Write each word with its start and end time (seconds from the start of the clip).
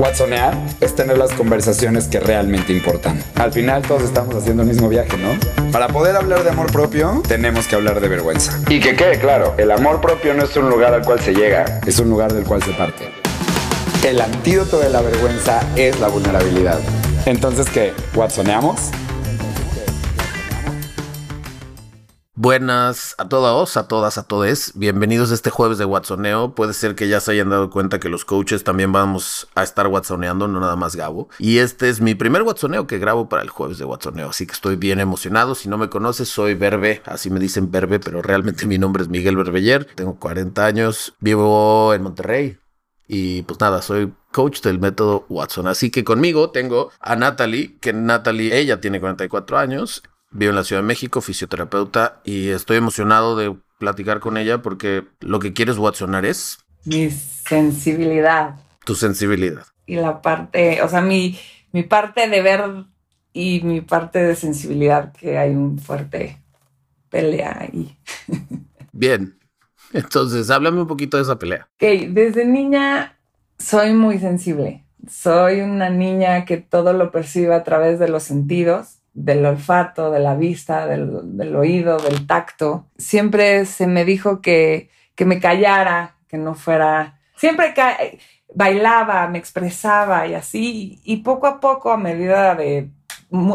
Watsonear 0.00 0.56
es 0.80 0.94
tener 0.94 1.18
las 1.18 1.30
conversaciones 1.32 2.08
que 2.08 2.20
realmente 2.20 2.72
importan. 2.72 3.22
Al 3.34 3.52
final 3.52 3.82
todos 3.82 4.02
estamos 4.02 4.34
haciendo 4.34 4.62
el 4.62 4.68
mismo 4.68 4.88
viaje, 4.88 5.14
¿no? 5.18 5.38
Para 5.72 5.88
poder 5.88 6.16
hablar 6.16 6.42
de 6.42 6.48
amor 6.48 6.72
propio, 6.72 7.22
tenemos 7.28 7.66
que 7.66 7.76
hablar 7.76 8.00
de 8.00 8.08
vergüenza. 8.08 8.58
Y 8.70 8.80
que 8.80 8.96
quede 8.96 9.18
claro, 9.18 9.54
el 9.58 9.70
amor 9.70 10.00
propio 10.00 10.32
no 10.32 10.44
es 10.44 10.56
un 10.56 10.70
lugar 10.70 10.94
al 10.94 11.02
cual 11.02 11.20
se 11.20 11.34
llega, 11.34 11.82
es 11.86 11.98
un 11.98 12.08
lugar 12.08 12.32
del 12.32 12.44
cual 12.44 12.62
se 12.62 12.72
parte. 12.72 13.10
El 14.02 14.22
antídoto 14.22 14.78
de 14.78 14.88
la 14.88 15.02
vergüenza 15.02 15.60
es 15.76 16.00
la 16.00 16.08
vulnerabilidad. 16.08 16.78
Entonces, 17.26 17.68
¿qué? 17.68 17.92
¿Watsoneamos? 18.14 18.90
Buenas 22.42 23.16
a 23.18 23.28
todos, 23.28 23.76
a 23.76 23.86
todas, 23.86 24.16
a 24.16 24.22
todes. 24.22 24.72
Bienvenidos 24.74 25.30
a 25.30 25.34
este 25.34 25.50
jueves 25.50 25.76
de 25.76 25.84
Watsoneo. 25.84 26.54
Puede 26.54 26.72
ser 26.72 26.94
que 26.94 27.06
ya 27.06 27.20
se 27.20 27.32
hayan 27.32 27.50
dado 27.50 27.68
cuenta 27.68 28.00
que 28.00 28.08
los 28.08 28.24
coaches 28.24 28.64
también 28.64 28.92
vamos 28.92 29.46
a 29.54 29.62
estar 29.62 29.86
Watsoneando, 29.88 30.48
no 30.48 30.58
nada 30.58 30.74
más 30.74 30.96
Gabo. 30.96 31.28
Y 31.38 31.58
este 31.58 31.90
es 31.90 32.00
mi 32.00 32.14
primer 32.14 32.40
Watsoneo 32.40 32.86
que 32.86 32.98
grabo 32.98 33.28
para 33.28 33.42
el 33.42 33.50
jueves 33.50 33.76
de 33.76 33.84
Watsoneo, 33.84 34.30
así 34.30 34.46
que 34.46 34.54
estoy 34.54 34.76
bien 34.76 35.00
emocionado. 35.00 35.54
Si 35.54 35.68
no 35.68 35.76
me 35.76 35.90
conoces, 35.90 36.30
soy 36.30 36.54
Verbe, 36.54 37.02
así 37.04 37.28
me 37.28 37.40
dicen 37.40 37.70
Verbe, 37.70 38.00
pero 38.00 38.22
realmente 38.22 38.64
mi 38.66 38.78
nombre 38.78 39.02
es 39.02 39.10
Miguel 39.10 39.36
Berbeller. 39.36 39.84
Tengo 39.84 40.14
40 40.18 40.64
años, 40.64 41.12
vivo 41.20 41.92
en 41.92 42.02
Monterrey. 42.02 42.56
Y 43.06 43.42
pues 43.42 43.60
nada, 43.60 43.82
soy 43.82 44.14
coach 44.32 44.62
del 44.62 44.78
método 44.78 45.26
Watson. 45.28 45.66
Así 45.66 45.90
que 45.90 46.04
conmigo 46.04 46.48
tengo 46.48 46.90
a 47.00 47.16
Natalie, 47.16 47.76
que 47.82 47.92
Natalie, 47.92 48.56
ella 48.58 48.80
tiene 48.80 48.98
44 48.98 49.58
años, 49.58 50.02
Vivo 50.32 50.50
en 50.50 50.56
la 50.56 50.64
Ciudad 50.64 50.82
de 50.82 50.86
México, 50.86 51.20
fisioterapeuta, 51.20 52.20
y 52.24 52.50
estoy 52.50 52.76
emocionado 52.76 53.36
de 53.36 53.56
platicar 53.78 54.20
con 54.20 54.36
ella 54.36 54.62
porque 54.62 55.04
lo 55.20 55.40
que 55.40 55.52
quieres 55.52 55.76
Watsonar 55.76 56.24
es... 56.24 56.58
Mi 56.84 57.10
sensibilidad. 57.10 58.60
Tu 58.84 58.94
sensibilidad. 58.94 59.66
Y 59.86 59.96
la 59.96 60.22
parte, 60.22 60.82
o 60.82 60.88
sea, 60.88 61.00
mi, 61.00 61.38
mi 61.72 61.82
parte 61.82 62.28
de 62.28 62.42
ver 62.42 62.62
y 63.32 63.60
mi 63.64 63.80
parte 63.80 64.20
de 64.20 64.36
sensibilidad, 64.36 65.12
que 65.12 65.36
hay 65.36 65.50
un 65.50 65.78
fuerte 65.78 66.40
pelea 67.08 67.58
ahí. 67.60 67.98
Bien, 68.92 69.36
entonces 69.92 70.48
háblame 70.50 70.80
un 70.80 70.86
poquito 70.86 71.16
de 71.16 71.24
esa 71.24 71.38
pelea. 71.38 71.68
Ok, 71.74 72.08
desde 72.10 72.44
niña 72.44 73.18
soy 73.58 73.94
muy 73.94 74.18
sensible. 74.18 74.84
Soy 75.08 75.60
una 75.60 75.90
niña 75.90 76.44
que 76.44 76.58
todo 76.58 76.92
lo 76.92 77.10
percibe 77.10 77.54
a 77.54 77.64
través 77.64 77.98
de 77.98 78.08
los 78.08 78.22
sentidos 78.22 78.99
del 79.12 79.44
olfato, 79.44 80.10
de 80.10 80.20
la 80.20 80.34
vista, 80.34 80.86
del, 80.86 81.56
oído, 81.56 81.98
del 81.98 82.26
tacto. 82.26 82.86
Siempre 82.96 83.66
se 83.66 83.86
me 83.86 84.04
dijo 84.04 84.40
que, 84.40 84.90
que 85.14 85.24
me 85.24 85.40
callara, 85.40 86.16
que 86.28 86.38
no 86.38 86.54
fuera... 86.54 87.18
Siempre 87.36 87.74
bailaba, 88.54 89.26
me 89.28 89.38
expresaba 89.38 90.26
y 90.26 90.34
así. 90.34 91.00
Y 91.04 91.18
poco 91.18 91.46
a 91.46 91.60
poco, 91.60 91.90
a 91.90 91.96
medida 91.96 92.54
de 92.54 92.90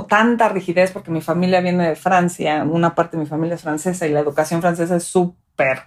tanta 0.07 0.49
rigidez, 0.49 0.91
porque 0.91 1.11
mi 1.11 1.21
familia 1.21 1.61
viene 1.61 1.89
de 1.89 1.95
Francia, 1.95 2.63
una 2.63 2.95
parte 2.95 3.17
de 3.17 3.23
mi 3.23 3.29
familia 3.29 3.55
es 3.55 3.61
francesa 3.61 4.07
y 4.07 4.11
la 4.11 4.21
educación 4.21 4.61
francesa 4.61 4.95
es 4.95 5.03
súper 5.03 5.81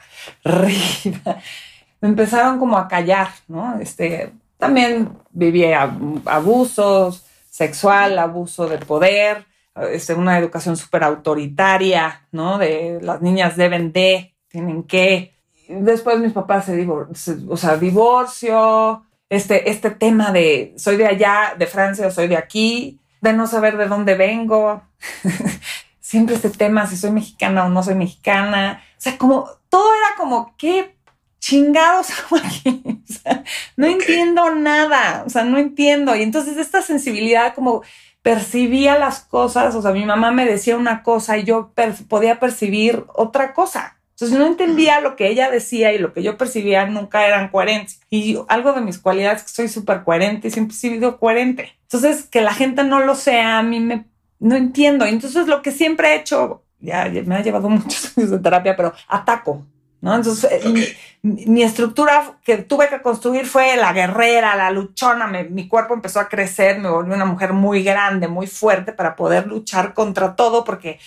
rígida, 0.44 1.40
me 2.00 2.08
empezaron 2.08 2.58
como 2.58 2.76
a 2.76 2.86
callar, 2.86 3.28
¿no? 3.48 3.78
Este, 3.80 4.32
también 4.58 5.10
vivía 5.30 5.90
abusos 6.26 7.24
sexual, 7.50 8.18
abuso 8.18 8.68
de 8.68 8.78
poder, 8.78 9.46
este, 9.92 10.14
una 10.14 10.38
educación 10.38 10.76
súper 10.76 11.04
autoritaria, 11.04 12.26
¿no? 12.32 12.58
De 12.58 12.98
las 13.02 13.22
niñas 13.22 13.56
deben 13.56 13.92
de, 13.92 14.34
tienen 14.48 14.82
que. 14.82 15.34
Después 15.68 16.18
mis 16.18 16.32
papás 16.32 16.64
se 16.64 16.76
divorciaron, 16.76 17.46
o 17.50 17.56
sea, 17.56 17.76
divorcio, 17.76 19.04
este, 19.28 19.70
este 19.70 19.90
tema 19.90 20.32
de 20.32 20.74
soy 20.76 20.96
de 20.96 21.06
allá, 21.06 21.54
de 21.58 21.66
Francia, 21.66 22.10
soy 22.10 22.28
de 22.28 22.36
aquí, 22.36 22.98
de 23.20 23.32
no 23.32 23.46
saber 23.46 23.76
de 23.76 23.86
dónde 23.86 24.14
vengo. 24.14 24.82
Siempre 26.00 26.36
este 26.36 26.50
tema, 26.50 26.86
si 26.86 26.96
soy 26.96 27.10
mexicana 27.10 27.66
o 27.66 27.68
no 27.68 27.82
soy 27.82 27.94
mexicana. 27.94 28.82
O 28.92 29.00
sea, 29.00 29.18
como 29.18 29.48
todo 29.68 29.92
era 29.94 30.16
como, 30.16 30.54
¿qué 30.56 30.96
chingados 31.38 32.08
hago 32.10 32.36
aquí? 32.36 32.82
O 33.08 33.20
sea, 33.22 33.42
no 33.76 33.86
entiendo 33.86 34.54
nada, 34.54 35.24
o 35.26 35.30
sea, 35.30 35.42
no 35.42 35.56
entiendo. 35.56 36.14
Y 36.14 36.22
entonces 36.22 36.58
esta 36.58 36.82
sensibilidad 36.82 37.54
como 37.54 37.82
percibía 38.22 38.98
las 38.98 39.20
cosas, 39.20 39.74
o 39.74 39.82
sea, 39.82 39.92
mi 39.92 40.04
mamá 40.04 40.30
me 40.32 40.44
decía 40.44 40.76
una 40.76 41.02
cosa 41.02 41.38
y 41.38 41.44
yo 41.44 41.72
podía 42.08 42.38
percibir 42.38 43.04
otra 43.14 43.54
cosa. 43.54 43.98
Entonces 44.10 44.36
no 44.36 44.46
entendía 44.46 45.00
lo 45.00 45.14
que 45.14 45.28
ella 45.28 45.48
decía 45.48 45.92
y 45.92 45.98
lo 45.98 46.12
que 46.12 46.24
yo 46.24 46.36
percibía 46.36 46.84
nunca 46.86 47.26
eran 47.26 47.50
coherentes. 47.50 48.00
Y 48.10 48.36
algo 48.48 48.72
de 48.72 48.80
mis 48.80 48.98
cualidades 48.98 49.42
es 49.42 49.44
que 49.44 49.54
soy 49.54 49.68
súper 49.68 50.02
coherente 50.02 50.48
y 50.48 50.50
siempre 50.50 50.74
he 50.74 50.76
sido 50.76 51.18
coherente. 51.20 51.78
Entonces, 51.82 52.24
que 52.24 52.40
la 52.40 52.52
gente 52.52 52.82
no 52.82 52.98
lo 53.00 53.14
sea, 53.14 53.60
a 53.60 53.62
mí 53.62 53.78
me 53.78 54.06
no 54.40 54.56
entiendo. 54.56 55.04
Entonces, 55.04 55.46
lo 55.46 55.62
que 55.62 55.70
siempre 55.70 56.08
he 56.08 56.16
hecho, 56.16 56.64
ya 56.80 57.10
me 57.24 57.36
ha 57.36 57.42
llevado 57.42 57.68
muchos 57.68 58.16
años 58.16 58.30
de 58.30 58.38
terapia, 58.38 58.76
pero 58.76 58.92
ataco. 59.06 59.64
¿No? 60.00 60.14
Entonces, 60.14 60.50
eh, 60.50 60.96
mi, 61.22 61.62
estructura 61.62 62.38
que 62.44 62.58
tuve 62.58 62.88
que 62.88 63.02
construir 63.02 63.46
fue 63.46 63.76
la 63.76 63.92
guerrera, 63.92 64.56
la 64.56 64.70
luchona, 64.70 65.26
mi 65.26 65.68
cuerpo 65.68 65.94
empezó 65.94 66.20
a 66.20 66.28
crecer, 66.28 66.78
me 66.78 66.88
volví 66.88 67.12
una 67.12 67.24
mujer 67.24 67.52
muy 67.52 67.82
grande, 67.82 68.28
muy 68.28 68.46
fuerte 68.46 68.92
para 68.92 69.16
poder 69.16 69.46
luchar 69.46 69.94
contra 69.94 70.36
todo, 70.36 70.64
porque 70.64 70.98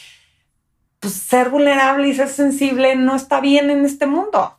pues, 0.99 1.13
ser 1.13 1.49
vulnerable 1.49 2.07
y 2.07 2.13
ser 2.13 2.29
sensible 2.29 2.95
no 2.95 3.15
está 3.15 3.41
bien 3.41 3.69
en 3.69 3.85
este 3.85 4.05
mundo. 4.05 4.57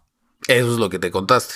Eso 0.49 0.73
es 0.73 0.79
lo 0.79 0.91
que 0.91 0.99
te 0.99 1.11
contaste. 1.11 1.55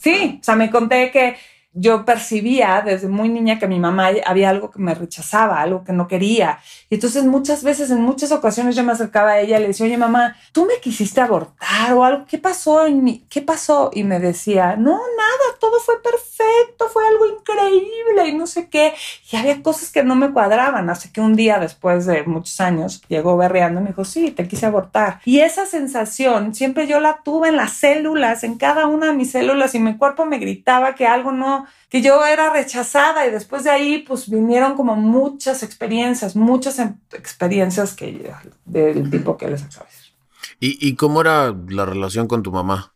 Sí, 0.00 0.38
o 0.40 0.44
sea, 0.44 0.54
me 0.54 0.70
conté 0.70 1.10
que 1.10 1.36
yo 1.74 2.04
percibía 2.04 2.82
desde 2.84 3.08
muy 3.08 3.28
niña 3.28 3.58
que 3.58 3.66
mi 3.66 3.80
mamá 3.80 4.10
había 4.24 4.50
algo 4.50 4.70
que 4.70 4.78
me 4.78 4.94
rechazaba, 4.94 5.60
algo 5.60 5.82
que 5.82 5.92
no 5.92 6.06
quería. 6.06 6.60
Y 6.88 6.94
entonces 6.94 7.24
muchas 7.24 7.64
veces, 7.64 7.90
en 7.90 8.00
muchas 8.00 8.30
ocasiones 8.30 8.76
yo 8.76 8.84
me 8.84 8.92
acercaba 8.92 9.32
a 9.32 9.40
ella 9.40 9.58
y 9.58 9.62
le 9.62 9.68
decía, 9.68 9.86
oye 9.86 9.98
mamá, 9.98 10.36
tú 10.52 10.66
me 10.66 10.80
quisiste 10.80 11.20
abortar 11.20 11.92
o 11.94 12.04
algo, 12.04 12.26
¿qué 12.26 12.38
pasó? 12.38 12.84
¿Qué 13.28 13.42
pasó? 13.42 13.90
Y 13.92 14.04
me 14.04 14.20
decía, 14.20 14.76
no, 14.76 14.92
nada, 14.92 15.58
todo 15.58 15.80
fue 15.80 16.00
perfecto, 16.00 16.88
fue 16.92 17.06
algo 17.08 17.26
increíble 17.26 18.28
y 18.28 18.34
no 18.34 18.46
sé 18.46 18.68
qué. 18.68 18.94
Y 19.32 19.36
había 19.36 19.60
cosas 19.62 19.90
que 19.90 20.04
no 20.04 20.14
me 20.14 20.32
cuadraban. 20.32 20.88
Así 20.90 21.10
que 21.10 21.20
un 21.20 21.34
día 21.34 21.58
después 21.58 22.06
de 22.06 22.22
muchos 22.22 22.60
años 22.60 23.02
llegó 23.08 23.36
berreando 23.36 23.80
y 23.80 23.82
me 23.82 23.88
dijo, 23.90 24.04
sí, 24.04 24.30
te 24.30 24.46
quise 24.46 24.66
abortar. 24.66 25.20
Y 25.24 25.40
esa 25.40 25.66
sensación 25.66 26.54
siempre 26.54 26.86
yo 26.86 27.00
la 27.00 27.20
tuve 27.24 27.48
en 27.48 27.56
las 27.56 27.72
células, 27.72 28.44
en 28.44 28.58
cada 28.58 28.86
una 28.86 29.06
de 29.08 29.14
mis 29.14 29.32
células 29.32 29.74
y 29.74 29.80
mi 29.80 29.96
cuerpo 29.96 30.24
me 30.24 30.38
gritaba 30.38 30.94
que 30.94 31.06
algo 31.06 31.32
no 31.32 31.63
que 31.88 32.02
yo 32.02 32.24
era 32.26 32.52
rechazada 32.52 33.26
y 33.26 33.30
después 33.30 33.64
de 33.64 33.70
ahí 33.70 34.04
pues 34.06 34.28
vinieron 34.28 34.74
como 34.74 34.96
muchas 34.96 35.62
experiencias, 35.62 36.36
muchas 36.36 36.78
em, 36.78 36.96
experiencias 37.12 37.94
que 37.94 38.32
del 38.64 39.10
tipo 39.10 39.36
que 39.36 39.48
les 39.48 39.62
acabo 39.62 39.86
de 39.86 39.90
decir. 39.90 40.14
¿Y, 40.60 40.94
cómo 40.96 41.20
era 41.20 41.54
la 41.68 41.84
relación 41.84 42.26
con 42.26 42.42
tu 42.42 42.50
mamá? 42.50 42.94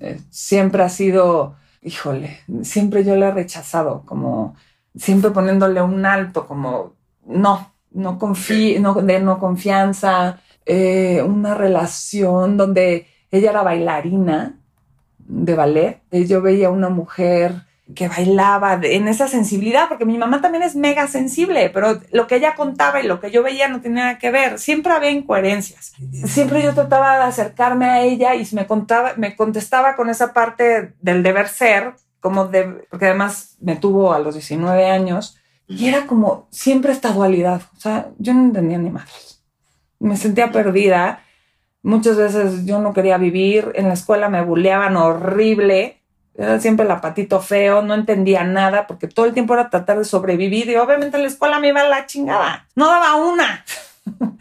Eh, 0.00 0.20
siempre 0.30 0.82
ha 0.82 0.88
sido, 0.88 1.56
híjole, 1.82 2.40
siempre 2.62 3.04
yo 3.04 3.16
le 3.16 3.26
he 3.26 3.30
rechazado, 3.30 4.02
como 4.06 4.56
siempre 4.94 5.30
poniéndole 5.30 5.82
un 5.82 6.06
alto, 6.06 6.46
como 6.46 6.94
no, 7.26 7.74
no 7.90 8.18
confío, 8.18 8.80
no, 8.80 8.94
de 8.94 9.20
no 9.20 9.38
confianza, 9.38 10.40
eh, 10.64 11.22
una 11.22 11.54
relación 11.54 12.56
donde 12.56 13.06
ella 13.30 13.50
era 13.50 13.62
bailarina 13.62 14.58
de 15.18 15.54
ballet, 15.54 16.02
yo 16.10 16.40
veía 16.42 16.70
una 16.70 16.88
mujer 16.88 17.66
que 17.94 18.08
bailaba 18.08 18.80
en 18.82 19.06
esa 19.06 19.28
sensibilidad, 19.28 19.88
porque 19.88 20.04
mi 20.04 20.18
mamá 20.18 20.40
también 20.40 20.64
es 20.64 20.74
mega 20.74 21.06
sensible, 21.06 21.70
pero 21.70 22.00
lo 22.10 22.26
que 22.26 22.36
ella 22.36 22.56
contaba 22.56 23.00
y 23.00 23.06
lo 23.06 23.20
que 23.20 23.30
yo 23.30 23.44
veía 23.44 23.68
no 23.68 23.80
tenía 23.80 24.04
nada 24.04 24.18
que 24.18 24.32
ver. 24.32 24.58
Siempre 24.58 24.92
había 24.92 25.10
incoherencias. 25.10 25.92
Siempre 26.24 26.62
yo 26.62 26.74
trataba 26.74 27.16
de 27.16 27.24
acercarme 27.24 27.86
a 27.86 28.02
ella 28.02 28.34
y 28.34 28.46
me, 28.52 28.66
contaba, 28.66 29.12
me 29.16 29.36
contestaba 29.36 29.94
con 29.94 30.10
esa 30.10 30.32
parte 30.32 30.94
del 31.00 31.22
deber 31.22 31.48
ser, 31.48 31.94
como 32.18 32.46
de, 32.46 32.64
porque 32.90 33.06
además 33.06 33.56
me 33.60 33.76
tuvo 33.76 34.12
a 34.12 34.18
los 34.18 34.34
19 34.34 34.90
años 34.90 35.38
y 35.68 35.86
era 35.86 36.06
como 36.06 36.48
siempre 36.50 36.90
esta 36.90 37.12
dualidad. 37.12 37.62
O 37.76 37.80
sea, 37.80 38.08
yo 38.18 38.34
no 38.34 38.40
entendía 38.40 38.78
ni 38.78 38.90
madres. 38.90 39.44
Me 40.00 40.16
sentía 40.16 40.50
perdida. 40.50 41.20
Muchas 41.82 42.16
veces 42.16 42.66
yo 42.66 42.80
no 42.80 42.92
quería 42.92 43.16
vivir. 43.16 43.70
En 43.76 43.86
la 43.86 43.94
escuela 43.94 44.28
me 44.28 44.42
bulleaban 44.42 44.96
horrible 44.96 45.95
era 46.38 46.60
siempre 46.60 46.84
el 46.84 46.90
apatito 46.90 47.40
feo, 47.40 47.82
no 47.82 47.94
entendía 47.94 48.44
nada 48.44 48.86
porque 48.86 49.08
todo 49.08 49.26
el 49.26 49.32
tiempo 49.32 49.54
era 49.54 49.70
tratar 49.70 49.98
de 49.98 50.04
sobrevivir 50.04 50.68
y 50.68 50.76
obviamente 50.76 51.16
en 51.16 51.22
la 51.22 51.28
escuela 51.28 51.60
me 51.60 51.68
iba 51.68 51.80
a 51.80 51.88
la 51.88 52.06
chingada. 52.06 52.66
No 52.74 52.86
daba 52.86 53.16
una. 53.16 53.64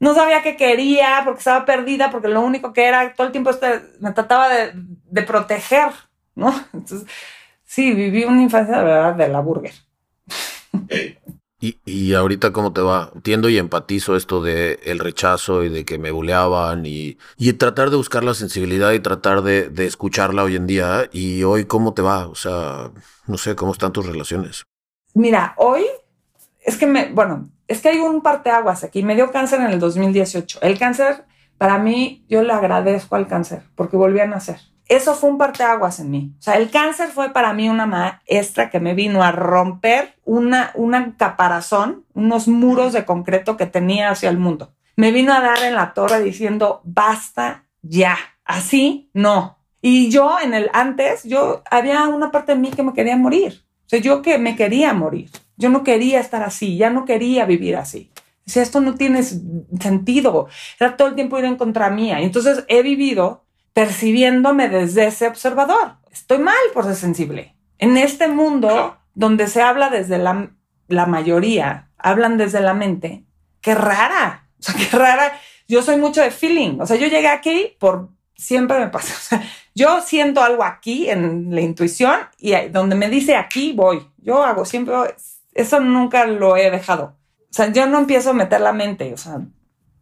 no 0.00 0.14
sabía 0.14 0.42
qué 0.42 0.56
quería 0.56 1.22
porque 1.24 1.38
estaba 1.38 1.64
perdida, 1.64 2.10
porque 2.10 2.28
lo 2.28 2.40
único 2.40 2.72
que 2.72 2.84
era 2.86 3.14
todo 3.14 3.26
el 3.26 3.32
tiempo 3.32 3.50
este, 3.50 3.82
me 4.00 4.12
trataba 4.12 4.48
de, 4.48 5.22
proteger, 5.22 5.90
¿no? 6.34 6.54
Entonces, 6.72 7.08
sí, 7.64 7.92
viví 7.92 8.24
una 8.24 8.42
infancia 8.42 8.78
de 8.78 8.84
verdad 8.84 9.14
de 9.14 9.28
la 9.28 9.40
burger. 9.40 9.72
¿Y, 11.60 11.78
y 11.84 12.14
ahorita 12.14 12.52
cómo 12.52 12.72
te 12.72 12.80
va? 12.80 13.10
Entiendo 13.14 13.50
y 13.50 13.58
empatizo 13.58 14.16
esto 14.16 14.42
de 14.42 14.80
el 14.84 14.98
rechazo 14.98 15.62
y 15.62 15.68
de 15.68 15.84
que 15.84 15.98
me 15.98 16.10
buleaban 16.10 16.86
y, 16.86 17.18
y 17.36 17.52
tratar 17.52 17.90
de 17.90 17.96
buscar 17.96 18.24
la 18.24 18.32
sensibilidad 18.32 18.92
y 18.92 19.00
tratar 19.00 19.42
de, 19.42 19.68
de 19.68 19.86
escucharla 19.86 20.42
hoy 20.42 20.56
en 20.56 20.66
día. 20.66 21.08
¿Y 21.12 21.42
hoy 21.42 21.66
cómo 21.66 21.92
te 21.92 22.00
va? 22.00 22.28
O 22.28 22.34
sea, 22.34 22.90
no 23.26 23.36
sé, 23.36 23.54
¿cómo 23.56 23.72
están 23.72 23.92
tus 23.92 24.06
relaciones? 24.06 24.64
Mira, 25.12 25.54
hoy 25.58 25.84
es 26.60 26.78
que 26.78 26.86
me, 26.86 27.12
bueno, 27.12 27.50
es 27.68 27.80
que 27.80 27.90
hay 27.90 27.98
un 27.98 28.22
parteaguas 28.22 28.82
aquí. 28.82 29.02
Me 29.02 29.14
dio 29.14 29.30
cáncer 29.30 29.60
en 29.60 29.66
el 29.70 29.78
2018. 29.78 30.60
El 30.62 30.78
cáncer, 30.78 31.24
para 31.58 31.78
mí, 31.78 32.24
yo 32.28 32.42
le 32.42 32.52
agradezco 32.52 33.16
al 33.16 33.28
cáncer 33.28 33.64
porque 33.74 33.96
volví 33.96 34.20
a 34.20 34.26
nacer 34.26 34.60
eso 34.90 35.14
fue 35.14 35.30
un 35.30 35.38
parteaguas 35.38 36.00
en 36.00 36.10
mí. 36.10 36.34
O 36.38 36.42
sea, 36.42 36.56
el 36.56 36.68
cáncer 36.68 37.10
fue 37.10 37.32
para 37.32 37.52
mí 37.52 37.68
una 37.68 37.86
maestra 37.86 38.70
que 38.70 38.80
me 38.80 38.92
vino 38.92 39.22
a 39.22 39.30
romper 39.30 40.16
una, 40.24 40.72
una 40.74 41.16
caparazón, 41.16 42.04
unos 42.12 42.48
muros 42.48 42.92
de 42.92 43.04
concreto 43.04 43.56
que 43.56 43.66
tenía 43.66 44.10
hacia 44.10 44.28
el 44.30 44.36
mundo. 44.36 44.74
Me 44.96 45.12
vino 45.12 45.32
a 45.32 45.40
dar 45.40 45.62
en 45.62 45.76
la 45.76 45.94
torre 45.94 46.20
diciendo, 46.20 46.80
basta 46.82 47.66
ya, 47.82 48.18
así 48.44 49.10
no. 49.14 49.58
Y 49.80 50.10
yo 50.10 50.38
en 50.42 50.54
el 50.54 50.68
antes, 50.72 51.22
yo 51.22 51.62
había 51.70 52.08
una 52.08 52.32
parte 52.32 52.52
de 52.52 52.58
mí 52.58 52.70
que 52.70 52.82
me 52.82 52.92
quería 52.92 53.16
morir. 53.16 53.62
O 53.86 53.88
sea, 53.88 54.00
yo 54.00 54.22
que 54.22 54.38
me 54.38 54.56
quería 54.56 54.92
morir. 54.92 55.30
Yo 55.56 55.68
no 55.68 55.84
quería 55.84 56.18
estar 56.18 56.42
así, 56.42 56.76
ya 56.76 56.90
no 56.90 57.04
quería 57.04 57.44
vivir 57.44 57.76
así. 57.76 58.10
O 58.44 58.50
sea, 58.50 58.64
esto 58.64 58.80
no 58.80 58.96
tiene 58.96 59.22
sentido. 59.22 60.48
Era 60.80 60.96
todo 60.96 61.06
el 61.06 61.14
tiempo 61.14 61.38
ir 61.38 61.44
en 61.44 61.54
contra 61.54 61.90
mía. 61.90 62.20
Entonces 62.20 62.64
he 62.66 62.82
vivido 62.82 63.44
percibiéndome 63.72 64.68
desde 64.68 65.06
ese 65.06 65.26
observador. 65.26 65.96
Estoy 66.10 66.38
mal 66.38 66.56
por 66.74 66.84
ser 66.84 66.96
sensible. 66.96 67.56
En 67.78 67.96
este 67.96 68.28
mundo 68.28 68.96
donde 69.14 69.46
se 69.46 69.62
habla 69.62 69.90
desde 69.90 70.18
la, 70.18 70.50
la 70.88 71.06
mayoría, 71.06 71.90
hablan 71.98 72.36
desde 72.36 72.60
la 72.60 72.74
mente, 72.74 73.24
qué 73.60 73.74
rara, 73.74 74.48
o 74.58 74.62
sea, 74.62 74.74
qué 74.90 74.96
rara. 74.96 75.32
Yo 75.68 75.82
soy 75.82 75.96
mucho 75.96 76.20
de 76.20 76.30
feeling, 76.30 76.80
o 76.80 76.86
sea, 76.86 76.96
yo 76.96 77.06
llegué 77.06 77.28
aquí 77.28 77.76
por, 77.78 78.10
siempre 78.34 78.78
me 78.78 78.88
pasa, 78.88 79.14
o 79.18 79.20
sea, 79.20 79.50
yo 79.74 80.00
siento 80.02 80.42
algo 80.42 80.64
aquí 80.64 81.08
en 81.08 81.54
la 81.54 81.60
intuición 81.60 82.18
y 82.38 82.54
donde 82.68 82.96
me 82.96 83.08
dice 83.08 83.36
aquí 83.36 83.72
voy, 83.72 84.06
yo 84.18 84.42
hago 84.42 84.64
siempre, 84.64 84.94
eso 85.54 85.80
nunca 85.80 86.26
lo 86.26 86.56
he 86.56 86.70
dejado. 86.70 87.16
O 87.50 87.52
sea, 87.52 87.72
yo 87.72 87.86
no 87.86 87.98
empiezo 87.98 88.30
a 88.30 88.34
meter 88.34 88.60
la 88.60 88.72
mente, 88.72 89.12
o 89.12 89.16
sea, 89.16 89.40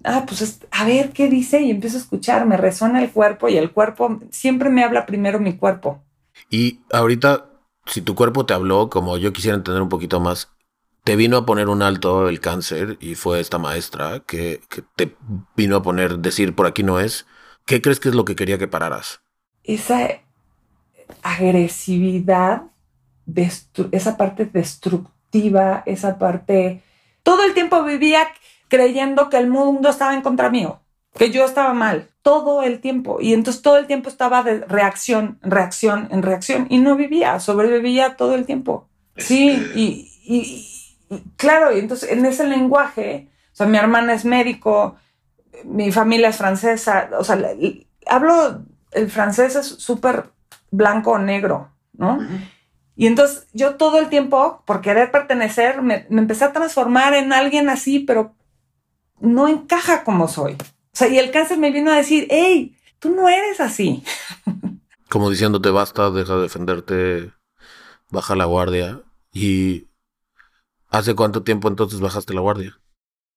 ah, 0.08 0.24
pues 0.26 0.60
a 0.70 0.84
ver 0.84 1.10
qué 1.10 1.28
dice 1.28 1.60
y 1.60 1.70
empiezo 1.70 1.98
a 1.98 2.00
escuchar, 2.00 2.46
me 2.46 2.56
resuena 2.56 3.02
el 3.02 3.10
cuerpo 3.10 3.48
y 3.48 3.56
el 3.56 3.72
cuerpo 3.72 4.20
siempre 4.30 4.70
me 4.70 4.82
habla 4.82 5.06
primero 5.06 5.38
mi 5.38 5.56
cuerpo. 5.56 6.02
Y 6.50 6.80
ahorita, 6.92 7.50
si 7.86 8.00
tu 8.00 8.14
cuerpo 8.14 8.46
te 8.46 8.54
habló, 8.54 8.88
como 8.88 9.18
yo 9.18 9.32
quisiera 9.32 9.56
entender 9.56 9.82
un 9.82 9.88
poquito 9.88 10.20
más, 10.20 10.50
te 11.04 11.16
vino 11.16 11.36
a 11.36 11.46
poner 11.46 11.68
un 11.68 11.82
alto 11.82 12.28
el 12.28 12.40
cáncer 12.40 12.96
y 13.00 13.14
fue 13.14 13.40
esta 13.40 13.58
maestra 13.58 14.20
que, 14.26 14.60
que 14.68 14.82
te 14.96 15.14
vino 15.56 15.76
a 15.76 15.82
poner, 15.82 16.18
decir, 16.18 16.54
por 16.54 16.66
aquí 16.66 16.82
no 16.82 17.00
es. 17.00 17.26
¿Qué 17.66 17.82
crees 17.82 18.00
que 18.00 18.08
es 18.08 18.14
lo 18.14 18.24
que 18.24 18.36
quería 18.36 18.58
que 18.58 18.68
pararas? 18.68 19.20
Esa 19.62 20.08
agresividad, 21.22 22.62
esa 23.92 24.16
parte 24.16 24.46
destructiva, 24.46 25.82
esa 25.86 26.18
parte... 26.18 26.82
Todo 27.22 27.44
el 27.44 27.52
tiempo 27.52 27.82
vivía 27.84 28.28
creyendo 28.68 29.28
que 29.28 29.38
el 29.38 29.48
mundo 29.48 29.88
estaba 29.88 30.14
en 30.14 30.22
contra 30.22 30.50
mío, 30.50 30.80
que 31.14 31.30
yo 31.30 31.44
estaba 31.44 31.74
mal, 31.74 32.08
todo 32.22 32.62
el 32.62 32.80
tiempo. 32.80 33.18
Y 33.20 33.34
entonces 33.34 33.62
todo 33.62 33.78
el 33.78 33.86
tiempo 33.86 34.08
estaba 34.08 34.42
de 34.42 34.60
reacción, 34.60 35.38
reacción, 35.42 36.08
en 36.10 36.22
reacción, 36.22 36.66
y 36.70 36.78
no 36.78 36.96
vivía, 36.96 37.40
sobrevivía 37.40 38.16
todo 38.16 38.34
el 38.34 38.46
tiempo. 38.46 38.88
Sí, 39.16 39.50
y, 39.74 40.12
y, 40.24 40.68
claro, 41.36 41.74
y 41.74 41.80
entonces 41.80 42.10
en 42.10 42.24
ese 42.24 42.46
lenguaje, 42.46 43.28
o 43.52 43.56
sea, 43.56 43.66
mi 43.66 43.78
hermana 43.78 44.14
es 44.14 44.24
médico, 44.24 44.96
mi 45.64 45.90
familia 45.90 46.28
es 46.28 46.36
francesa, 46.36 47.10
o 47.18 47.24
sea, 47.24 47.38
hablo, 48.06 48.62
el 48.92 49.10
francés 49.10 49.56
es 49.56 49.66
súper 49.66 50.30
blanco 50.70 51.12
o 51.12 51.18
negro, 51.18 51.70
¿no? 51.92 52.18
Y 52.94 53.06
entonces 53.06 53.46
yo 53.52 53.76
todo 53.76 53.98
el 53.98 54.08
tiempo, 54.08 54.62
por 54.66 54.80
querer 54.80 55.10
pertenecer, 55.10 55.82
me, 55.82 56.06
me, 56.10 56.20
empecé 56.20 56.44
a 56.44 56.52
transformar 56.52 57.14
en 57.14 57.32
alguien 57.32 57.68
así, 57.68 58.00
pero 58.00 58.34
no 59.20 59.48
encaja 59.48 60.04
como 60.04 60.28
soy. 60.28 60.54
O 60.54 60.96
sea, 60.98 61.08
y 61.08 61.18
el 61.18 61.30
cáncer 61.30 61.58
me 61.58 61.70
vino 61.70 61.90
a 61.90 61.96
decir, 61.96 62.26
hey, 62.30 62.76
tú 62.98 63.10
no 63.10 63.28
eres 63.28 63.60
así. 63.60 64.02
Como 65.08 65.30
diciéndote, 65.30 65.70
basta, 65.70 66.10
deja 66.10 66.36
de 66.36 66.42
defenderte, 66.42 67.32
baja 68.10 68.36
la 68.36 68.44
guardia. 68.44 69.00
¿Y 69.32 69.88
hace 70.90 71.14
cuánto 71.14 71.42
tiempo 71.42 71.68
entonces 71.68 72.00
bajaste 72.00 72.34
la 72.34 72.42
guardia? 72.42 72.78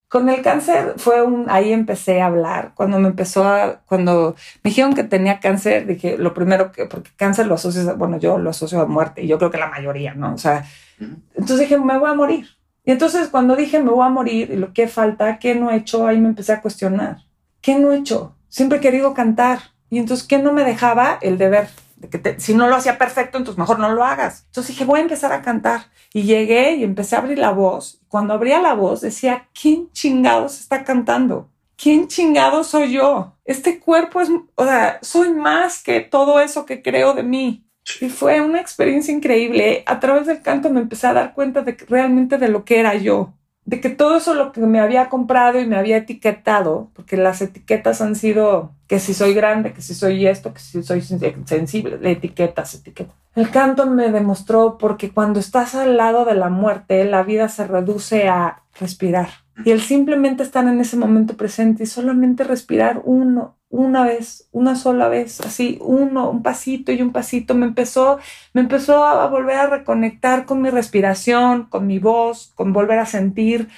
Con 0.08 0.28
el 0.28 0.42
cáncer 0.42 0.94
fue 0.98 1.22
un, 1.22 1.48
ahí 1.48 1.72
empecé 1.72 2.20
a 2.20 2.26
hablar. 2.26 2.72
Cuando 2.74 2.98
me 2.98 3.08
empezó 3.08 3.44
a, 3.44 3.80
cuando 3.86 4.36
me 4.62 4.68
dijeron 4.68 4.92
que 4.92 5.04
tenía 5.04 5.40
cáncer, 5.40 5.86
dije, 5.86 6.18
lo 6.18 6.34
primero 6.34 6.72
que, 6.72 6.84
porque 6.84 7.10
cáncer 7.16 7.46
lo 7.46 7.54
asocias, 7.54 7.96
bueno, 7.96 8.18
yo 8.18 8.36
lo 8.36 8.50
asocio 8.50 8.82
a 8.82 8.86
muerte 8.86 9.22
y 9.22 9.28
yo 9.28 9.38
creo 9.38 9.50
que 9.50 9.56
la 9.56 9.70
mayoría, 9.70 10.12
¿no? 10.14 10.34
O 10.34 10.38
sea, 10.38 10.66
entonces 10.98 11.60
dije, 11.60 11.78
me 11.78 11.98
voy 11.98 12.10
a 12.10 12.14
morir. 12.14 12.46
Y 12.84 12.90
entonces 12.90 13.28
cuando 13.28 13.56
dije 13.56 13.80
me 13.80 13.90
voy 13.90 14.04
a 14.04 14.10
morir 14.10 14.50
y 14.50 14.56
lo 14.56 14.72
que 14.72 14.88
falta, 14.88 15.38
¿qué 15.38 15.54
no 15.54 15.70
he 15.70 15.76
hecho? 15.76 16.06
Ahí 16.06 16.18
me 16.18 16.28
empecé 16.28 16.52
a 16.52 16.60
cuestionar. 16.60 17.18
¿Qué 17.60 17.78
no 17.78 17.92
he 17.92 17.98
hecho? 17.98 18.34
Siempre 18.48 18.78
he 18.78 18.80
querido 18.80 19.14
cantar. 19.14 19.60
Y 19.88 19.98
entonces, 19.98 20.26
¿qué 20.26 20.38
no 20.38 20.52
me 20.52 20.64
dejaba? 20.64 21.18
El 21.20 21.38
deber. 21.38 21.68
De 21.96 22.08
que 22.08 22.40
si 22.40 22.54
no 22.54 22.66
lo 22.66 22.76
hacía 22.76 22.98
perfecto, 22.98 23.38
entonces 23.38 23.58
mejor 23.58 23.78
no 23.78 23.90
lo 23.90 24.04
hagas. 24.04 24.44
Entonces 24.46 24.74
dije, 24.74 24.84
voy 24.84 25.00
a 25.00 25.02
empezar 25.02 25.32
a 25.32 25.42
cantar. 25.42 25.82
Y 26.12 26.22
llegué 26.22 26.76
y 26.76 26.82
empecé 26.82 27.14
a 27.14 27.20
abrir 27.20 27.38
la 27.38 27.52
voz. 27.52 28.00
Cuando 28.08 28.34
abría 28.34 28.60
la 28.60 28.74
voz 28.74 29.00
decía, 29.00 29.48
¿quién 29.58 29.90
chingados 29.92 30.60
está 30.60 30.82
cantando? 30.82 31.50
¿Quién 31.76 32.08
chingado 32.08 32.64
soy 32.64 32.92
yo? 32.92 33.34
Este 33.44 33.80
cuerpo 33.80 34.20
es, 34.20 34.30
o 34.54 34.64
sea, 34.64 34.98
soy 35.02 35.30
más 35.30 35.82
que 35.82 36.00
todo 36.00 36.40
eso 36.40 36.64
que 36.66 36.82
creo 36.82 37.14
de 37.14 37.22
mí. 37.22 37.64
Y 38.00 38.08
fue 38.08 38.40
una 38.40 38.60
experiencia 38.60 39.14
increíble. 39.14 39.82
A 39.86 40.00
través 40.00 40.26
del 40.26 40.42
canto 40.42 40.70
me 40.70 40.80
empecé 40.80 41.06
a 41.06 41.12
dar 41.12 41.34
cuenta 41.34 41.62
de 41.62 41.76
realmente 41.88 42.38
de 42.38 42.48
lo 42.48 42.64
que 42.64 42.78
era 42.78 42.94
yo, 42.94 43.34
de 43.64 43.80
que 43.80 43.90
todo 43.90 44.16
eso 44.16 44.34
lo 44.34 44.52
que 44.52 44.60
me 44.60 44.80
había 44.80 45.08
comprado 45.08 45.60
y 45.60 45.66
me 45.66 45.76
había 45.76 45.98
etiquetado, 45.98 46.90
porque 46.94 47.16
las 47.16 47.42
etiquetas 47.42 48.00
han 48.00 48.14
sido 48.14 48.72
que 48.86 48.98
si 48.98 49.14
soy 49.14 49.34
grande, 49.34 49.72
que 49.72 49.82
si 49.82 49.94
soy 49.94 50.26
esto, 50.26 50.52
que 50.52 50.60
si 50.60 50.82
soy 50.82 51.02
sensible, 51.02 51.98
etiquetas, 52.10 52.74
etiquetas. 52.74 53.14
El 53.34 53.50
canto 53.50 53.86
me 53.86 54.10
demostró 54.10 54.76
porque 54.78 55.10
cuando 55.10 55.40
estás 55.40 55.74
al 55.74 55.96
lado 55.96 56.24
de 56.24 56.34
la 56.34 56.50
muerte, 56.50 57.04
la 57.04 57.22
vida 57.22 57.48
se 57.48 57.66
reduce 57.66 58.28
a 58.28 58.62
respirar. 58.78 59.28
Y 59.64 59.70
el 59.70 59.80
simplemente 59.80 60.42
estar 60.42 60.66
en 60.66 60.80
ese 60.80 60.96
momento 60.96 61.36
presente 61.36 61.84
y 61.84 61.86
solamente 61.86 62.44
respirar 62.44 63.00
uno, 63.04 63.56
una 63.72 64.04
vez, 64.04 64.48
una 64.52 64.76
sola 64.76 65.08
vez, 65.08 65.40
así, 65.40 65.78
uno, 65.80 66.28
un 66.28 66.42
pasito 66.42 66.92
y 66.92 67.00
un 67.00 67.10
pasito, 67.10 67.54
me 67.54 67.64
empezó, 67.64 68.18
me 68.52 68.60
empezó 68.60 69.02
a 69.02 69.26
volver 69.28 69.56
a 69.56 69.66
reconectar 69.66 70.44
con 70.44 70.60
mi 70.60 70.68
respiración, 70.68 71.64
con 71.64 71.86
mi 71.86 71.98
voz, 71.98 72.52
con 72.54 72.74
volver 72.74 72.98
a 72.98 73.06
sentir, 73.06 73.70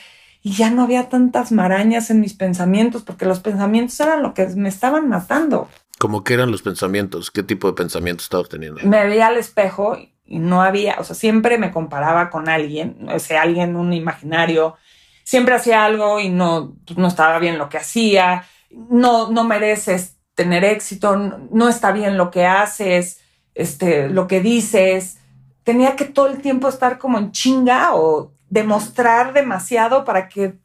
y 0.42 0.50
ya 0.54 0.71
no 0.71 0.83
había 0.83 1.09
tantas 1.09 1.52
marañas 1.52 2.11
en 2.11 2.21
mis 2.21 2.35
pensamientos, 2.35 3.04
porque 3.04 3.25
los 3.25 3.38
pensamientos 3.38 3.99
eran 4.00 4.25
lo 4.25 4.35
que 4.35 4.49
me 4.49 4.68
estaban 4.68 5.09
matando. 5.09 5.68
¿Cómo 6.00 6.25
que 6.25 6.35
eran 6.35 6.50
los 6.50 6.62
pensamientos? 6.62 7.30
¿Qué 7.30 7.45
tipo 7.45 7.68
de 7.68 7.75
pensamientos 7.75 8.25
estabas 8.25 8.49
teniendo? 8.49 8.80
Me 8.83 9.07
veía 9.07 9.28
al 9.28 9.37
espejo 9.37 9.97
y 10.26 10.40
no 10.40 10.61
había, 10.61 10.97
o 10.99 11.04
sea, 11.04 11.14
siempre 11.14 11.57
me 11.57 11.71
comparaba 11.71 12.30
con 12.30 12.49
alguien, 12.49 13.07
ese 13.12 13.37
alguien, 13.37 13.76
un 13.76 13.92
imaginario, 13.92 14.75
siempre 15.23 15.54
hacía 15.54 15.85
algo 15.85 16.18
y 16.18 16.30
no, 16.30 16.75
pues, 16.85 16.99
no 16.99 17.07
estaba 17.07 17.38
bien 17.38 17.59
lo 17.59 17.68
que 17.68 17.78
hacía 17.78 18.45
no, 18.88 19.31
no 19.31 19.45
mereces 19.45 20.16
tener 20.35 20.64
éxito, 20.64 21.16
no, 21.50 21.69
está 21.69 21.93
bien 21.93 22.16
lo 22.16 22.31
que 22.31 22.47
haces, 22.47 23.21
este, 23.54 24.09
lo 24.09 24.26
que 24.26 24.40
dices. 24.40 25.19
Tenía 25.62 25.97
que 25.97 26.04
todo 26.04 26.26
el 26.26 26.43
tiempo 26.43 26.69
estar 26.69 26.99
como 26.99 27.19
en 27.19 27.33
chinga 27.33 27.95
o 27.95 28.33
demostrar 28.50 29.33
demasiado 29.33 30.04
para 30.04 30.28
que 30.28 30.59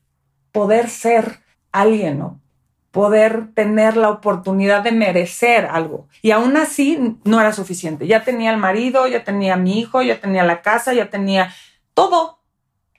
poder 0.52 0.90
ser 0.90 1.40
alguien, 1.72 2.20
¿no? 2.20 2.42
Poder 2.92 3.54
tener 3.54 3.96
la 3.96 4.10
oportunidad 4.10 4.82
de 4.82 4.92
merecer 4.92 5.68
algo. 5.68 6.08
Y 6.24 6.32
aún 6.32 6.58
así 6.58 7.18
no 7.24 7.40
era 7.40 7.54
suficiente. 7.54 8.08
Ya 8.08 8.24
tenía 8.24 8.50
el 8.52 8.58
marido, 8.58 9.08
ya 9.08 9.24
tenía 9.24 9.56
mi 9.56 9.80
hijo, 9.80 10.02
ya 10.02 10.20
tenía 10.20 10.44
la 10.44 10.64
casa, 10.64 10.94
ya 10.94 11.10
tenía 11.12 11.54
todo. 11.94 12.40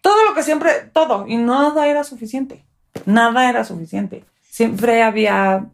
Todo 0.00 0.25
lo 0.25 0.35
que 0.35 0.45
siempre, 0.45 0.73
todo. 0.93 1.26
Y 1.26 1.37
nada 1.37 1.88
era 1.88 2.05
suficiente. 2.05 2.64
Nada 3.05 3.50
era 3.50 3.64
suficiente 3.64 4.25
siempre 4.50 5.02
había 5.02 5.71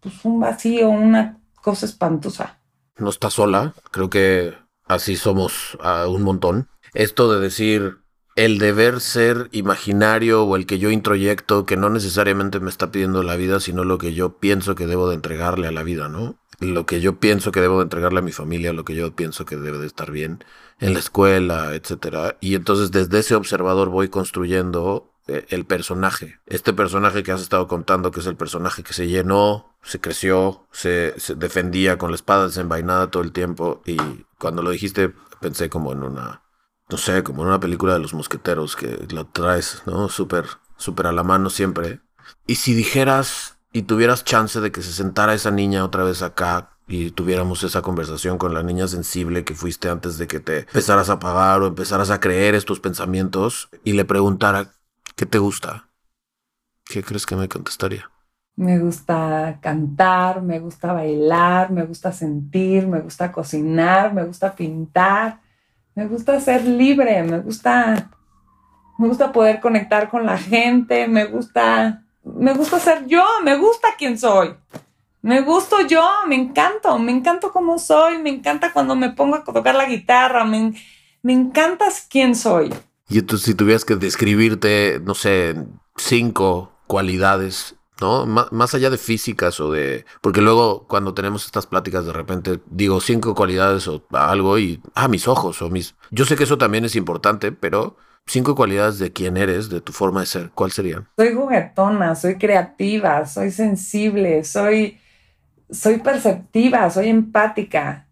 pues, 0.00 0.24
un 0.24 0.40
vacío, 0.40 0.88
una 0.88 1.38
cosa 1.56 1.86
espantosa. 1.86 2.60
No 2.96 3.10
está 3.10 3.30
sola, 3.30 3.74
creo 3.90 4.08
que 4.08 4.54
así 4.86 5.16
somos 5.16 5.76
un 6.08 6.22
montón. 6.22 6.68
Esto 6.94 7.32
de 7.32 7.40
decir 7.40 7.98
el 8.36 8.58
deber 8.58 9.00
ser 9.00 9.48
imaginario 9.52 10.44
o 10.44 10.56
el 10.56 10.66
que 10.66 10.78
yo 10.78 10.90
introyecto 10.90 11.66
que 11.66 11.76
no 11.76 11.90
necesariamente 11.90 12.60
me 12.60 12.70
está 12.70 12.90
pidiendo 12.90 13.22
la 13.22 13.36
vida, 13.36 13.60
sino 13.60 13.84
lo 13.84 13.98
que 13.98 14.14
yo 14.14 14.38
pienso 14.38 14.74
que 14.74 14.86
debo 14.86 15.08
de 15.08 15.16
entregarle 15.16 15.66
a 15.66 15.72
la 15.72 15.82
vida, 15.82 16.08
¿no? 16.08 16.38
lo 16.60 16.84
que 16.84 17.00
yo 17.00 17.18
pienso 17.18 17.52
que 17.52 17.60
debo 17.60 17.78
de 17.78 17.84
entregarle 17.84 18.18
a 18.18 18.22
mi 18.22 18.32
familia, 18.32 18.72
lo 18.72 18.84
que 18.84 18.94
yo 18.94 19.14
pienso 19.16 19.46
que 19.46 19.56
debe 19.56 19.78
de 19.78 19.86
estar 19.86 20.10
bien 20.10 20.44
en 20.78 20.92
la 20.92 20.98
escuela, 20.98 21.74
etcétera. 21.74 22.36
Y 22.40 22.54
entonces 22.54 22.90
desde 22.90 23.18
ese 23.18 23.34
observador 23.34 23.88
voy 23.88 24.08
construyendo 24.08 25.10
el 25.48 25.64
personaje. 25.64 26.40
Este 26.46 26.72
personaje 26.72 27.22
que 27.22 27.32
has 27.32 27.40
estado 27.40 27.66
contando, 27.68 28.10
que 28.10 28.20
es 28.20 28.26
el 28.26 28.36
personaje 28.36 28.82
que 28.82 28.92
se 28.92 29.08
llenó, 29.08 29.74
se 29.82 30.00
creció, 30.00 30.66
se, 30.70 31.14
defendía 31.36 31.98
con 31.98 32.10
la 32.10 32.16
espada 32.16 32.46
desenvainada 32.46 33.10
todo 33.10 33.22
el 33.22 33.32
tiempo. 33.32 33.82
Y 33.86 33.96
cuando 34.38 34.62
lo 34.62 34.70
dijiste, 34.70 35.12
pensé 35.40 35.70
como 35.70 35.92
en 35.92 36.02
una, 36.02 36.42
no 36.88 36.96
sé, 36.96 37.22
como 37.22 37.42
en 37.42 37.48
una 37.48 37.60
película 37.60 37.94
de 37.94 38.00
los 38.00 38.14
mosqueteros 38.14 38.76
que 38.76 39.06
lo 39.10 39.26
traes, 39.26 39.82
¿no? 39.86 40.08
Súper, 40.08 40.46
súper 40.76 41.06
a 41.06 41.12
la 41.12 41.22
mano 41.22 41.50
siempre. 41.50 42.00
Y 42.46 42.56
si 42.56 42.74
dijeras 42.74 43.58
y 43.72 43.82
tuvieras 43.82 44.24
chance 44.24 44.60
de 44.60 44.72
que 44.72 44.82
se 44.82 44.92
sentara 44.92 45.34
esa 45.34 45.50
niña 45.50 45.84
otra 45.84 46.04
vez 46.04 46.22
acá 46.22 46.76
y 46.90 47.12
tuviéramos 47.12 47.62
esa 47.62 47.82
conversación 47.82 48.36
con 48.36 48.52
la 48.52 48.64
niña 48.64 48.88
sensible 48.88 49.44
que 49.44 49.54
fuiste 49.54 49.88
antes 49.88 50.18
de 50.18 50.26
que 50.26 50.40
te 50.40 50.60
empezaras 50.60 51.08
a 51.08 51.20
pagar 51.20 51.62
o 51.62 51.68
empezaras 51.68 52.10
a 52.10 52.18
creer 52.18 52.56
estos 52.56 52.80
pensamientos 52.80 53.68
y 53.84 53.92
le 53.92 54.04
preguntara, 54.04 54.72
¿qué 55.20 55.26
te 55.26 55.36
gusta? 55.36 55.86
¿Qué 56.86 57.02
crees 57.02 57.26
que 57.26 57.36
me 57.36 57.46
contestaría? 57.46 58.10
Me 58.56 58.78
gusta 58.78 59.58
cantar, 59.60 60.40
me 60.40 60.58
gusta 60.60 60.94
bailar, 60.94 61.70
me 61.70 61.84
gusta 61.84 62.10
sentir, 62.10 62.86
me 62.86 63.00
gusta 63.00 63.30
cocinar, 63.30 64.14
me 64.14 64.24
gusta 64.24 64.54
pintar, 64.54 65.42
me 65.94 66.06
gusta 66.06 66.40
ser 66.40 66.64
libre, 66.64 67.22
me 67.22 67.38
gusta 67.40 68.10
me 68.98 69.08
gusta 69.08 69.30
poder 69.30 69.60
conectar 69.60 70.08
con 70.08 70.24
la 70.24 70.38
gente, 70.38 71.06
me 71.06 71.26
gusta 71.26 72.02
me 72.24 72.54
gusta 72.54 72.80
ser 72.80 73.04
yo, 73.06 73.26
me 73.44 73.58
gusta 73.58 73.88
quién 73.98 74.16
soy. 74.18 74.54
Me 75.20 75.42
gusto 75.42 75.86
yo, 75.86 76.02
me 76.28 76.36
encanto, 76.36 76.98
me 76.98 77.12
encanto 77.12 77.52
como 77.52 77.78
soy, 77.78 78.16
me 78.16 78.30
encanta 78.30 78.72
cuando 78.72 78.96
me 78.96 79.10
pongo 79.10 79.36
a 79.36 79.44
tocar 79.44 79.74
la 79.74 79.84
guitarra, 79.84 80.46
me, 80.46 80.72
me 81.20 81.34
encantas 81.34 82.06
quién 82.08 82.34
soy. 82.34 82.72
Y 83.10 83.18
entonces 83.18 83.46
si 83.46 83.54
tuvieras 83.54 83.84
que 83.84 83.96
describirte, 83.96 85.00
no 85.04 85.14
sé, 85.14 85.56
cinco 85.96 86.72
cualidades, 86.86 87.74
¿no? 88.00 88.24
más 88.24 88.74
allá 88.74 88.88
de 88.88 88.98
físicas 88.98 89.58
o 89.58 89.72
de... 89.72 90.04
Porque 90.20 90.40
luego 90.40 90.86
cuando 90.86 91.12
tenemos 91.12 91.44
estas 91.44 91.66
pláticas 91.66 92.06
de 92.06 92.12
repente 92.12 92.60
digo 92.70 93.00
cinco 93.00 93.34
cualidades 93.34 93.88
o 93.88 94.04
algo 94.12 94.58
y... 94.60 94.80
Ah, 94.94 95.08
mis 95.08 95.26
ojos 95.26 95.60
o 95.60 95.68
mis... 95.68 95.96
Yo 96.12 96.24
sé 96.24 96.36
que 96.36 96.44
eso 96.44 96.56
también 96.56 96.84
es 96.84 96.94
importante, 96.94 97.50
pero 97.50 97.96
cinco 98.26 98.54
cualidades 98.54 99.00
de 99.00 99.12
quién 99.12 99.36
eres, 99.36 99.68
de 99.68 99.80
tu 99.80 99.92
forma 99.92 100.20
de 100.20 100.26
ser, 100.26 100.50
¿cuáles 100.50 100.74
serían? 100.74 101.08
Soy 101.16 101.34
juguetona, 101.34 102.14
soy 102.14 102.38
creativa, 102.38 103.26
soy 103.26 103.50
sensible, 103.50 104.44
soy, 104.44 105.00
soy 105.68 105.98
perceptiva, 105.98 106.88
soy 106.90 107.08
empática, 107.08 108.08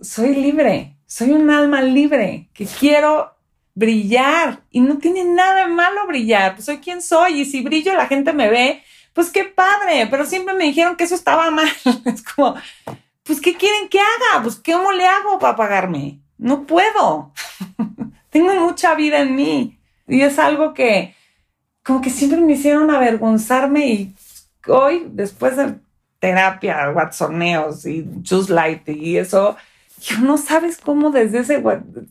soy 0.00 0.34
libre, 0.34 0.96
soy 1.04 1.32
un 1.32 1.50
alma 1.50 1.82
libre 1.82 2.48
que 2.54 2.64
quiero 2.64 3.37
brillar 3.78 4.60
y 4.70 4.80
no 4.80 4.98
tiene 4.98 5.22
nada 5.24 5.60
de 5.60 5.68
malo 5.68 6.06
brillar, 6.08 6.54
pues 6.54 6.64
soy 6.64 6.78
quien 6.78 7.00
soy 7.00 7.40
y 7.40 7.44
si 7.44 7.62
brillo 7.62 7.94
la 7.94 8.06
gente 8.06 8.32
me 8.32 8.50
ve, 8.50 8.82
pues 9.12 9.30
qué 9.30 9.44
padre, 9.44 10.08
pero 10.10 10.26
siempre 10.26 10.54
me 10.54 10.64
dijeron 10.64 10.96
que 10.96 11.04
eso 11.04 11.14
estaba 11.14 11.50
mal, 11.52 11.68
es 12.04 12.22
como, 12.22 12.56
pues 13.22 13.40
¿qué 13.40 13.54
quieren 13.54 13.88
que 13.88 14.00
haga? 14.00 14.42
Pues 14.42 14.60
¿cómo 14.64 14.90
le 14.92 15.06
hago 15.06 15.38
para 15.38 15.54
pagarme? 15.54 16.18
No 16.38 16.66
puedo. 16.66 17.32
tengo 18.30 18.54
mucha 18.56 18.94
vida 18.94 19.20
en 19.20 19.36
mí. 19.36 19.78
Y 20.06 20.22
es 20.22 20.38
algo 20.38 20.74
que 20.74 21.14
como 21.84 22.00
que 22.00 22.10
siempre 22.10 22.40
me 22.40 22.54
hicieron 22.54 22.90
avergonzarme 22.90 23.86
y 23.86 24.14
hoy, 24.66 25.06
después 25.10 25.56
de 25.56 25.74
terapia, 26.18 26.90
watsoneos 26.90 27.86
y 27.86 28.06
just 28.28 28.50
light 28.50 28.88
y 28.88 29.18
eso, 29.18 29.56
yo 30.00 30.18
no 30.18 30.38
sabes 30.38 30.78
cómo 30.78 31.10
desde 31.10 31.40
ese, 31.40 31.62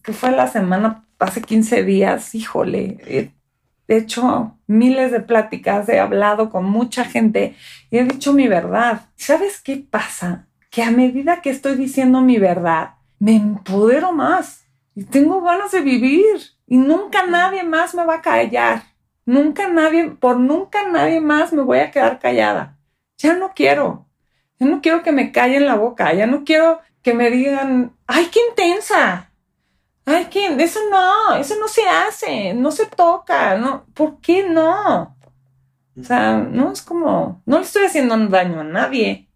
que 0.03 0.13
fue 0.13 0.31
la 0.31 0.47
semana, 0.47 1.05
hace 1.19 1.41
15 1.41 1.83
días, 1.83 2.35
híjole, 2.35 2.97
he 3.87 3.95
hecho 3.95 4.57
miles 4.67 5.11
de 5.11 5.21
pláticas, 5.21 5.87
he 5.89 5.99
hablado 5.99 6.49
con 6.49 6.65
mucha 6.65 7.05
gente 7.05 7.55
y 7.89 7.97
he 7.97 8.03
dicho 8.03 8.33
mi 8.33 8.47
verdad. 8.47 9.09
¿Sabes 9.15 9.61
qué 9.61 9.77
pasa? 9.77 10.47
Que 10.69 10.83
a 10.83 10.91
medida 10.91 11.41
que 11.41 11.49
estoy 11.49 11.75
diciendo 11.75 12.21
mi 12.21 12.37
verdad, 12.37 12.95
me 13.19 13.35
empodero 13.35 14.11
más 14.11 14.65
y 14.93 15.03
tengo 15.03 15.41
ganas 15.41 15.71
de 15.71 15.81
vivir 15.81 16.25
y 16.67 16.77
nunca 16.77 17.25
nadie 17.25 17.63
más 17.63 17.95
me 17.95 18.05
va 18.05 18.15
a 18.15 18.21
callar. 18.21 18.83
Nunca 19.25 19.67
nadie, 19.67 20.09
por 20.11 20.39
nunca 20.39 20.87
nadie 20.89 21.19
más 21.19 21.51
me 21.51 21.61
voy 21.61 21.79
a 21.79 21.91
quedar 21.91 22.19
callada. 22.19 22.77
Ya 23.17 23.35
no 23.35 23.51
quiero. 23.53 24.07
Ya 24.59 24.67
no 24.67 24.81
quiero 24.81 25.03
que 25.03 25.11
me 25.11 25.31
callen 25.31 25.65
la 25.65 25.75
boca. 25.75 26.13
Ya 26.13 26.27
no 26.27 26.43
quiero 26.45 26.79
que 27.07 27.13
me 27.13 27.31
digan, 27.31 27.95
ay, 28.05 28.27
qué 28.29 28.41
intensa. 28.49 29.31
Ay, 30.05 30.27
qué, 30.29 30.47
eso 30.61 30.81
no, 30.91 31.37
eso 31.37 31.55
no 31.57 31.69
se 31.69 31.87
hace, 31.87 32.53
no 32.53 32.69
se 32.69 32.85
toca, 32.85 33.57
no, 33.57 33.85
¿por 33.93 34.19
qué 34.19 34.43
no? 34.43 35.15
O 35.97 36.03
sea, 36.03 36.35
no 36.35 36.73
es 36.73 36.81
como, 36.81 37.41
no 37.45 37.59
le 37.59 37.63
estoy 37.63 37.85
haciendo 37.85 38.17
daño 38.27 38.59
a 38.59 38.65
nadie. 38.65 39.29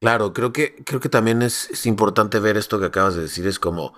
Claro, 0.00 0.34
creo 0.34 0.52
que, 0.52 0.74
creo 0.84 1.00
que 1.00 1.08
también 1.08 1.40
es, 1.40 1.70
es 1.70 1.86
importante 1.86 2.40
ver 2.40 2.58
esto 2.58 2.78
que 2.78 2.84
acabas 2.84 3.14
de 3.14 3.22
decir, 3.22 3.46
es 3.46 3.58
como, 3.58 3.94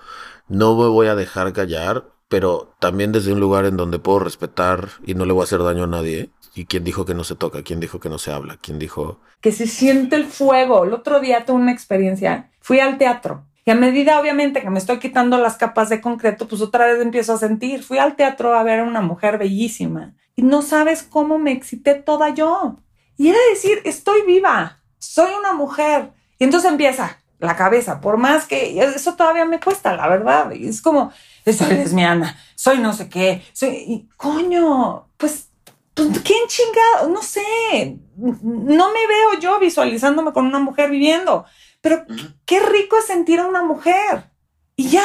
no 0.47 0.76
me 0.76 0.87
voy 0.87 1.09
a 1.09 1.16
dejar 1.16 1.52
callar, 1.52 2.04
pero 2.28 2.76
también 2.78 3.11
desde 3.11 3.33
un 3.33 3.40
lugar 3.40 3.64
en 3.64 3.76
donde 3.76 3.99
puedo 3.99 4.21
respetar 4.21 4.88
y 5.04 5.14
no 5.16 5.25
le 5.25 5.33
voy 5.33 5.40
a 5.40 5.45
hacer 5.47 5.64
daño 5.64 5.83
a 5.83 5.88
nadie. 5.88 6.30
¿Y 6.54 6.66
quién 6.66 6.85
dijo 6.85 7.04
que 7.04 7.14
no 7.14 7.25
se 7.25 7.35
toca? 7.35 7.62
¿Quién 7.64 7.80
dijo 7.80 7.99
que 7.99 8.09
no 8.09 8.18
se 8.18 8.33
habla? 8.33 8.56
¿Quién 8.56 8.78
dijo...? 8.78 9.21
Que 9.40 9.52
se 9.52 9.66
siente 9.66 10.16
el 10.16 10.25
fuego. 10.26 10.85
El 10.85 10.95
otro 10.95 11.21
día 11.21 11.45
tuve 11.45 11.56
una 11.56 11.73
experiencia. 11.73 12.50
Fui 12.66 12.80
al 12.80 12.99
teatro. 12.99 13.46
Y 13.64 13.70
a 13.70 13.76
medida, 13.76 14.18
obviamente, 14.18 14.61
que 14.61 14.70
me 14.70 14.80
estoy 14.80 14.99
quitando 14.99 15.38
las 15.38 15.56
capas 15.56 15.88
de 15.88 16.00
concreto, 16.00 16.49
pues 16.49 16.61
otra 16.61 16.87
vez 16.87 17.00
empiezo 17.00 17.32
a 17.32 17.38
sentir. 17.38 17.85
Fui 17.85 17.99
al 17.99 18.16
teatro 18.16 18.54
a 18.54 18.64
ver 18.64 18.80
a 18.80 18.82
una 18.82 19.02
mujer 19.02 19.38
bellísima. 19.38 20.16
Y 20.35 20.42
no 20.42 20.62
sabes 20.62 21.04
cómo 21.04 21.38
me 21.38 21.52
excité 21.52 21.94
toda 21.94 22.30
yo. 22.30 22.80
Y 23.16 23.28
era 23.28 23.38
decir, 23.50 23.82
estoy 23.85 24.23
viva. 24.26 24.82
Soy 24.99 25.30
una 25.38 25.52
mujer. 25.52 26.11
Y 26.40 26.42
entonces 26.42 26.68
empieza, 26.68 27.18
la 27.38 27.54
cabeza, 27.54 28.00
por 28.00 28.16
más 28.16 28.46
que 28.46 28.80
eso 28.80 29.14
todavía 29.14 29.44
me 29.44 29.61
cuesta, 29.61 29.94
la 29.94 30.08
verdad. 30.08 30.50
Es 30.52 30.82
como, 30.82 31.12
soy 31.44 31.68
lesbiana, 31.68 32.37
soy 32.56 32.78
no 32.78 32.92
sé 32.92 33.08
qué, 33.08 33.44
soy, 33.52 34.08
coño, 34.16 35.08
pues, 35.16 35.50
pues, 35.94 36.08
¿quién 36.25 36.49
chingado? 36.49 37.11
No 37.11 37.23
sé, 37.23 37.96
no 38.16 38.92
me 38.92 39.06
veo 39.06 39.38
yo 39.40 39.61
visualizándome 39.61 40.32
con 40.32 40.46
una 40.46 40.58
mujer 40.58 40.90
viviendo, 40.90 41.46
pero 41.80 42.04
qué 42.45 42.61
rico 42.61 42.99
es 42.99 43.06
sentir 43.06 43.40
a 43.40 43.47
una 43.47 43.62
mujer. 43.62 44.30
Y 44.76 44.88
ya, 44.88 45.04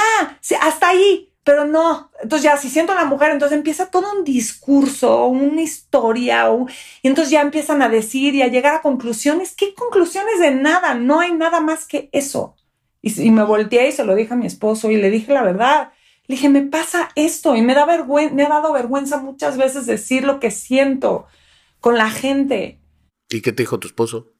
hasta 0.62 0.90
ahí, 0.90 1.34
pero 1.44 1.66
no. 1.66 2.12
Entonces 2.22 2.44
ya, 2.44 2.58
si 2.58 2.70
siento 2.70 2.92
a 2.92 2.96
la 2.96 3.06
mujer, 3.06 3.32
entonces 3.32 3.58
empieza 3.58 3.90
todo 3.90 4.12
un 4.18 4.24
discurso, 4.24 5.28
una 5.28 5.62
historia, 5.62 6.48
y 7.02 7.08
entonces 7.08 7.32
ya 7.32 7.42
empiezan 7.42 7.82
a 7.82 7.90
decir 7.90 8.36
y 8.36 8.42
a 8.42 8.48
llegar 8.48 8.76
a 8.76 8.82
conclusiones. 8.82 9.56
¿Qué 9.56 9.74
conclusiones 9.74 10.40
de 10.40 10.52
nada? 10.52 10.94
No 10.94 11.20
hay 11.20 11.34
nada 11.34 11.62
más 11.62 11.88
que 11.88 12.10
eso. 12.12 12.56
Y, 13.02 13.32
me 13.32 13.44
volteé 13.44 13.90
y 13.90 13.92
se 13.92 14.06
lo 14.06 14.14
dije 14.14 14.34
a 14.34 14.38
mi 14.38 14.46
esposo 14.46 14.92
y 14.92 14.98
le 14.98 15.10
dije 15.10 15.34
la 15.34 15.44
verdad. 15.44 15.94
Le 16.28 16.36
dije, 16.36 16.50
me 16.50 16.62
pasa 16.62 17.10
esto 17.16 17.56
y 17.56 17.62
me, 17.62 17.74
da 17.74 17.86
vergüenza, 17.86 18.36
me 18.36 18.44
ha 18.44 18.50
dado 18.50 18.74
vergüenza 18.74 19.18
muchas 19.18 19.58
veces 19.58 19.86
decir 19.88 20.24
lo 20.24 20.40
que 20.40 20.52
siento 20.52 21.26
con 21.80 21.98
la 21.98 22.12
gente. 22.12 22.80
¿Y 23.30 23.42
qué 23.42 23.52
te 23.52 23.64
dijo 23.64 23.80
tu 23.80 23.88
esposo? 23.88 24.34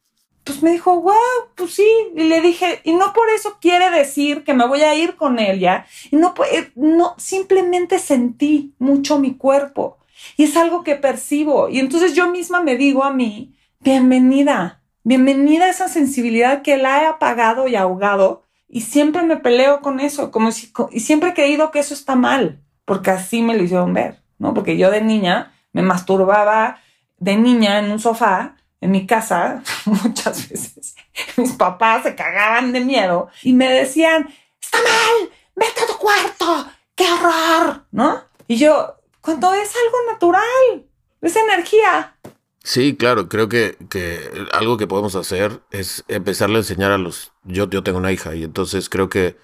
Pues 0.44 0.62
me 0.62 0.72
dijo, 0.72 1.00
wow, 1.00 1.14
pues 1.54 1.74
sí. 1.74 1.88
Y 2.16 2.24
le 2.24 2.40
dije, 2.40 2.80
y 2.84 2.92
no 2.94 3.12
por 3.12 3.28
eso 3.30 3.58
quiere 3.60 3.90
decir 3.90 4.44
que 4.44 4.54
me 4.54 4.66
voy 4.66 4.82
a 4.82 4.94
ir 4.94 5.16
con 5.16 5.38
él 5.38 5.60
ya. 5.60 5.86
Y 6.10 6.16
no, 6.16 6.34
no, 6.74 7.14
simplemente 7.18 7.98
sentí 7.98 8.74
mucho 8.78 9.18
mi 9.18 9.34
cuerpo. 9.36 9.98
Y 10.36 10.44
es 10.44 10.56
algo 10.56 10.82
que 10.82 10.96
percibo. 10.96 11.68
Y 11.68 11.78
entonces 11.78 12.14
yo 12.14 12.30
misma 12.30 12.62
me 12.62 12.76
digo 12.76 13.04
a 13.04 13.12
mí, 13.12 13.54
bienvenida, 13.80 14.82
bienvenida 15.04 15.66
a 15.66 15.70
esa 15.70 15.88
sensibilidad 15.88 16.62
que 16.62 16.76
la 16.76 17.02
he 17.02 17.06
apagado 17.06 17.68
y 17.68 17.76
ahogado. 17.76 18.42
Y 18.68 18.82
siempre 18.82 19.22
me 19.22 19.36
peleo 19.36 19.80
con 19.80 20.00
eso, 20.00 20.30
como 20.30 20.50
si, 20.50 20.72
y 20.90 21.00
siempre 21.00 21.30
he 21.30 21.34
creído 21.34 21.70
que 21.70 21.78
eso 21.78 21.92
está 21.92 22.16
mal, 22.16 22.62
porque 22.84 23.10
así 23.10 23.42
me 23.42 23.54
lo 23.54 23.62
hicieron 23.62 23.92
ver, 23.92 24.22
¿no? 24.38 24.54
Porque 24.54 24.78
yo 24.78 24.90
de 24.90 25.02
niña 25.02 25.52
me 25.72 25.82
masturbaba 25.82 26.78
de 27.18 27.36
niña 27.36 27.78
en 27.78 27.92
un 27.92 28.00
sofá 28.00 28.56
en 28.82 28.90
mi 28.90 29.06
casa 29.06 29.62
muchas 29.86 30.50
veces 30.50 30.94
mis 31.36 31.52
papás 31.52 32.02
se 32.02 32.14
cagaban 32.14 32.72
de 32.72 32.80
miedo 32.80 33.28
y 33.42 33.52
me 33.54 33.70
decían, 33.70 34.28
está 34.60 34.78
mal, 34.78 35.30
vete 35.54 35.82
a 35.82 35.86
tu 35.86 35.96
cuarto, 35.96 36.70
qué 36.94 37.04
horror, 37.10 37.84
¿no? 37.92 38.24
Y 38.48 38.56
yo, 38.56 38.96
cuando 39.20 39.54
es 39.54 39.72
algo 39.76 40.12
natural, 40.12 40.86
es 41.20 41.36
energía. 41.36 42.16
Sí, 42.64 42.96
claro, 42.96 43.28
creo 43.28 43.48
que, 43.48 43.76
que 43.88 44.30
algo 44.52 44.76
que 44.76 44.86
podemos 44.86 45.14
hacer 45.16 45.60
es 45.70 46.04
empezarle 46.08 46.56
a 46.56 46.58
enseñar 46.58 46.92
a 46.92 46.98
los... 46.98 47.32
Yo, 47.44 47.68
yo 47.68 47.82
tengo 47.82 47.98
una 47.98 48.12
hija 48.12 48.34
y 48.34 48.44
entonces 48.44 48.88
creo 48.88 49.08
que 49.08 49.36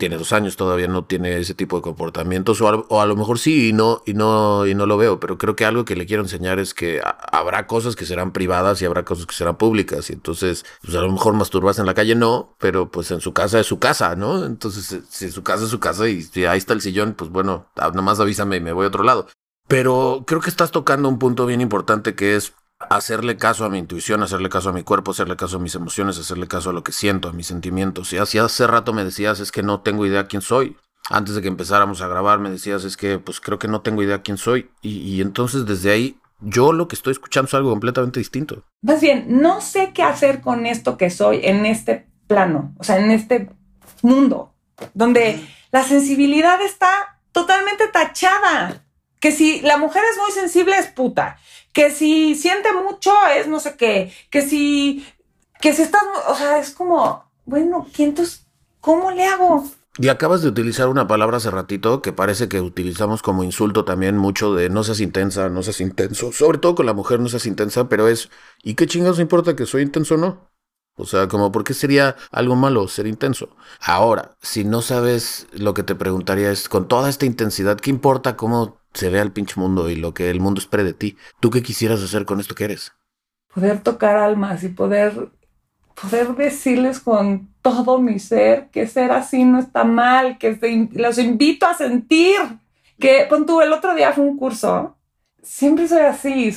tiene 0.00 0.16
dos 0.16 0.32
años, 0.32 0.56
todavía 0.56 0.88
no 0.88 1.04
tiene 1.04 1.38
ese 1.38 1.54
tipo 1.54 1.76
de 1.76 1.82
comportamientos, 1.82 2.60
o 2.60 3.00
a, 3.00 3.06
lo 3.06 3.16
mejor 3.16 3.38
sí 3.38 3.68
y 3.68 3.72
no, 3.72 4.02
y 4.04 4.14
no, 4.14 4.66
y 4.66 4.74
no 4.74 4.86
lo 4.86 4.96
veo, 4.96 5.20
pero 5.20 5.38
creo 5.38 5.54
que 5.54 5.64
algo 5.64 5.84
que 5.84 5.94
le 5.94 6.06
quiero 6.06 6.24
enseñar 6.24 6.58
es 6.58 6.74
que 6.74 7.00
habrá 7.04 7.68
cosas 7.68 7.94
que 7.94 8.06
serán 8.06 8.32
privadas 8.32 8.82
y 8.82 8.86
habrá 8.86 9.04
cosas 9.04 9.26
que 9.26 9.34
serán 9.34 9.56
públicas, 9.56 10.10
y 10.10 10.14
entonces, 10.14 10.64
pues 10.82 10.96
a 10.96 11.00
lo 11.02 11.12
mejor 11.12 11.34
masturbarse 11.34 11.82
en 11.82 11.86
la 11.86 11.94
calle 11.94 12.16
no, 12.16 12.56
pero 12.58 12.90
pues 12.90 13.12
en 13.12 13.20
su 13.20 13.32
casa 13.32 13.60
es 13.60 13.66
su 13.66 13.78
casa, 13.78 14.16
¿no? 14.16 14.44
Entonces, 14.44 15.04
si 15.08 15.30
su 15.30 15.44
casa 15.44 15.64
es 15.64 15.70
su 15.70 15.78
casa 15.78 16.08
y 16.08 16.22
si 16.22 16.46
ahí 16.46 16.58
está 16.58 16.72
el 16.72 16.80
sillón, 16.80 17.14
pues 17.14 17.30
bueno, 17.30 17.68
nomás 17.94 18.18
avísame 18.18 18.56
y 18.56 18.60
me 18.60 18.72
voy 18.72 18.86
a 18.86 18.88
otro 18.88 19.04
lado. 19.04 19.28
Pero 19.68 20.24
creo 20.26 20.40
que 20.40 20.50
estás 20.50 20.72
tocando 20.72 21.08
un 21.08 21.20
punto 21.20 21.46
bien 21.46 21.60
importante 21.60 22.16
que 22.16 22.34
es 22.34 22.54
hacerle 22.88 23.36
caso 23.36 23.64
a 23.64 23.70
mi 23.70 23.78
intuición, 23.78 24.22
hacerle 24.22 24.48
caso 24.48 24.70
a 24.70 24.72
mi 24.72 24.82
cuerpo, 24.82 25.10
hacerle 25.10 25.36
caso 25.36 25.58
a 25.58 25.60
mis 25.60 25.74
emociones, 25.74 26.18
hacerle 26.18 26.48
caso 26.48 26.70
a 26.70 26.72
lo 26.72 26.82
que 26.82 26.92
siento, 26.92 27.28
a 27.28 27.32
mis 27.32 27.46
sentimientos. 27.46 28.12
Y 28.12 28.18
así 28.18 28.38
hace 28.38 28.66
rato 28.66 28.92
me 28.92 29.04
decías, 29.04 29.40
es 29.40 29.52
que 29.52 29.62
no 29.62 29.80
tengo 29.80 30.06
idea 30.06 30.26
quién 30.26 30.42
soy. 30.42 30.76
Antes 31.10 31.34
de 31.34 31.42
que 31.42 31.48
empezáramos 31.48 32.00
a 32.00 32.08
grabar 32.08 32.38
me 32.38 32.50
decías, 32.50 32.84
es 32.84 32.96
que 32.96 33.18
pues 33.18 33.40
creo 33.40 33.58
que 33.58 33.68
no 33.68 33.82
tengo 33.82 34.02
idea 34.02 34.22
quién 34.22 34.38
soy. 34.38 34.70
Y, 34.80 35.20
entonces 35.20 35.66
desde 35.66 35.90
ahí 35.90 36.18
yo 36.40 36.72
lo 36.72 36.88
que 36.88 36.96
estoy 36.96 37.12
escuchando 37.12 37.48
es 37.48 37.54
algo 37.54 37.70
completamente 37.70 38.18
distinto. 38.18 38.64
Más 38.82 39.00
bien, 39.00 39.26
no 39.40 39.60
sé 39.60 39.92
qué 39.92 40.02
hacer 40.02 40.40
con 40.40 40.64
esto 40.66 40.96
que 40.96 41.10
soy 41.10 41.40
en 41.42 41.66
este 41.66 42.06
plano, 42.26 42.74
o 42.78 42.84
sea, 42.84 42.98
en 42.98 43.10
este 43.10 43.50
mundo, 44.02 44.54
donde 44.94 45.46
la 45.70 45.84
sensibilidad 45.84 46.62
está 46.62 47.18
totalmente 47.32 47.88
tachada. 47.88 48.84
Que 49.18 49.32
si 49.32 49.60
la 49.60 49.76
mujer 49.76 50.02
es 50.10 50.16
muy 50.16 50.30
sensible 50.30 50.78
es 50.78 50.86
puta 50.86 51.36
que 51.72 51.90
si 51.90 52.34
siente 52.34 52.72
mucho 52.72 53.12
es 53.36 53.46
no 53.46 53.60
sé 53.60 53.76
qué, 53.76 54.12
que 54.30 54.42
si, 54.42 55.06
que 55.60 55.72
si 55.72 55.82
estás, 55.82 56.02
o 56.28 56.34
sea, 56.34 56.58
es 56.58 56.70
como, 56.70 57.30
bueno, 57.44 57.86
entonces, 57.98 58.46
¿cómo 58.80 59.10
le 59.10 59.26
hago? 59.26 59.64
Y 59.98 60.08
acabas 60.08 60.40
de 60.42 60.48
utilizar 60.48 60.88
una 60.88 61.06
palabra 61.06 61.36
hace 61.36 61.50
ratito 61.50 62.00
que 62.00 62.12
parece 62.12 62.48
que 62.48 62.60
utilizamos 62.60 63.22
como 63.22 63.44
insulto 63.44 63.84
también 63.84 64.16
mucho 64.16 64.54
de 64.54 64.70
no 64.70 64.84
seas 64.84 65.00
intensa, 65.00 65.50
no 65.50 65.62
seas 65.62 65.80
intenso. 65.80 66.32
Sobre 66.32 66.58
todo 66.58 66.74
con 66.74 66.86
la 66.86 66.94
mujer 66.94 67.20
no 67.20 67.28
seas 67.28 67.44
intensa, 67.46 67.88
pero 67.88 68.08
es, 68.08 68.30
¿y 68.62 68.74
qué 68.74 68.86
chingados 68.86 69.18
importa 69.18 69.56
que 69.56 69.66
soy 69.66 69.82
intenso 69.82 70.14
o 70.14 70.18
no? 70.18 70.50
O 70.96 71.06
sea, 71.06 71.28
como, 71.28 71.50
¿por 71.50 71.64
qué 71.64 71.74
sería 71.74 72.16
algo 72.30 72.56
malo 72.56 72.86
ser 72.88 73.06
intenso? 73.06 73.56
Ahora, 73.80 74.36
si 74.42 74.64
no 74.64 74.80
sabes, 74.80 75.48
lo 75.52 75.74
que 75.74 75.82
te 75.82 75.94
preguntaría 75.94 76.50
es, 76.50 76.68
con 76.68 76.88
toda 76.88 77.08
esta 77.10 77.26
intensidad, 77.26 77.78
¿qué 77.78 77.90
importa 77.90 78.36
cómo 78.36 78.79
se 78.92 79.08
vea 79.08 79.22
el 79.22 79.32
pinche 79.32 79.58
mundo 79.58 79.88
y 79.88 79.96
lo 79.96 80.14
que 80.14 80.30
el 80.30 80.40
mundo 80.40 80.60
espere 80.60 80.84
de 80.84 80.94
ti. 80.94 81.16
¿Tú 81.40 81.50
qué 81.50 81.62
quisieras 81.62 82.02
hacer 82.02 82.24
con 82.24 82.40
esto 82.40 82.54
que 82.54 82.64
eres? 82.64 82.92
Poder 83.54 83.82
tocar 83.82 84.16
almas 84.16 84.62
y 84.64 84.68
poder, 84.68 85.30
poder 86.00 86.34
decirles 86.36 87.00
con 87.00 87.52
todo 87.62 87.98
mi 87.98 88.18
ser 88.18 88.68
que 88.70 88.86
ser 88.86 89.10
así 89.12 89.44
no 89.44 89.58
está 89.58 89.84
mal, 89.84 90.38
que 90.38 90.88
los 90.92 91.18
invito 91.18 91.66
a 91.66 91.74
sentir. 91.74 92.38
Que 92.98 93.28
con 93.28 93.46
el 93.62 93.72
otro 93.72 93.94
día 93.94 94.12
fue 94.12 94.24
un 94.24 94.36
curso. 94.36 94.96
Siempre 95.42 95.88
soy 95.88 96.02
así, 96.02 96.54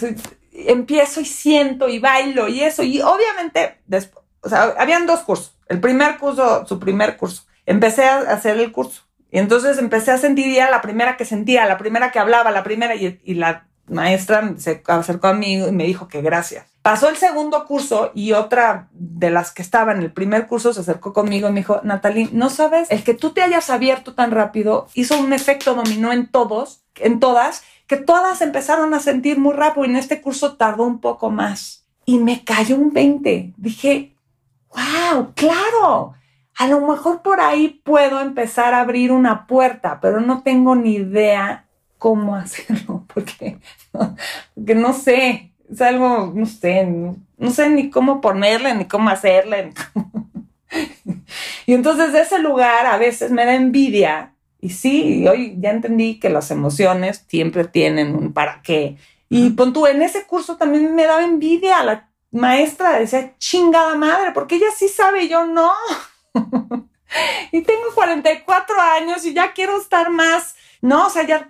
empiezo 0.52 1.22
y 1.22 1.26
siento 1.26 1.88
y 1.88 2.00
bailo 2.00 2.50
y 2.50 2.62
eso. 2.62 2.84
Y 2.84 3.02
obviamente, 3.02 3.82
después, 3.88 4.26
o 4.42 4.50
sea, 4.50 4.76
habían 4.78 5.06
dos 5.06 5.22
cursos. 5.22 5.58
El 5.68 5.80
primer 5.80 6.18
curso, 6.18 6.66
su 6.66 6.80
primer 6.80 7.16
curso. 7.16 7.44
Empecé 7.66 8.04
a 8.04 8.20
hacer 8.20 8.60
el 8.60 8.74
curso 8.74 9.04
y 9.34 9.40
entonces 9.40 9.80
empecé 9.80 10.12
a 10.12 10.20
sentir, 10.20 10.46
y 10.46 10.58
era 10.58 10.70
la 10.70 10.84
primera 10.84 11.18
que 11.18 11.26
sentía, 11.26 11.66
la 11.66 11.80
primera 11.80 12.12
que 12.12 12.20
hablaba, 12.20 12.52
la 12.52 12.62
primera, 12.64 12.94
y, 12.94 13.34
la 13.34 13.66
maestra 13.88 14.54
se 14.58 14.84
acercó 14.86 15.28
a 15.28 15.34
mí 15.34 15.56
y 15.56 15.72
me 15.72 15.86
dijo 15.86 16.08
que 16.08 16.22
gracias. 16.22 16.68
Pasó 16.84 17.10
el 17.10 17.18
segundo 17.18 17.66
curso 17.66 18.12
y 18.14 18.34
otra 18.34 18.90
de 18.92 19.32
las 19.32 19.52
que 19.52 19.64
estaba 19.64 19.92
en 19.92 20.04
el 20.04 20.12
primer 20.12 20.46
curso 20.46 20.72
se 20.72 20.82
acercó 20.82 21.14
conmigo 21.14 21.50
y 21.50 21.52
me 21.52 21.62
dijo, 21.62 21.82
Natalie, 21.84 22.30
¿no 22.32 22.52
sabes? 22.52 22.92
El 22.92 23.04
que 23.04 23.16
tú 23.16 23.32
te 23.32 23.42
hayas 23.42 23.72
abierto 23.72 24.14
tan 24.14 24.30
rápido 24.30 24.88
hizo 24.94 25.18
un 25.18 25.34
efecto 25.34 25.74
dominó 25.74 26.14
en 26.14 26.28
todos, 26.28 26.84
en 26.96 27.20
todas, 27.20 27.64
que 27.88 27.98
todas 27.98 28.42
empezaron 28.42 28.94
a 28.94 29.00
sentir 29.00 29.40
muy 29.40 29.54
rápido 29.54 29.86
y 29.86 29.90
en 29.90 29.96
este 29.96 30.22
curso 30.22 30.58
tardó 30.58 30.84
un 30.84 31.02
poco 31.02 31.32
más. 31.32 31.88
Y 32.06 32.20
me 32.20 32.44
cayó 32.44 32.76
un 32.76 32.94
20. 32.94 33.56
Dije, 33.58 34.16
wow, 34.76 35.34
claro 35.34 36.14
a 36.58 36.68
lo 36.68 36.82
mejor 36.82 37.22
por 37.22 37.40
ahí 37.40 37.82
puedo 37.84 38.20
empezar 38.22 38.74
a 38.74 38.82
abrir 38.82 39.12
una 39.12 39.48
puerta, 39.48 40.00
pero 40.02 40.22
no 40.22 40.44
tengo 40.44 40.76
ni 40.76 40.96
idea 40.96 41.66
cómo 41.98 42.36
hacerlo, 42.36 43.06
porque, 43.14 43.60
no 44.56 44.94
sé, 44.94 45.54
es 45.72 45.82
algo, 45.82 46.32
no 46.36 46.46
sé, 46.46 46.86
no, 46.86 47.52
sé 47.52 47.70
ni 47.70 47.90
cómo 47.90 48.22
ponerle, 48.22 48.76
ni 48.76 48.86
cómo 48.86 49.10
hacerle. 49.10 49.74
y 51.66 51.74
entonces 51.74 52.14
de 52.14 52.22
ese 52.22 52.40
lugar 52.40 52.86
a 52.86 52.98
veces 52.98 53.32
me 53.32 53.46
da 53.46 53.56
envidia. 53.56 54.34
Y 54.60 54.70
sí, 54.70 55.28
hoy 55.28 55.58
ya 55.60 55.72
entendí 55.72 56.20
que 56.20 56.30
las 56.30 56.50
emociones 56.50 57.26
siempre 57.28 57.66
tienen 57.66 58.16
un 58.16 58.32
para 58.32 58.62
qué. 58.62 58.98
Y 59.28 59.50
pon 59.50 59.74
tú, 59.74 59.88
en 59.88 60.02
ese 60.02 60.26
curso 60.26 60.56
también 60.58 60.96
me 60.96 61.06
daba 61.06 61.24
envidia. 61.24 61.84
La 61.84 62.10
maestra 62.32 63.00
decía, 63.00 63.34
chingada 63.38 63.96
madre, 63.96 64.32
porque 64.34 64.56
ella 64.56 64.68
sí 64.76 64.88
sabe 64.88 65.24
y 65.24 65.30
yo 65.30 65.46
no. 65.46 65.72
y 67.52 67.62
tengo 67.62 67.94
44 67.94 68.80
años 68.80 69.26
y 69.26 69.34
ya 69.34 69.54
quiero 69.54 69.78
estar 69.78 70.10
más, 70.10 70.56
¿no? 70.82 71.08
O 71.08 71.10
sea, 71.10 71.24
ya 71.24 71.50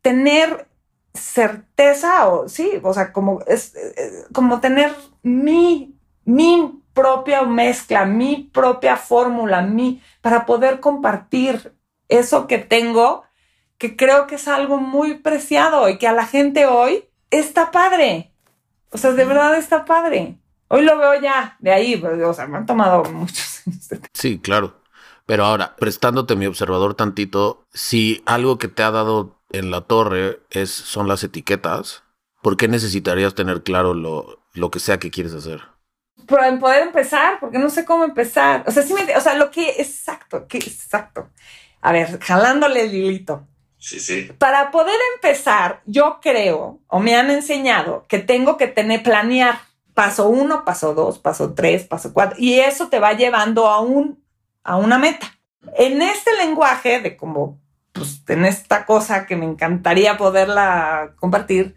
tener 0.00 0.68
certeza 1.14 2.28
o 2.28 2.48
sí, 2.48 2.80
o 2.82 2.94
sea, 2.94 3.12
como 3.12 3.40
es 3.46 3.74
eh, 3.74 4.24
como 4.32 4.60
tener 4.60 4.94
mi 5.22 5.94
mi 6.24 6.82
propia 6.94 7.42
mezcla, 7.42 8.04
mi 8.04 8.50
propia 8.52 8.96
fórmula, 8.96 9.62
mi 9.62 10.02
para 10.20 10.46
poder 10.46 10.80
compartir 10.80 11.74
eso 12.08 12.46
que 12.46 12.58
tengo, 12.58 13.24
que 13.78 13.96
creo 13.96 14.26
que 14.26 14.36
es 14.36 14.48
algo 14.48 14.78
muy 14.78 15.14
preciado 15.14 15.88
y 15.88 15.98
que 15.98 16.08
a 16.08 16.12
la 16.12 16.26
gente 16.26 16.66
hoy 16.66 17.04
está 17.30 17.70
padre. 17.70 18.32
O 18.90 18.98
sea, 18.98 19.12
de 19.12 19.24
verdad 19.24 19.56
está 19.56 19.84
padre. 19.84 20.38
Hoy 20.68 20.82
lo 20.82 20.96
veo 20.98 21.20
ya 21.20 21.56
de 21.60 21.72
ahí, 21.72 22.02
o 22.02 22.34
sea, 22.34 22.46
me 22.46 22.58
han 22.58 22.66
tomado 22.66 23.04
muchos 23.04 23.51
Sí, 24.12 24.38
claro. 24.38 24.82
Pero 25.26 25.44
ahora, 25.44 25.76
prestándote 25.76 26.36
mi 26.36 26.46
observador 26.46 26.94
tantito, 26.94 27.64
si 27.72 28.22
algo 28.26 28.58
que 28.58 28.68
te 28.68 28.82
ha 28.82 28.90
dado 28.90 29.40
en 29.50 29.70
la 29.70 29.82
torre 29.82 30.40
es, 30.50 30.70
son 30.70 31.08
las 31.08 31.22
etiquetas, 31.24 32.02
¿por 32.42 32.56
qué 32.56 32.68
necesitarías 32.68 33.34
tener 33.34 33.62
claro 33.62 33.94
lo, 33.94 34.42
lo 34.52 34.70
que 34.70 34.80
sea 34.80 34.98
que 34.98 35.10
quieres 35.10 35.34
hacer? 35.34 35.62
Para 36.26 36.58
poder 36.58 36.82
empezar, 36.82 37.38
porque 37.40 37.58
no 37.58 37.70
sé 37.70 37.84
cómo 37.84 38.04
empezar. 38.04 38.64
O 38.66 38.70
sea, 38.70 38.82
sí 38.82 38.94
me, 38.94 39.16
o 39.16 39.20
sea, 39.20 39.34
lo 39.34 39.50
que, 39.50 39.70
exacto, 39.78 40.46
que 40.46 40.58
exacto. 40.58 41.30
A 41.80 41.92
ver, 41.92 42.20
jalándole 42.20 42.82
el 42.82 42.94
hilito. 42.94 43.46
Sí, 43.78 43.98
sí. 43.98 44.30
Para 44.38 44.70
poder 44.70 44.98
empezar, 45.16 45.82
yo 45.86 46.20
creo, 46.22 46.80
o 46.86 47.00
me 47.00 47.16
han 47.16 47.30
enseñado, 47.30 48.06
que 48.08 48.18
tengo 48.20 48.56
que 48.56 48.68
tener, 48.68 49.02
planear 49.02 49.58
paso 49.94 50.28
uno, 50.28 50.64
paso 50.64 50.94
dos, 50.94 51.18
paso 51.18 51.54
tres, 51.54 51.84
paso 51.84 52.12
cuatro, 52.12 52.36
y 52.38 52.60
eso 52.60 52.88
te 52.88 52.98
va 52.98 53.12
llevando 53.12 53.68
a, 53.68 53.80
un, 53.80 54.22
a 54.64 54.76
una 54.76 54.98
meta. 54.98 55.26
En 55.76 56.02
este 56.02 56.34
lenguaje 56.36 57.00
de 57.00 57.16
como, 57.16 57.60
pues 57.92 58.22
en 58.28 58.44
esta 58.44 58.86
cosa 58.86 59.26
que 59.26 59.36
me 59.36 59.44
encantaría 59.44 60.16
poderla 60.16 61.14
compartir, 61.16 61.76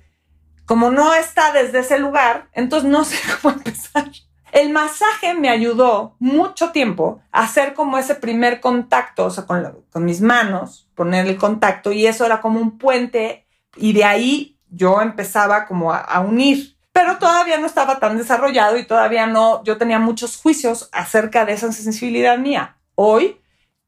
como 0.65 0.89
no 0.89 1.13
está 1.13 1.51
desde 1.51 1.79
ese 1.79 1.99
lugar, 1.99 2.49
entonces 2.53 2.89
no 2.89 3.03
sé 3.05 3.17
cómo 3.41 3.55
empezar. 3.55 4.09
El 4.51 4.71
masaje 4.71 5.33
me 5.33 5.49
ayudó 5.49 6.15
mucho 6.19 6.71
tiempo 6.71 7.21
a 7.31 7.43
hacer 7.43 7.73
como 7.73 7.97
ese 7.97 8.15
primer 8.15 8.61
contacto, 8.61 9.25
o 9.25 9.29
sea, 9.29 9.45
con, 9.45 9.83
con 9.91 10.05
mis 10.05 10.21
manos, 10.21 10.89
poner 10.95 11.27
el 11.27 11.37
contacto, 11.37 11.91
y 11.91 12.07
eso 12.07 12.25
era 12.25 12.39
como 12.39 12.61
un 12.61 12.77
puente, 12.77 13.45
y 13.75 13.91
de 13.91 14.05
ahí 14.05 14.57
yo 14.69 15.01
empezaba 15.01 15.65
como 15.65 15.93
a 15.93 16.19
unir 16.21 16.74
pero 16.95 17.17
todavía 17.17 17.59
no 17.59 17.67
estaba 17.67 17.99
tan 17.99 18.17
desarrollado 18.17 18.77
y 18.77 18.85
todavía 18.85 19.27
no, 19.27 19.61
yo 19.65 19.77
tenía 19.77 19.99
muchos 19.99 20.37
juicios 20.37 20.87
acerca 20.93 21.43
de 21.43 21.51
esa 21.51 21.69
sensibilidad 21.73 22.37
mía. 22.37 22.77
Hoy 22.95 23.41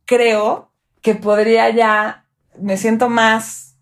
creo 0.04 0.74
que 1.02 1.16
podría 1.16 1.70
ya, 1.70 2.26
me 2.60 2.76
siento 2.76 3.08
más, 3.08 3.78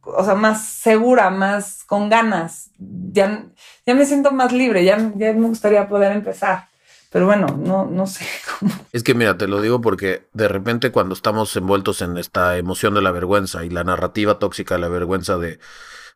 o 0.00 0.24
sea, 0.24 0.34
más 0.34 0.64
segura, 0.64 1.28
más 1.28 1.84
con 1.84 2.08
ganas, 2.08 2.70
ya, 2.78 3.44
ya 3.84 3.94
me 3.94 4.06
siento 4.06 4.32
más 4.32 4.50
libre, 4.50 4.82
ya, 4.82 4.96
ya 5.14 5.34
me 5.34 5.48
gustaría 5.48 5.86
poder 5.86 6.12
empezar. 6.12 6.70
Pero 7.12 7.26
bueno, 7.26 7.48
no, 7.62 7.84
no 7.84 8.06
sé 8.06 8.24
cómo. 8.58 8.72
Es 8.92 9.02
que 9.02 9.12
mira, 9.12 9.36
te 9.36 9.46
lo 9.46 9.60
digo 9.60 9.82
porque 9.82 10.26
de 10.32 10.48
repente 10.48 10.90
cuando 10.90 11.14
estamos 11.14 11.54
envueltos 11.54 12.00
en 12.00 12.16
esta 12.16 12.56
emoción 12.56 12.94
de 12.94 13.02
la 13.02 13.10
vergüenza 13.10 13.62
y 13.62 13.68
la 13.68 13.84
narrativa 13.84 14.38
tóxica 14.38 14.76
de 14.76 14.80
la 14.80 14.88
vergüenza 14.88 15.36
de 15.36 15.58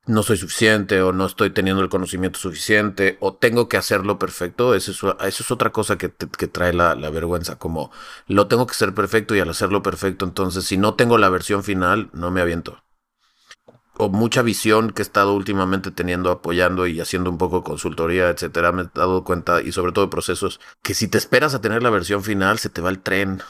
no 0.06 0.22
soy 0.22 0.36
suficiente 0.36 1.00
o 1.02 1.12
no 1.12 1.26
estoy 1.26 1.50
teniendo 1.50 1.82
el 1.82 1.88
conocimiento 1.88 2.38
suficiente 2.38 3.16
o 3.20 3.34
tengo 3.34 3.68
que 3.68 3.76
hacerlo 3.76 4.18
perfecto, 4.18 4.74
eso 4.74 5.16
es, 5.20 5.50
otra 5.50 5.70
cosa 5.70 5.96
que, 5.96 6.08
trae 6.08 6.72
la, 6.74 6.94
vergüenza, 7.10 7.56
como 7.56 7.90
lo 8.26 8.46
tengo 8.46 8.66
que 8.66 8.72
hacer 8.72 8.94
perfecto 8.94 9.34
y 9.34 9.40
al 9.40 9.48
hacerlo 9.48 9.82
perfecto, 9.82 10.24
entonces 10.24 10.64
si 10.64 10.76
no 10.76 10.94
tengo 10.94 11.18
la 11.18 11.30
versión 11.30 11.64
final, 11.64 12.10
no 12.12 12.30
me 12.30 12.40
aviento. 12.40 12.82
O 13.96 14.08
mucha 14.08 14.42
visión 14.42 14.90
que 14.90 15.02
he 15.02 15.04
estado 15.04 15.34
últimamente 15.34 15.92
teniendo, 15.92 16.32
apoyando 16.32 16.86
y 16.88 17.00
haciendo 17.00 17.30
un 17.30 17.38
poco 17.38 17.62
consultoría, 17.62 18.28
etcétera, 18.28 18.72
me 18.72 18.82
he 18.82 18.88
dado 18.92 19.22
cuenta, 19.22 19.62
y 19.62 19.70
sobre 19.70 19.92
todo 19.92 20.10
procesos, 20.10 20.60
que 20.82 20.94
si 20.94 21.06
te 21.06 21.16
esperas 21.16 21.54
a 21.54 21.60
tener 21.60 21.82
la 21.82 21.90
versión 21.90 22.24
final, 22.24 22.58
se 22.58 22.70
te 22.70 22.80
va 22.80 22.90
el 22.90 22.98
tren. 22.98 23.40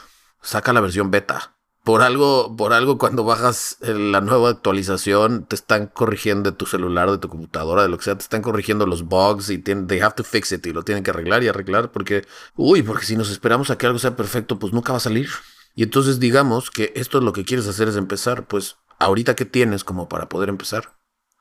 Saca 0.42 0.74
la 0.74 0.82
versión 0.82 1.10
beta 1.10 1.53
por 1.84 2.00
algo, 2.00 2.56
por 2.56 2.72
algo 2.72 2.96
cuando 2.96 3.24
bajas 3.24 3.76
la 3.82 4.22
nueva 4.22 4.48
actualización, 4.48 5.44
te 5.44 5.54
están 5.54 5.86
corrigiendo 5.86 6.50
de 6.50 6.56
tu 6.56 6.64
celular, 6.64 7.10
de 7.10 7.18
tu 7.18 7.28
computadora, 7.28 7.82
de 7.82 7.90
lo 7.90 7.98
que 7.98 8.04
sea, 8.04 8.16
te 8.16 8.22
están 8.22 8.40
corrigiendo 8.40 8.86
los 8.86 9.06
bugs 9.06 9.50
y 9.50 9.58
tienen, 9.58 9.86
they 9.86 10.00
have 10.00 10.14
to 10.14 10.24
fix 10.24 10.50
it 10.52 10.66
y 10.66 10.72
lo 10.72 10.82
tienen 10.82 11.04
que 11.04 11.10
arreglar 11.10 11.42
y 11.42 11.48
arreglar 11.48 11.92
porque, 11.92 12.24
uy, 12.56 12.82
porque 12.82 13.04
si 13.04 13.16
nos 13.16 13.30
esperamos 13.30 13.70
a 13.70 13.76
que 13.76 13.84
algo 13.86 13.98
sea 13.98 14.16
perfecto, 14.16 14.58
pues 14.58 14.72
nunca 14.72 14.92
va 14.92 14.96
a 14.96 15.00
salir. 15.00 15.28
Y 15.74 15.82
entonces 15.82 16.18
digamos 16.18 16.70
que 16.70 16.90
esto 16.96 17.18
es 17.18 17.24
lo 17.24 17.34
que 17.34 17.44
quieres 17.44 17.68
hacer 17.68 17.88
es 17.88 17.96
empezar, 17.96 18.46
pues 18.46 18.76
ahorita 18.98 19.36
qué 19.36 19.44
tienes 19.44 19.84
como 19.84 20.08
para 20.08 20.30
poder 20.30 20.48
empezar, 20.48 20.94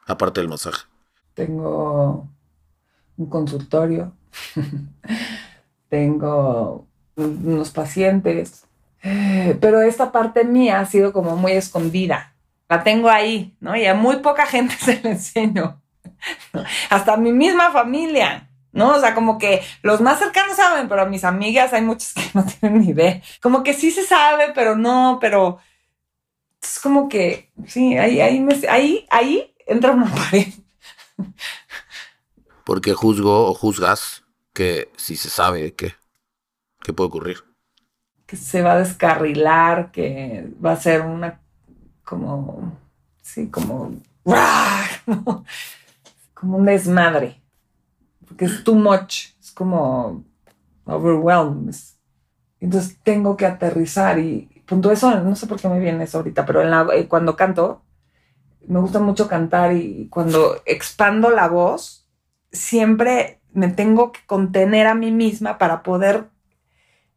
aparte 0.05 0.41
del 0.41 0.49
masaje. 0.49 0.83
Tengo 1.35 2.27
un 3.15 3.25
consultorio, 3.27 4.11
tengo 5.89 6.85
unos 7.15 7.69
pacientes, 7.69 8.65
pero 9.59 9.81
esta 9.81 10.11
parte 10.11 10.45
mía 10.45 10.79
ha 10.79 10.85
sido 10.85 11.11
como 11.11 11.35
muy 11.35 11.51
escondida. 11.51 12.33
La 12.69 12.83
tengo 12.83 13.09
ahí, 13.09 13.55
¿no? 13.59 13.75
Y 13.75 13.85
a 13.85 13.93
muy 13.93 14.17
poca 14.17 14.45
gente 14.45 14.75
se 14.79 15.01
la 15.01 15.11
enseño. 15.11 15.81
Hasta 16.89 17.13
a 17.13 17.17
mi 17.17 17.33
misma 17.33 17.71
familia, 17.71 18.49
¿no? 18.71 18.95
O 18.95 18.99
sea, 18.99 19.13
como 19.13 19.37
que 19.37 19.61
los 19.81 19.99
más 19.99 20.19
cercanos 20.19 20.55
saben, 20.55 20.87
pero 20.87 21.01
a 21.01 21.05
mis 21.05 21.25
amigas 21.25 21.73
hay 21.73 21.81
muchas 21.81 22.13
que 22.13 22.23
no 22.33 22.45
tienen 22.59 22.81
ni 22.81 22.89
idea. 22.89 23.21
Como 23.41 23.61
que 23.63 23.73
sí 23.73 23.91
se 23.91 24.05
sabe, 24.05 24.53
pero 24.55 24.77
no, 24.77 25.17
pero 25.19 25.59
es 26.61 26.79
como 26.79 27.09
que, 27.09 27.51
sí, 27.67 27.97
ahí, 27.97 28.21
ahí, 28.21 28.45
ahí, 28.69 29.05
ahí 29.09 29.53
entra 29.67 29.91
una 29.91 30.05
pared. 30.15 30.47
Porque 32.63 32.93
juzgo 32.93 33.47
o 33.49 33.53
juzgas 33.53 34.23
que 34.53 34.89
si 34.95 35.17
se 35.17 35.29
sabe 35.29 35.73
que, 35.75 35.93
que 36.81 36.93
puede 36.93 37.09
ocurrir 37.09 37.52
se 38.35 38.61
va 38.61 38.73
a 38.73 38.79
descarrilar, 38.79 39.91
que 39.91 40.49
va 40.63 40.73
a 40.73 40.77
ser 40.77 41.01
una 41.01 41.39
como, 42.03 42.77
sí, 43.21 43.49
como, 43.49 43.93
como 46.33 46.57
un 46.57 46.65
desmadre, 46.65 47.41
porque 48.27 48.45
es 48.45 48.63
too 48.63 48.75
much, 48.75 49.29
es 49.39 49.51
como 49.51 50.23
overwhelmed. 50.85 51.75
Entonces 52.59 52.97
tengo 53.03 53.35
que 53.35 53.45
aterrizar 53.45 54.19
y 54.19 54.49
punto 54.65 54.91
eso, 54.91 55.19
no 55.19 55.35
sé 55.35 55.47
por 55.47 55.59
qué 55.59 55.67
me 55.67 55.79
viene 55.79 56.05
eso 56.05 56.19
ahorita, 56.19 56.45
pero 56.45 56.61
en 56.61 56.71
la, 56.71 56.87
eh, 56.93 57.07
cuando 57.07 57.35
canto, 57.35 57.81
me 58.67 58.79
gusta 58.79 58.99
mucho 58.99 59.27
cantar 59.27 59.73
y 59.73 60.07
cuando 60.09 60.61
expando 60.65 61.29
la 61.29 61.47
voz, 61.47 62.07
siempre 62.51 63.41
me 63.51 63.67
tengo 63.67 64.11
que 64.11 64.21
contener 64.25 64.87
a 64.87 64.95
mí 64.95 65.11
misma 65.11 65.57
para 65.57 65.83
poder 65.83 66.29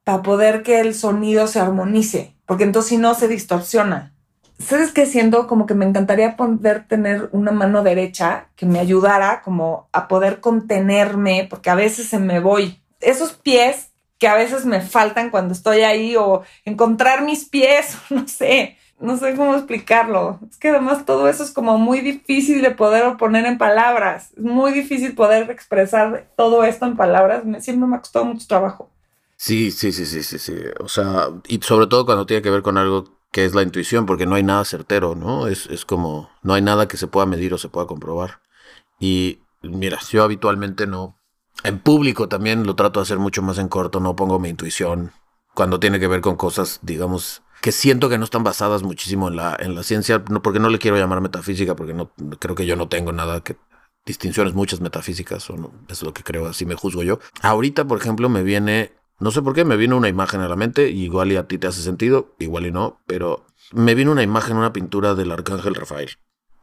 para 0.07 0.23
poder 0.23 0.62
que 0.62 0.79
el 0.79 0.95
sonido 0.95 1.49
se 1.49 1.59
armonice, 1.59 2.37
porque 2.47 2.62
entonces 2.62 2.90
si 2.90 2.97
no 2.97 3.14
se 3.14 3.27
distorsiona. 3.27 4.14
¿Sabes 4.57 4.92
qué 4.92 5.05
siento? 5.05 5.49
Como 5.49 5.66
que 5.66 5.75
me 5.75 5.85
encantaría 5.85 6.37
poder 6.37 6.87
tener 6.87 7.29
una 7.33 7.51
mano 7.51 7.83
derecha 7.83 8.47
que 8.55 8.66
me 8.66 8.79
ayudara 8.79 9.42
como 9.42 9.88
a 9.90 10.07
poder 10.07 10.38
contenerme, 10.38 11.49
porque 11.51 11.71
a 11.71 11.75
veces 11.75 12.07
se 12.07 12.21
me 12.21 12.38
voy. 12.38 12.81
Esos 13.01 13.33
pies 13.33 13.90
que 14.19 14.29
a 14.29 14.37
veces 14.37 14.64
me 14.64 14.81
faltan 14.81 15.31
cuando 15.31 15.53
estoy 15.53 15.81
ahí 15.81 16.14
o 16.14 16.42
encontrar 16.64 17.23
mis 17.23 17.45
pies, 17.45 17.99
no 18.11 18.29
sé, 18.29 18.77
no 19.01 19.16
sé 19.16 19.35
cómo 19.35 19.57
explicarlo. 19.57 20.38
Es 20.49 20.57
que 20.57 20.69
además 20.69 21.05
todo 21.05 21.29
eso 21.29 21.42
es 21.42 21.51
como 21.51 21.79
muy 21.79 21.99
difícil 22.01 22.62
de 22.62 22.71
poder 22.71 23.16
poner 23.16 23.45
en 23.45 23.59
palabras. 23.59 24.31
Es 24.37 24.45
muy 24.45 24.71
difícil 24.71 25.16
poder 25.16 25.51
expresar 25.51 26.29
todo 26.37 26.62
esto 26.62 26.87
en 26.87 26.97
palabras. 26.97 27.42
siempre 27.59 27.88
me 27.88 27.97
ha 27.97 27.99
costado 27.99 28.25
mucho 28.25 28.47
trabajo. 28.47 28.92
Sí, 29.37 29.70
sí, 29.70 29.92
sí, 29.92 30.07
sí, 30.07 30.22
sí, 30.22 30.38
sí. 30.38 30.55
O 30.81 30.88
sea, 30.88 31.29
y 31.46 31.61
sobre 31.62 31.87
todo 31.87 32.07
cuando 32.07 32.27
tiene 32.27 32.42
que 32.42 32.51
ver 32.51 32.62
con 32.62 32.79
algo 32.79 33.05
que 33.31 33.44
es 33.44 33.55
la 33.55 33.62
intuición, 33.62 34.07
porque 34.07 34.27
no 34.27 34.35
hay 34.35 34.42
nada 34.42 34.64
certero, 34.64 35.14
¿no? 35.14 35.46
Es, 35.46 35.66
es 35.66 35.85
como, 35.85 36.31
no 36.42 36.55
hay 36.55 36.62
nada 36.62 36.88
que 36.88 36.96
se 36.96 37.07
pueda 37.07 37.27
medir 37.27 37.53
o 37.53 37.59
se 37.59 37.68
pueda 37.68 37.87
comprobar. 37.87 38.40
Y 38.99 39.40
mira, 39.62 39.99
yo 40.11 40.22
habitualmente 40.25 40.87
no. 40.87 41.18
En 41.64 41.79
público 41.79 42.29
también 42.29 42.66
lo 42.66 42.77
trato 42.77 43.01
de 43.01 43.05
hacer 43.05 43.18
mucho 43.18 43.42
más 43.42 43.59
en 43.59 43.68
corto, 43.68 44.01
no 44.01 44.16
pongo 44.16 44.38
mi 44.38 44.49
intuición 44.49 45.12
cuando 45.55 45.81
tiene 45.81 45.99
que 45.99 46.07
ver 46.07 46.20
con 46.20 46.37
cosas, 46.37 46.81
digamos, 46.83 47.42
que 47.62 47.72
siento 47.72 48.09
que 48.09 48.18
no 48.18 48.25
están 48.25 48.44
basadas 48.44 48.83
muchísimo 48.83 49.29
en 49.29 49.37
la, 49.37 49.57
en 49.59 49.75
la 49.75 49.83
ciencia, 49.83 50.22
no, 50.31 50.42
porque 50.42 50.61
no 50.61 50.68
le 50.68 50.79
quiero 50.79 50.99
llamar 50.99 51.22
metafísica, 51.22 51.75
porque 51.75 51.94
no 51.94 52.11
creo 52.38 52.55
que 52.55 52.66
yo 52.66 52.77
no 52.77 52.88
tengo 52.88 53.12
nada 53.12 53.40
que 53.42 53.57
distinciones 54.05 54.55
muchas 54.55 54.81
metafísicas, 54.81 55.49
o 55.51 55.57
no, 55.57 55.72
es 55.88 56.03
lo 56.03 56.12
que 56.12 56.22
creo, 56.22 56.46
así 56.46 56.66
me 56.66 56.75
juzgo 56.75 57.03
yo. 57.03 57.18
Ahorita, 57.40 57.87
por 57.87 57.99
ejemplo, 57.99 58.29
me 58.29 58.42
viene 58.42 58.92
no 59.18 59.31
sé 59.31 59.42
por 59.42 59.55
qué, 59.55 59.64
me 59.64 59.76
vino 59.76 59.96
una 59.96 60.09
imagen 60.09 60.40
a 60.40 60.48
la 60.48 60.57
mente, 60.57 60.90
igual 60.90 61.33
y 61.33 61.37
a 61.37 61.46
ti 61.46 61.59
te 61.59 61.66
hace 61.66 61.83
sentido, 61.83 62.35
igual 62.38 62.66
y 62.66 62.72
no, 62.72 63.00
pero 63.07 63.46
me 63.72 63.94
vino 63.94 64.12
una 64.12 64.22
imagen, 64.22 64.57
una 64.57 64.72
pintura 64.72 65.14
del 65.14 65.33
arcángel 65.33 65.74
Rafael. 65.74 66.11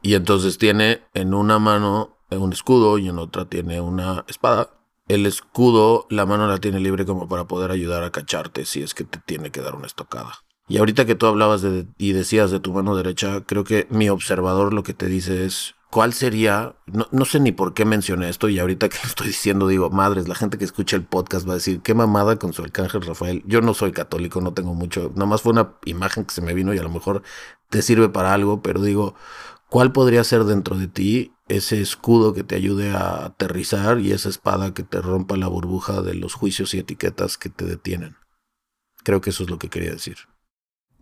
Y 0.02 0.14
entonces 0.14 0.58
tiene 0.58 1.02
en 1.14 1.34
una 1.34 1.58
mano 1.58 2.14
un 2.30 2.52
escudo 2.52 2.98
y 2.98 3.08
en 3.08 3.18
otra 3.18 3.46
tiene 3.46 3.80
una 3.80 4.24
espada. 4.28 4.70
El 5.08 5.26
escudo, 5.26 6.06
la 6.10 6.26
mano 6.26 6.46
la 6.46 6.58
tiene 6.58 6.80
libre 6.80 7.04
como 7.04 7.28
para 7.28 7.44
poder 7.44 7.70
ayudar 7.70 8.04
a 8.04 8.10
cacharte 8.10 8.64
si 8.64 8.82
es 8.82 8.94
que 8.94 9.04
te 9.04 9.18
tiene 9.18 9.50
que 9.50 9.60
dar 9.60 9.74
una 9.74 9.86
estocada. 9.86 10.32
Y 10.66 10.78
ahorita 10.78 11.04
que 11.04 11.14
tú 11.14 11.26
hablabas 11.26 11.60
de, 11.60 11.86
y 11.98 12.12
decías 12.12 12.50
de 12.50 12.60
tu 12.60 12.72
mano 12.72 12.96
derecha, 12.96 13.42
creo 13.44 13.64
que 13.64 13.86
mi 13.90 14.08
observador 14.08 14.72
lo 14.72 14.82
que 14.82 14.94
te 14.94 15.06
dice 15.06 15.44
es, 15.44 15.74
¿Cuál 15.94 16.12
sería? 16.12 16.74
No, 16.86 17.24
sé 17.24 17.38
ni 17.38 17.52
por 17.52 17.72
qué 17.72 17.84
mencioné 17.84 18.28
esto 18.28 18.48
y 18.48 18.58
ahorita 18.58 18.88
que 18.88 18.96
lo 19.00 19.08
estoy 19.10 19.28
diciendo 19.28 19.68
digo, 19.68 19.90
madres, 19.90 20.26
la 20.26 20.34
gente 20.34 20.58
que 20.58 20.64
escucha 20.64 20.96
el 20.96 21.04
podcast 21.04 21.46
va 21.46 21.52
a 21.52 21.54
decir, 21.54 21.82
qué 21.82 21.94
mamada 21.94 22.34
con 22.36 22.52
su 22.52 22.62
arcángel 22.62 23.02
Rafael. 23.02 23.44
Yo 23.46 23.60
no 23.60 23.74
soy 23.74 23.92
católico, 23.92 24.40
no 24.40 24.52
tengo 24.52 24.74
mucho, 24.74 25.12
nada 25.14 25.26
más 25.26 25.42
fue 25.42 25.52
una 25.52 25.74
imagen 25.84 26.24
que 26.24 26.34
se 26.34 26.42
me 26.42 26.52
vino 26.52 26.74
y 26.74 26.78
a 26.78 26.82
lo 26.82 26.90
mejor 26.90 27.22
te 27.70 27.80
sirve 27.80 28.08
para 28.08 28.34
algo, 28.34 28.60
pero 28.60 28.82
digo, 28.82 29.14
¿cuál 29.70 29.92
podría 29.92 30.24
ser 30.24 30.42
dentro 30.42 30.76
de 30.76 30.88
ti 30.88 31.32
ese 31.46 31.80
escudo 31.80 32.34
que 32.34 32.42
te 32.42 32.56
ayude 32.56 32.90
a 32.90 33.26
aterrizar 33.26 34.00
y 34.00 34.10
esa 34.10 34.30
espada 34.30 34.74
que 34.74 34.82
te 34.82 35.00
rompa 35.00 35.36
la 35.36 35.46
burbuja 35.46 36.02
de 36.02 36.14
los 36.14 36.34
juicios 36.34 36.74
y 36.74 36.80
etiquetas 36.80 37.38
que 37.38 37.50
te 37.50 37.66
detienen? 37.66 38.16
Creo 39.04 39.20
que 39.20 39.30
eso 39.30 39.44
es 39.44 39.50
lo 39.50 39.60
que 39.60 39.68
quería 39.68 39.92
decir. 39.92 40.16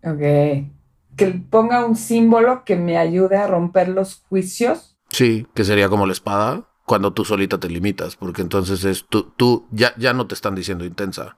Ok 0.05 0.82
que 1.17 1.27
ponga 1.27 1.85
un 1.85 1.97
símbolo 1.97 2.65
que 2.65 2.77
me 2.77 2.99
ayude 2.99 3.37
a 3.37 3.47
romper 3.47 3.89
los 3.89 4.23
juicios. 4.29 4.97
Sí, 5.11 5.47
que 5.55 5.65
sería 5.65 5.89
como 5.89 6.07
la 6.07 6.13
espada 6.13 6.69
cuando 6.87 7.13
tú 7.13 7.25
solita 7.25 7.59
te 7.59 7.69
limitas, 7.69 8.17
porque 8.17 8.43
entonces 8.43 8.85
es 8.85 9.07
tú, 9.09 9.33
tú 9.37 9.67
ya, 9.71 9.95
ya 9.97 10.13
no 10.13 10.27
te 10.27 10.35
están 10.35 10.55
diciendo 10.55 10.85
intensa. 10.85 11.37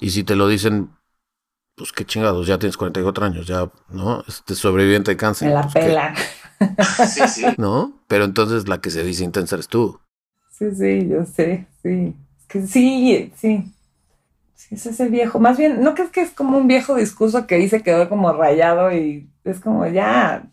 Y 0.00 0.10
si 0.10 0.24
te 0.24 0.34
lo 0.34 0.48
dicen, 0.48 0.90
pues 1.76 1.92
qué 1.92 2.04
chingados, 2.04 2.46
ya 2.46 2.58
tienes 2.58 2.76
44 2.76 3.24
años, 3.24 3.46
ya, 3.46 3.70
¿no? 3.90 4.24
Este 4.26 4.54
sobreviviente 4.54 5.12
de 5.12 5.16
cáncer. 5.16 5.48
Me 5.48 5.54
la 5.54 5.62
pues, 5.62 5.84
pela. 5.84 6.14
sí, 7.06 7.28
sí. 7.28 7.44
¿No? 7.58 8.00
Pero 8.08 8.24
entonces 8.24 8.68
la 8.68 8.80
que 8.80 8.90
se 8.90 9.04
dice 9.04 9.24
intensa 9.24 9.56
eres 9.56 9.68
tú. 9.68 10.00
Sí, 10.50 10.74
sí, 10.74 11.08
yo 11.08 11.24
sé, 11.24 11.66
sí. 11.82 12.14
que 12.48 12.66
sí, 12.66 13.32
sí 13.36 13.72
es 14.70 14.86
ese 14.86 15.08
viejo. 15.08 15.38
Más 15.38 15.58
bien, 15.58 15.82
¿no 15.82 15.94
crees 15.94 16.10
que 16.10 16.22
es 16.22 16.30
como 16.30 16.58
un 16.58 16.68
viejo 16.68 16.94
discurso 16.94 17.46
que 17.46 17.56
dice 17.56 17.82
quedó 17.82 18.08
como 18.08 18.32
rayado 18.32 18.92
y 18.92 19.30
es 19.44 19.60
como 19.60 19.86
ya? 19.86 20.50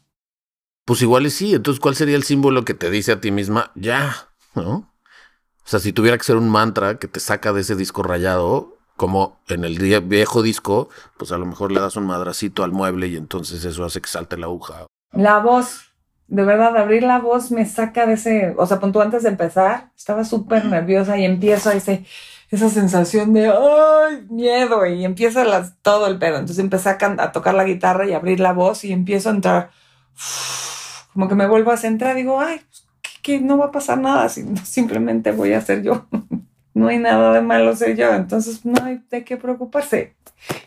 Pues 0.85 1.01
igual 1.01 1.25
y 1.25 1.29
sí. 1.29 1.53
Entonces, 1.53 1.79
¿cuál 1.79 1.95
sería 1.95 2.15
el 2.15 2.23
símbolo 2.23 2.65
que 2.65 2.73
te 2.73 2.89
dice 2.89 3.11
a 3.11 3.21
ti 3.21 3.31
misma 3.31 3.71
ya? 3.75 4.29
¿No? 4.55 4.71
O 4.71 5.71
sea, 5.71 5.79
si 5.79 5.93
tuviera 5.93 6.17
que 6.17 6.23
ser 6.23 6.35
un 6.35 6.49
mantra 6.49 6.97
que 6.97 7.07
te 7.07 7.19
saca 7.19 7.53
de 7.53 7.61
ese 7.61 7.75
disco 7.75 8.01
rayado, 8.01 8.79
como 8.99 9.39
en 9.47 9.63
el 9.63 9.77
viejo 10.01 10.41
disco, 10.41 10.89
pues 11.17 11.31
a 11.31 11.37
lo 11.37 11.45
mejor 11.45 11.71
le 11.71 11.79
das 11.79 11.95
un 11.95 12.05
madracito 12.05 12.63
al 12.63 12.71
mueble 12.73 13.07
y 13.07 13.15
entonces 13.15 13.63
eso 13.63 13.85
hace 13.85 14.01
que 14.01 14.09
salte 14.09 14.35
la 14.35 14.47
aguja. 14.47 14.87
La 15.13 15.39
voz. 15.39 15.85
De 16.27 16.43
verdad, 16.43 16.75
abrir 16.77 17.03
la 17.03 17.19
voz 17.19 17.49
me 17.49 17.65
saca 17.65 18.05
de 18.05 18.13
ese, 18.13 18.53
o 18.57 18.65
sea, 18.67 18.79
punto 18.79 19.01
antes 19.01 19.23
de 19.23 19.29
empezar, 19.29 19.91
estaba 19.95 20.25
súper 20.25 20.65
nerviosa 20.65 21.17
y 21.17 21.25
empiezo 21.25 21.69
a 21.69 21.73
ese, 21.73 22.05
esa 22.49 22.69
sensación 22.69 23.33
de 23.33 23.49
¡ay! 23.49 24.25
miedo 24.29 24.85
y 24.85 25.05
empieza 25.05 25.43
todo 25.81 26.07
el 26.07 26.17
pedo. 26.17 26.37
Entonces 26.37 26.59
empecé 26.59 26.89
a, 26.89 27.31
tocar 27.31 27.53
la 27.53 27.63
guitarra 27.63 28.07
y 28.07 28.13
abrir 28.13 28.39
la 28.39 28.53
voz 28.53 28.83
y 28.83 28.91
empiezo 28.91 29.29
a 29.29 29.33
entrar, 29.33 29.71
como 31.13 31.27
que 31.27 31.35
me 31.35 31.47
vuelvo 31.47 31.71
a 31.71 31.77
centrar, 31.77 32.15
digo, 32.15 32.39
ay, 32.39 32.61
pues, 32.69 32.87
que, 33.21 33.39
no 33.39 33.57
va 33.57 33.65
a 33.65 33.71
pasar 33.71 33.99
nada, 33.99 34.27
simplemente 34.29 35.31
voy 35.31 35.53
a 35.53 35.61
ser 35.61 35.83
yo. 35.83 36.07
no 36.73 36.87
hay 36.87 36.97
nada 36.97 37.33
de 37.33 37.41
malo 37.41 37.75
ser 37.75 37.95
yo, 37.95 38.13
entonces 38.13 38.65
no 38.65 38.83
hay 38.83 39.03
de 39.09 39.23
qué 39.23 39.37
preocuparse. 39.37 40.15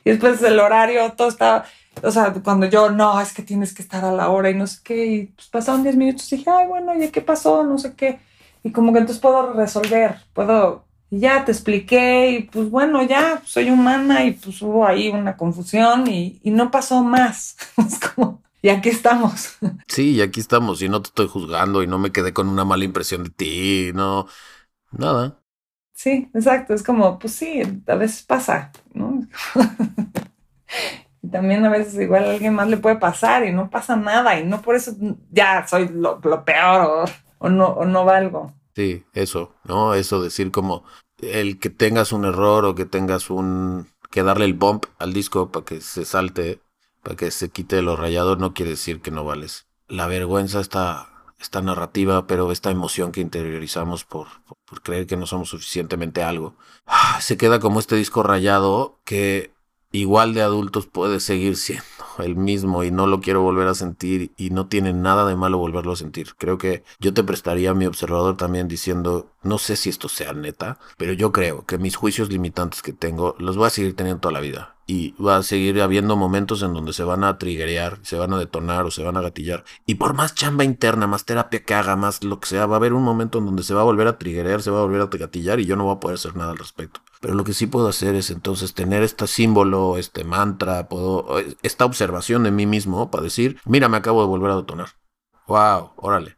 Y 0.04 0.10
después 0.10 0.42
el 0.42 0.60
horario, 0.60 1.12
todo 1.12 1.28
está, 1.28 1.64
o 2.02 2.10
sea, 2.10 2.32
cuando 2.44 2.66
yo, 2.66 2.90
no, 2.90 3.20
es 3.20 3.32
que 3.32 3.42
tienes 3.42 3.74
que 3.74 3.82
estar 3.82 4.04
a 4.04 4.12
la 4.12 4.28
hora 4.28 4.50
y 4.50 4.54
no 4.54 4.66
sé 4.66 4.80
qué, 4.84 5.06
y 5.06 5.26
pues 5.26 5.48
pasaron 5.48 5.82
10 5.82 5.96
minutos 5.96 6.32
y 6.32 6.36
dije, 6.36 6.50
ay, 6.50 6.66
bueno, 6.66 6.94
¿y 6.94 7.08
qué 7.08 7.22
pasó? 7.22 7.64
No 7.64 7.78
sé 7.78 7.94
qué. 7.94 8.20
Y 8.62 8.70
como 8.70 8.92
que 8.92 9.00
entonces 9.00 9.20
puedo 9.20 9.54
resolver, 9.54 10.16
puedo 10.34 10.84
y 11.12 11.20
ya 11.20 11.44
te 11.44 11.52
expliqué 11.52 12.30
y 12.30 12.42
pues 12.44 12.70
bueno, 12.70 13.02
ya 13.02 13.42
soy 13.44 13.68
humana 13.68 14.24
y 14.24 14.32
pues 14.32 14.62
hubo 14.62 14.86
ahí 14.86 15.10
una 15.10 15.36
confusión 15.36 16.06
y, 16.06 16.40
no 16.44 16.70
pasó 16.70 17.04
más. 17.04 17.54
es 17.76 18.00
como, 18.00 18.42
y 18.62 18.70
aquí 18.70 18.88
estamos. 18.88 19.58
Sí, 19.88 20.12
y 20.12 20.22
aquí 20.22 20.40
estamos 20.40 20.80
y 20.80 20.88
no 20.88 21.02
te 21.02 21.08
estoy 21.08 21.28
juzgando 21.28 21.82
y 21.82 21.86
no 21.86 21.98
me 21.98 22.12
quedé 22.12 22.32
con 22.32 22.48
una 22.48 22.64
mala 22.64 22.84
impresión 22.84 23.24
de 23.24 23.30
ti, 23.30 23.90
no, 23.94 24.26
nada. 24.90 25.38
Sí, 25.92 26.30
exacto, 26.32 26.72
es 26.72 26.82
como, 26.82 27.18
pues 27.18 27.34
sí, 27.34 27.60
a 27.86 27.94
veces 27.94 28.22
pasa, 28.22 28.72
¿no? 28.94 29.20
Y 31.24 31.28
también 31.28 31.64
a 31.64 31.70
veces 31.70 31.94
igual 32.00 32.24
a 32.24 32.30
alguien 32.32 32.54
más 32.54 32.66
le 32.68 32.78
puede 32.78 32.96
pasar 32.96 33.46
y 33.46 33.52
no 33.52 33.70
pasa 33.70 33.94
nada 33.94 34.40
y 34.40 34.44
no 34.44 34.60
por 34.60 34.74
eso 34.74 34.96
ya 35.30 35.64
soy 35.68 35.88
lo, 35.88 36.20
peor 36.44 37.08
o, 37.38 37.48
no, 37.48 37.66
o 37.66 37.84
no 37.84 38.04
valgo. 38.04 38.52
Sí, 38.74 39.04
eso, 39.12 39.54
¿no? 39.62 39.94
Eso 39.94 40.20
decir 40.20 40.50
como 40.50 40.84
el 41.22 41.58
que 41.58 41.70
tengas 41.70 42.12
un 42.12 42.24
error 42.24 42.64
o 42.64 42.74
que 42.74 42.84
tengas 42.84 43.30
un... 43.30 43.88
que 44.10 44.22
darle 44.22 44.44
el 44.44 44.54
bump 44.54 44.86
al 44.98 45.12
disco 45.12 45.50
para 45.50 45.64
que 45.64 45.80
se 45.80 46.04
salte, 46.04 46.60
para 47.02 47.16
que 47.16 47.30
se 47.30 47.48
quite 47.48 47.80
los 47.80 47.98
rayados, 47.98 48.38
no 48.38 48.52
quiere 48.52 48.72
decir 48.72 49.00
que 49.00 49.10
no 49.10 49.24
vales. 49.24 49.66
La 49.88 50.06
vergüenza 50.06 50.60
está 50.60 51.08
esta 51.40 51.60
narrativa, 51.60 52.26
pero 52.26 52.52
esta 52.52 52.70
emoción 52.70 53.10
que 53.10 53.20
interiorizamos 53.20 54.04
por, 54.04 54.28
por, 54.64 54.82
creer 54.82 55.06
que 55.06 55.16
no 55.16 55.26
somos 55.26 55.48
suficientemente 55.48 56.22
algo, 56.22 56.54
ah, 56.86 57.20
se 57.20 57.36
queda 57.36 57.58
como 57.58 57.80
este 57.80 57.96
disco 57.96 58.22
rayado 58.22 59.00
que 59.04 59.52
igual 59.90 60.34
de 60.34 60.42
adultos 60.42 60.86
puede 60.86 61.18
seguir 61.20 61.56
siendo 61.56 61.84
el 62.18 62.36
mismo 62.36 62.84
y 62.84 62.90
no 62.90 63.06
lo 63.06 63.20
quiero 63.20 63.42
volver 63.42 63.68
a 63.68 63.74
sentir 63.74 64.32
y 64.36 64.50
no 64.50 64.66
tiene 64.66 64.92
nada 64.92 65.26
de 65.26 65.36
malo 65.36 65.58
volverlo 65.58 65.92
a 65.92 65.96
sentir. 65.96 66.34
Creo 66.36 66.58
que 66.58 66.84
yo 67.00 67.14
te 67.14 67.24
prestaría 67.24 67.74
mi 67.74 67.86
observador 67.86 68.36
también 68.36 68.68
diciendo, 68.68 69.30
no 69.42 69.58
sé 69.58 69.76
si 69.76 69.90
esto 69.90 70.08
sea 70.08 70.32
neta, 70.32 70.78
pero 70.96 71.12
yo 71.12 71.32
creo 71.32 71.64
que 71.66 71.78
mis 71.78 71.96
juicios 71.96 72.28
limitantes 72.28 72.82
que 72.82 72.92
tengo 72.92 73.34
los 73.38 73.56
voy 73.56 73.66
a 73.66 73.70
seguir 73.70 73.96
teniendo 73.96 74.20
toda 74.20 74.32
la 74.32 74.40
vida 74.40 74.76
y 74.86 75.14
va 75.22 75.36
a 75.36 75.42
seguir 75.42 75.80
habiendo 75.80 76.16
momentos 76.16 76.62
en 76.62 76.74
donde 76.74 76.92
se 76.92 77.04
van 77.04 77.24
a 77.24 77.38
triggerear, 77.38 77.98
se 78.02 78.16
van 78.16 78.32
a 78.32 78.38
detonar 78.38 78.84
o 78.84 78.90
se 78.90 79.02
van 79.02 79.16
a 79.16 79.22
gatillar. 79.22 79.64
Y 79.86 79.94
por 79.94 80.14
más 80.14 80.34
chamba 80.34 80.64
interna, 80.64 81.06
más 81.06 81.24
terapia 81.24 81.64
que 81.64 81.74
haga, 81.74 81.96
más 81.96 82.24
lo 82.24 82.40
que 82.40 82.48
sea, 82.48 82.66
va 82.66 82.76
a 82.76 82.78
haber 82.78 82.92
un 82.92 83.02
momento 83.02 83.38
en 83.38 83.46
donde 83.46 83.62
se 83.62 83.74
va 83.74 83.82
a 83.82 83.84
volver 83.84 84.06
a 84.08 84.18
triggerear, 84.18 84.60
se 84.60 84.70
va 84.70 84.80
a 84.80 84.82
volver 84.82 85.00
a 85.00 85.06
gatillar 85.06 85.60
y 85.60 85.66
yo 85.66 85.76
no 85.76 85.84
voy 85.84 85.96
a 85.96 86.00
poder 86.00 86.16
hacer 86.16 86.36
nada 86.36 86.52
al 86.52 86.58
respecto. 86.58 87.00
Pero 87.22 87.34
lo 87.34 87.44
que 87.44 87.54
sí 87.54 87.68
puedo 87.68 87.86
hacer 87.86 88.16
es 88.16 88.30
entonces 88.30 88.74
tener 88.74 89.04
este 89.04 89.28
símbolo, 89.28 89.96
este 89.96 90.24
mantra, 90.24 90.88
esta 91.62 91.84
observación 91.84 92.42
de 92.42 92.50
mí 92.50 92.66
mismo 92.66 93.12
para 93.12 93.22
decir, 93.22 93.60
mira, 93.64 93.88
me 93.88 93.96
acabo 93.96 94.22
de 94.22 94.28
volver 94.28 94.50
a 94.50 94.56
detonar. 94.56 94.88
Wow, 95.46 95.92
órale. 95.96 96.36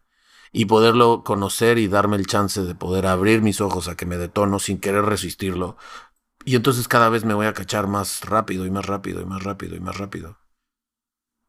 Y 0.52 0.66
poderlo 0.66 1.24
conocer 1.24 1.78
y 1.78 1.88
darme 1.88 2.16
el 2.16 2.26
chance 2.26 2.62
de 2.62 2.74
poder 2.74 3.06
abrir 3.06 3.40
mis 3.40 3.62
ojos 3.62 3.88
a 3.88 3.96
que 3.96 4.04
me 4.04 4.18
detono 4.18 4.58
sin 4.58 4.78
querer 4.78 5.06
resistirlo, 5.06 5.78
y 6.44 6.56
entonces 6.56 6.86
cada 6.86 7.08
vez 7.08 7.24
me 7.24 7.34
voy 7.34 7.46
a 7.46 7.54
cachar 7.54 7.86
más 7.86 8.20
rápido 8.26 8.66
y 8.66 8.70
más 8.70 8.86
rápido 8.86 9.22
y 9.22 9.24
más 9.24 9.42
rápido 9.42 9.76
y 9.76 9.80
más 9.80 9.96
rápido. 9.96 10.36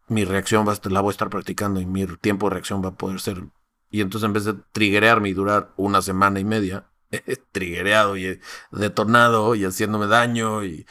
Mi 0.08 0.24
reacción 0.24 0.66
va 0.66 0.72
a, 0.72 0.90
la 0.90 1.02
voy 1.02 1.10
a 1.10 1.12
estar 1.12 1.30
practicando 1.30 1.82
y 1.82 1.86
mi 1.86 2.06
tiempo 2.18 2.48
de 2.48 2.54
reacción 2.54 2.82
va 2.84 2.90
a 2.90 2.96
poder 2.96 3.20
ser. 3.20 3.44
Y 3.90 4.02
entonces 4.02 4.26
en 4.26 4.34
vez 4.34 4.46
de 4.46 4.54
triguerearme 4.72 5.30
y 5.30 5.34
durar 5.34 5.74
una 5.76 6.02
semana 6.02 6.40
y 6.40 6.46
media, 6.46 6.90
triguereado 7.52 8.18
y 8.18 8.40
detonado 8.72 9.56
y 9.56 9.66
haciéndome 9.66 10.08
daño 10.08 10.64
y 10.64 10.86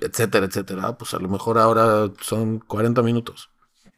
etcétera, 0.00 0.46
etcétera, 0.46 0.96
pues 0.98 1.14
a 1.14 1.18
lo 1.18 1.28
mejor 1.28 1.58
ahora 1.58 2.10
son 2.20 2.58
40 2.58 3.02
minutos. 3.02 3.50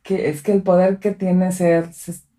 Que 0.02 0.28
es 0.28 0.42
que 0.42 0.52
el 0.52 0.62
poder 0.62 0.98
que 0.98 1.12
tiene 1.12 1.52
ser, 1.52 1.90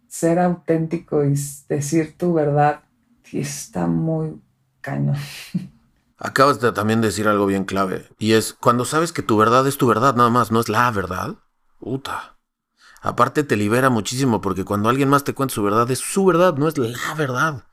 ser 0.08 0.40
auténtico 0.40 1.24
y 1.26 1.36
decir 1.68 2.16
tu 2.18 2.34
verdad 2.34 2.84
está 3.32 3.88
muy 3.88 4.42
cañón. 4.82 5.18
Acabas 6.20 6.60
de 6.60 6.72
también 6.72 7.02
decir 7.02 7.28
algo 7.28 7.46
bien 7.46 7.66
clave, 7.66 8.08
y 8.18 8.34
es 8.34 8.54
cuando 8.54 8.86
sabes 8.86 9.12
que 9.12 9.22
tu 9.22 9.38
verdad 9.38 9.68
es 9.68 9.78
tu 9.78 9.86
verdad 9.86 10.16
nada 10.16 10.32
más, 10.32 10.52
no 10.52 10.60
es 10.60 10.68
la 10.68 10.90
verdad. 10.90 11.36
Puta. 11.80 12.38
Aparte 13.02 13.44
te 13.44 13.56
libera 13.56 13.92
muchísimo 13.92 14.42
porque 14.42 14.66
cuando 14.66 14.90
alguien 14.90 15.10
más 15.10 15.24
te 15.24 15.36
cuenta 15.36 15.54
su 15.54 15.62
verdad 15.62 15.90
es 15.92 16.00
su 16.00 16.26
verdad, 16.26 16.56
no 16.56 16.68
es 16.68 16.78
la 16.78 17.14
verdad. 17.16 17.64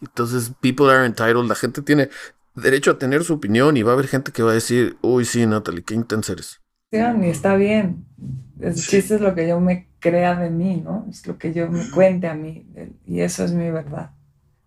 Entonces, 0.00 0.52
people 0.60 0.90
are 0.90 1.04
entitled, 1.04 1.46
la 1.46 1.54
gente 1.54 1.82
tiene 1.82 2.08
derecho 2.54 2.92
a 2.92 2.98
tener 2.98 3.24
su 3.24 3.34
opinión 3.34 3.76
y 3.76 3.82
va 3.82 3.92
a 3.92 3.94
haber 3.94 4.08
gente 4.08 4.32
que 4.32 4.42
va 4.42 4.50
a 4.50 4.54
decir, 4.54 4.96
uy, 5.02 5.24
sí, 5.24 5.46
Natalie, 5.46 5.84
qué 5.84 5.94
intensa 5.94 6.32
eres. 6.32 6.60
Sí, 6.90 6.98
está 7.24 7.56
bien. 7.56 8.06
El 8.60 8.74
chiste 8.74 9.16
es 9.16 9.20
lo 9.20 9.34
que 9.34 9.46
yo 9.46 9.60
me 9.60 9.88
crea 10.00 10.34
de 10.36 10.50
mí, 10.50 10.80
¿no? 10.82 11.06
Es 11.10 11.26
lo 11.26 11.38
que 11.38 11.52
yo 11.52 11.68
me 11.70 11.88
cuente 11.90 12.28
a 12.28 12.34
mí 12.34 12.66
y 13.06 13.20
eso 13.20 13.44
es 13.44 13.52
mi 13.52 13.70
verdad. 13.70 14.12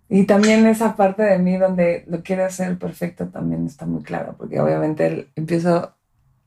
Y 0.07 0.25
también 0.25 0.67
esa 0.67 0.95
parte 0.95 1.23
de 1.23 1.39
mí 1.39 1.57
donde 1.57 2.03
lo 2.07 2.21
quiero 2.21 2.45
hacer 2.45 2.77
perfecto 2.77 3.29
también 3.29 3.65
está 3.65 3.85
muy 3.85 4.03
claro, 4.03 4.35
porque 4.37 4.59
obviamente 4.59 5.29
empiezo 5.35 5.95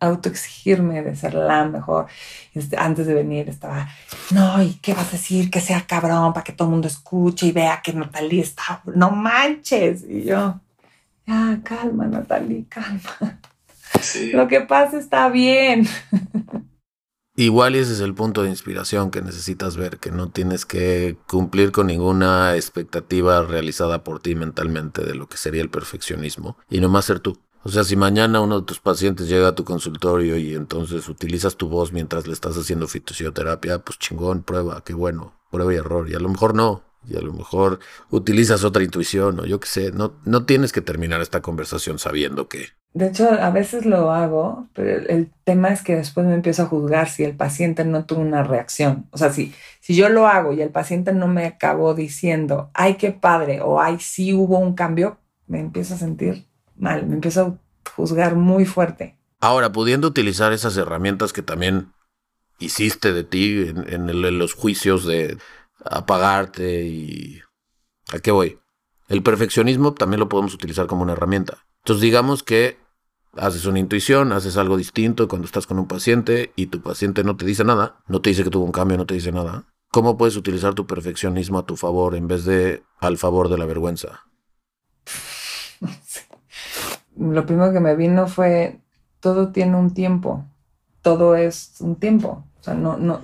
autoexigirme 0.01 1.03
de 1.03 1.17
ser 1.17 1.35
la 1.35 1.65
mejor. 1.65 2.07
Este, 2.53 2.77
antes 2.77 3.07
de 3.07 3.15
venir 3.15 3.49
estaba, 3.49 3.89
no, 4.31 4.63
¿y 4.63 4.75
qué 4.75 4.95
vas 4.95 5.09
a 5.09 5.13
decir? 5.13 5.51
Que 5.51 5.61
sea 5.61 5.87
cabrón 5.87 6.33
para 6.33 6.45
que 6.45 6.53
todo 6.53 6.69
el 6.69 6.73
mundo 6.73 6.89
escuche 6.89 7.47
y 7.47 7.53
vea 7.53 7.81
que 7.83 7.93
Natalie 7.93 8.43
está, 8.43 8.83
no 8.87 9.11
manches. 9.11 10.05
Y 10.09 10.25
yo, 10.25 10.61
ya, 11.27 11.61
calma, 11.63 12.07
Natalie, 12.07 12.67
calma. 12.69 13.41
Lo 14.33 14.49
que 14.49 14.61
pasa 14.61 14.99
está 14.99 15.29
bien. 15.29 15.87
Igual 17.37 17.75
ese 17.75 17.95
es 17.95 18.01
el 18.01 18.15
punto 18.15 18.45
de 18.45 18.51
inspiración 18.51 19.11
que 19.11 19.21
necesitas 19.21 19.77
ver, 19.77 19.99
que 19.99 20.13
no 20.13 20.31
tienes 20.31 20.65
que 20.65 21.17
cumplir 21.27 21.73
con 21.73 21.89
ninguna 21.89 22.55
expectativa 22.55 23.43
realizada 23.43 24.05
por 24.05 24.21
ti 24.21 24.37
mentalmente 24.37 25.03
de 25.03 25.17
lo 25.17 25.29
que 25.29 25.37
sería 25.37 25.63
el 25.63 25.69
perfeccionismo, 25.69 26.57
y 26.71 26.81
nomás 26.81 27.07
ser 27.07 27.19
tú. 27.19 27.41
O 27.67 27.71
sea, 27.71 27.83
si 27.83 27.97
mañana 27.97 28.43
uno 28.43 28.61
de 28.61 28.67
tus 28.67 28.79
pacientes 28.79 29.27
llega 29.27 29.49
a 29.49 29.55
tu 29.55 29.65
consultorio 29.65 30.37
y 30.37 30.55
entonces 30.55 31.09
utilizas 31.09 31.57
tu 31.57 31.71
voz 31.71 31.93
mientras 31.95 32.27
le 32.27 32.35
estás 32.35 32.59
haciendo 32.59 32.87
fisioterapia, 32.87 33.79
pues 33.79 33.99
chingón, 33.99 34.43
prueba, 34.43 34.83
qué 34.85 34.93
bueno, 34.93 35.33
prueba 35.51 35.73
y 35.73 35.77
error. 35.77 36.11
Y 36.11 36.15
a 36.15 36.19
lo 36.19 36.29
mejor 36.29 36.55
no, 36.55 36.83
y 37.09 37.17
a 37.17 37.23
lo 37.23 37.33
mejor 37.33 37.79
utilizas 38.11 38.65
otra 38.65 38.83
intuición 38.83 39.41
o 39.41 39.47
yo 39.47 39.61
qué 39.61 39.69
sé, 39.69 39.93
no, 39.93 40.13
no 40.27 40.45
tienes 40.45 40.73
que 40.73 40.83
terminar 40.83 41.23
esta 41.23 41.41
conversación 41.41 41.99
sabiendo 41.99 42.49
que... 42.49 42.67
De 42.93 43.07
hecho, 43.07 43.31
a 43.31 43.49
veces 43.49 43.87
lo 43.87 44.13
hago, 44.13 44.69
pero 44.75 45.09
el 45.09 45.33
tema 45.45 45.71
es 45.71 45.83
que 45.83 45.97
después 45.97 46.27
me 46.27 46.35
empiezo 46.35 46.65
a 46.65 46.67
juzgar 46.67 47.09
si 47.09 47.25
el 47.25 47.35
paciente 47.35 47.87
no 47.87 48.05
tuvo 48.05 48.21
una 48.21 48.43
reacción. 48.43 49.09
O 49.11 49.17
sea, 49.17 49.33
si, 49.33 49.55
si 49.81 49.97
yo 49.97 50.11
lo 50.11 50.29
hago 50.29 50.53
y 50.53 50.61
el 50.61 50.71
paciente 50.71 51.15
no 51.15 51.29
me 51.29 51.47
acabó 51.47 51.95
diciendo, 51.95 52.71
ay, 52.75 52.97
qué 52.97 53.11
padre, 53.11 53.63
o 53.63 53.81
ay, 53.81 53.97
sí 54.01 54.35
hubo 54.35 54.59
un 54.59 54.75
cambio, 54.75 55.19
me 55.47 55.61
empiezo 55.61 55.95
a 55.95 55.99
sentir 55.99 56.47
mal, 56.77 57.07
me 57.07 57.15
empiezo 57.15 57.41
a 57.87 57.91
juzgar 57.91 58.37
muy 58.37 58.65
fuerte. 58.65 59.19
Ahora, 59.41 59.73
pudiendo 59.73 60.09
utilizar 60.09 60.53
esas 60.53 60.77
herramientas 60.77 61.33
que 61.33 61.43
también 61.43 61.93
hiciste 62.59 63.13
de 63.13 63.25
ti 63.25 63.67
en 63.69 64.39
los 64.39 64.55
juicios 64.55 65.05
de 65.07 65.37
apagarte 65.85 66.85
y... 66.85 67.41
¿A 68.13 68.19
qué 68.19 68.31
voy? 68.31 68.59
El 69.09 69.23
perfeccionismo 69.23 69.95
también 69.95 70.21
lo 70.21 70.29
podemos 70.29 70.55
utilizar 70.55 70.87
como 70.87 71.03
una 71.03 71.13
herramienta. 71.13 71.67
Entonces 71.83 72.03
digamos 72.03 72.43
que 72.43 72.79
haces 73.37 73.67
una 73.67 73.79
intuición, 73.79 74.33
haces 74.33 74.57
algo 74.57 74.77
distinto 74.77 75.29
cuando 75.29 75.47
estás 75.47 75.67
con 75.67 75.79
un 75.79 75.89
paciente 75.89 76.53
y 76.57 76.67
tu 76.67 76.81
paciente 76.81 77.25
no 77.25 77.37
te 77.37 77.45
dice 77.45 77.65
nada, 77.65 78.03
no 78.07 78.21
te 78.21 78.31
dice 78.31 78.45
que 78.45 78.51
tuvo 78.51 78.65
un 78.65 78.73
cambio, 78.73 78.97
no 78.97 79.07
te 79.07 79.15
dice 79.15 79.33
nada. 79.33 79.65
¿Cómo 79.91 80.17
puedes 80.17 80.37
utilizar 80.37 80.75
tu 80.75 80.87
perfeccionismo 80.87 81.59
a 81.59 81.67
tu 81.67 81.77
favor 81.77 82.15
en 82.15 82.27
vez 82.27 82.45
de 82.45 82.83
al 82.99 83.19
favor 83.19 83.49
de 83.49 83.59
la 83.59 83.67
vergüenza? 83.67 84.25
Lo 87.19 87.47
primero 87.47 87.73
que 87.73 87.81
me 87.81 87.97
vino 87.97 88.27
fue, 88.27 88.81
todo 89.21 89.53
tiene 89.53 89.77
un 89.77 89.95
tiempo, 89.95 90.45
todo 91.03 91.37
es 91.37 91.81
un 91.81 91.97
tiempo. 91.97 92.45
O 92.61 92.63
sea, 92.63 92.75
no, 92.75 92.97
no, 92.97 93.21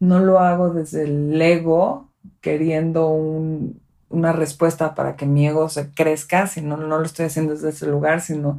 no 0.00 0.18
lo 0.18 0.40
hago 0.40 0.70
desde 0.70 1.04
el 1.04 1.40
ego 1.40 2.08
queriendo 2.40 3.08
una 3.08 4.32
respuesta 4.32 4.94
para 4.94 5.16
que 5.16 5.26
mi 5.26 5.46
ego 5.46 5.68
se 5.68 5.90
crezca, 5.92 6.46
sino 6.46 6.76
no 6.76 6.98
lo 6.98 7.04
estoy 7.04 7.26
haciendo 7.26 7.54
desde 7.54 7.70
ese 7.70 7.86
lugar, 7.86 8.20
sino 8.20 8.58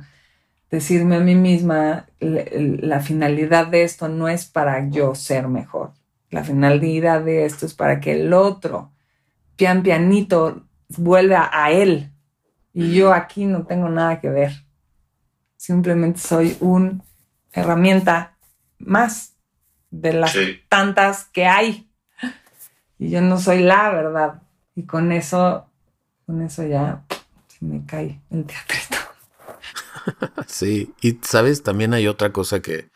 decirme 0.71 1.17
a 1.17 1.19
mí 1.19 1.35
misma, 1.35 2.07
la 2.19 3.01
finalidad 3.01 3.67
de 3.67 3.83
esto 3.83 4.07
no 4.07 4.29
es 4.29 4.45
para 4.45 4.87
yo 4.89 5.13
ser 5.15 5.49
mejor, 5.49 5.91
la 6.29 6.43
finalidad 6.43 7.21
de 7.21 7.45
esto 7.45 7.65
es 7.65 7.73
para 7.73 7.99
que 7.99 8.13
el 8.13 8.33
otro, 8.33 8.91
pian 9.57 9.83
pianito, 9.83 10.63
vuelva 10.97 11.49
a 11.51 11.71
él. 11.71 12.11
Y 12.73 12.93
yo 12.93 13.13
aquí 13.13 13.45
no 13.45 13.65
tengo 13.65 13.89
nada 13.89 14.19
que 14.19 14.29
ver. 14.29 14.51
Simplemente 15.57 16.19
soy 16.19 16.57
una 16.59 17.03
herramienta 17.51 18.37
más 18.79 19.35
de 19.89 20.13
las 20.13 20.35
tantas 20.69 21.25
que 21.25 21.45
hay. 21.45 21.91
Y 22.97 23.09
yo 23.09 23.21
no 23.21 23.39
soy 23.39 23.59
la 23.59 23.91
verdad. 23.91 24.41
Y 24.75 24.83
con 24.83 25.11
eso, 25.11 25.69
con 26.25 26.41
eso 26.41 26.65
ya 26.65 27.03
se 27.47 27.65
me 27.65 27.85
cae 27.85 28.21
el 28.29 28.45
teatrito. 28.45 28.97
sí, 30.47 30.93
y 31.01 31.19
sabes, 31.21 31.63
también 31.63 31.93
hay 31.93 32.07
otra 32.07 32.31
cosa 32.31 32.61
que, 32.61 32.89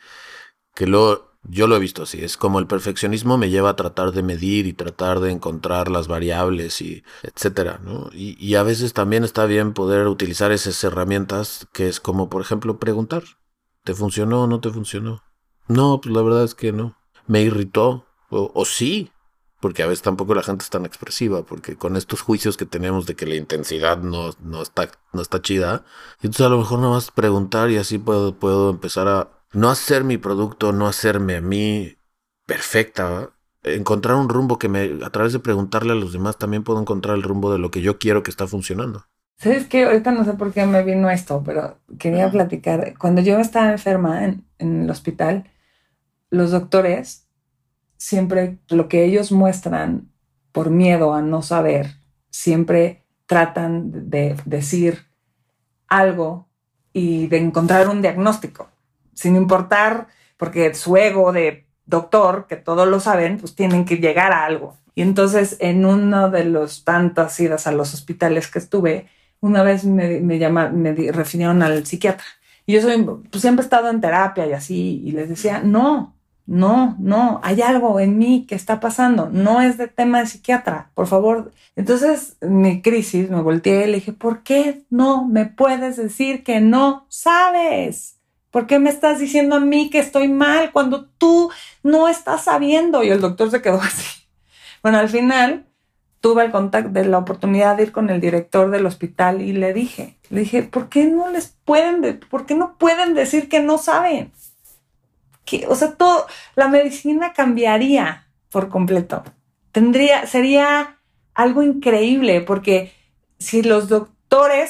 que 0.74 0.88
lo, 0.88 1.35
yo 1.48 1.68
lo 1.68 1.76
he 1.76 1.80
visto 1.80 2.04
así, 2.04 2.24
es 2.24 2.38
como 2.38 2.60
el 2.60 2.68
perfeccionismo 2.68 3.38
me 3.38 3.50
lleva 3.50 3.70
a 3.70 3.76
tratar 3.76 4.12
de 4.12 4.24
medir 4.24 4.66
y 4.68 4.74
tratar 4.74 5.20
de 5.20 5.32
encontrar 5.32 5.90
las 5.90 6.08
variables 6.08 6.82
y 6.82 7.04
etcétera, 7.24 7.80
¿no? 7.84 8.10
Y, 8.14 8.36
y 8.44 8.56
a 8.56 8.64
veces 8.64 8.94
también 8.94 9.24
está 9.24 9.46
bien 9.46 9.74
poder 9.74 10.08
utilizar 10.08 10.52
esas 10.52 10.84
herramientas 10.84 11.68
que 11.74 11.88
es 11.88 12.00
como, 12.00 12.30
por 12.30 12.42
ejemplo, 12.42 12.80
preguntar, 12.80 13.24
¿te 13.84 13.94
funcionó 13.94 14.44
o 14.44 14.48
no 14.48 14.60
te 14.60 14.70
funcionó? 14.70 15.24
No, 15.68 16.00
pues 16.02 16.14
la 16.14 16.22
verdad 16.22 16.44
es 16.44 16.56
que 16.56 16.72
no. 16.72 16.98
Me 17.28 17.42
irritó. 17.42 18.06
O, 18.30 18.66
sí, 18.66 19.12
porque 19.62 19.84
a 19.84 19.88
veces 19.88 20.02
tampoco 20.02 20.36
la 20.36 20.44
gente 20.44 20.64
es 20.64 20.70
tan 20.70 20.86
expresiva, 20.86 21.44
porque 21.44 21.78
con 21.78 21.96
estos 21.96 22.22
juicios 22.22 22.58
que 22.58 22.66
tenemos 22.66 23.06
de 23.06 23.16
que 23.16 23.26
la 23.26 23.36
intensidad 23.36 23.98
no, 24.00 24.32
no, 24.42 24.62
está, 24.62 24.90
no 25.14 25.22
está 25.22 25.42
chida, 25.42 25.86
entonces 26.18 26.46
a 26.46 26.50
lo 26.50 26.58
mejor 26.58 26.80
nada 26.80 26.94
más 26.94 27.12
preguntar 27.12 27.70
y 27.72 27.78
así 27.78 27.98
puedo, 27.98 28.38
puedo 28.38 28.72
empezar 28.72 29.08
a 29.08 29.35
no 29.56 29.70
hacer 29.70 30.04
mi 30.04 30.18
producto, 30.18 30.72
no 30.72 30.88
hacerme 30.88 31.38
a 31.38 31.42
mí 31.42 31.98
perfecta, 32.46 33.32
encontrar 33.64 34.16
un 34.16 34.30
rumbo 34.30 34.60
que 34.60 34.70
me, 34.70 35.00
a 35.04 35.10
través 35.10 35.34
de 35.34 35.40
preguntarle 35.40 35.94
a 35.94 35.96
los 35.96 36.14
demás, 36.14 36.38
también 36.38 36.64
puedo 36.64 36.80
encontrar 36.80 37.16
el 37.16 37.24
rumbo 37.24 37.52
de 37.52 37.60
lo 37.60 37.72
que 37.72 37.82
yo 37.82 37.98
quiero 37.98 38.24
que 38.24 38.32
está 38.32 38.48
funcionando. 38.48 39.06
¿Sabes 39.38 39.68
qué? 39.68 39.86
Ahorita 39.86 40.12
no 40.12 40.24
sé 40.24 40.34
por 40.34 40.54
qué 40.54 40.66
me 40.66 40.84
vino 40.84 41.10
esto, 41.10 41.44
pero 41.44 41.80
quería 42.00 42.30
platicar. 42.32 42.98
Cuando 42.98 43.22
yo 43.22 43.40
estaba 43.40 43.72
enferma 43.72 44.24
en, 44.24 44.46
en 44.60 44.84
el 44.84 44.90
hospital, 44.90 45.50
los 46.30 46.52
doctores 46.52 47.28
siempre 47.98 48.60
lo 48.70 48.88
que 48.88 49.04
ellos 49.04 49.32
muestran 49.32 50.12
por 50.52 50.70
miedo 50.70 51.14
a 51.14 51.22
no 51.22 51.42
saber, 51.42 51.96
siempre 52.30 53.04
tratan 53.26 54.10
de 54.10 54.36
decir 54.46 55.08
algo 55.88 56.48
y 56.94 57.28
de 57.28 57.38
encontrar 57.38 57.90
un 57.90 58.02
diagnóstico, 58.02 58.70
sin 59.16 59.36
importar, 59.36 60.08
porque 60.38 60.76
su 60.76 60.96
ego 60.98 61.32
de 61.32 61.66
doctor, 61.88 62.46
que 62.48 62.56
todos 62.56 62.88
lo 62.88 63.00
saben, 63.00 63.40
pues 63.40 63.56
tienen 63.56 63.86
que 63.86 63.98
llegar 63.98 64.32
a 64.32 64.46
algo. 64.46 64.78
Y 64.94 65.02
entonces 65.02 65.58
en 65.60 65.86
uno 65.86 66.30
de 66.30 66.46
los 66.46 66.84
tantas 66.84 67.40
idas 67.40 67.68
a 67.68 67.72
los 67.72 67.94
hospitales 67.94 68.48
que 68.48 68.60
estuve, 68.60 69.08
una 69.42 69.64
vez 69.64 69.86
me, 69.86 70.20
me, 70.22 70.40
llama, 70.40 70.70
me 70.70 70.94
refirieron 71.12 71.64
al 71.64 71.86
psiquiatra. 71.86 72.26
Y 72.66 72.74
yo 72.74 72.82
soy, 72.82 73.04
pues 73.04 73.42
siempre 73.42 73.64
he 73.64 73.66
estado 73.66 73.90
en 73.90 74.02
terapia 74.02 74.48
y 74.48 74.54
así, 74.54 75.02
y 75.04 75.12
les 75.12 75.30
decía, 75.30 75.62
no, 75.64 76.16
no, 76.48 76.96
no, 77.00 77.40
hay 77.44 77.62
algo 77.62 78.00
en 78.00 78.18
mí 78.18 78.46
que 78.48 78.56
está 78.56 78.80
pasando, 78.80 79.30
no 79.32 79.62
es 79.62 79.78
de 79.78 79.88
tema 79.88 80.20
de 80.20 80.28
psiquiatra, 80.28 80.92
por 80.94 81.08
favor. 81.08 81.52
Entonces, 81.76 82.38
mi 82.42 82.82
crisis, 82.82 83.30
me 83.30 83.42
volteé 83.42 83.84
y 83.84 83.88
le 83.88 83.96
dije, 83.96 84.14
¿por 84.14 84.44
qué 84.44 84.84
no 84.90 85.26
me 85.28 85.46
puedes 85.46 85.98
decir 85.98 86.44
que 86.44 86.62
no 86.62 87.06
sabes? 87.10 88.15
¿Por 88.56 88.68
qué 88.68 88.80
me 88.80 88.90
estás 88.90 89.20
diciendo 89.20 89.58
a 89.58 89.60
mí 89.60 89.90
que 89.90 90.00
estoy 90.00 90.30
mal 90.30 90.72
cuando 90.72 91.08
tú 91.08 91.52
no 91.84 92.08
estás 92.08 92.46
sabiendo? 92.46 93.04
Y 93.04 93.10
el 93.10 93.20
doctor 93.20 93.52
se 93.52 93.62
quedó 93.62 93.82
así. 93.82 94.30
Bueno, 94.82 94.98
al 94.98 95.10
final 95.10 95.66
tuve 96.22 96.46
el 96.46 96.54
contacto 96.54 96.92
de 96.92 97.04
la 97.04 97.18
oportunidad 97.18 97.76
de 97.76 97.84
ir 97.84 97.92
con 97.92 98.10
el 98.10 98.22
director 98.22 98.72
del 98.72 98.86
hospital 98.86 99.42
y 99.42 99.52
le 99.52 99.74
dije, 99.74 100.18
le 100.30 100.40
dije, 100.40 100.64
¿por 100.64 100.88
qué 100.88 101.04
no 101.04 101.30
les 101.32 101.54
pueden, 101.66 102.22
por 102.30 102.46
qué 102.46 102.56
no 102.56 102.78
pueden 102.78 103.14
decir 103.14 103.50
que 103.50 103.60
no 103.60 103.78
saben? 103.78 104.32
Que, 105.44 105.68
o 105.68 105.76
sea, 105.76 105.96
todo, 105.96 106.26
la 106.56 106.70
medicina 106.70 107.34
cambiaría 107.34 108.30
por 108.50 108.70
completo. 108.70 109.26
Tendría, 109.74 110.28
sería 110.28 111.02
algo 111.34 111.62
increíble 111.62 112.40
porque 112.40 112.94
si 113.38 113.64
los 113.64 113.90
doctores, 113.90 114.15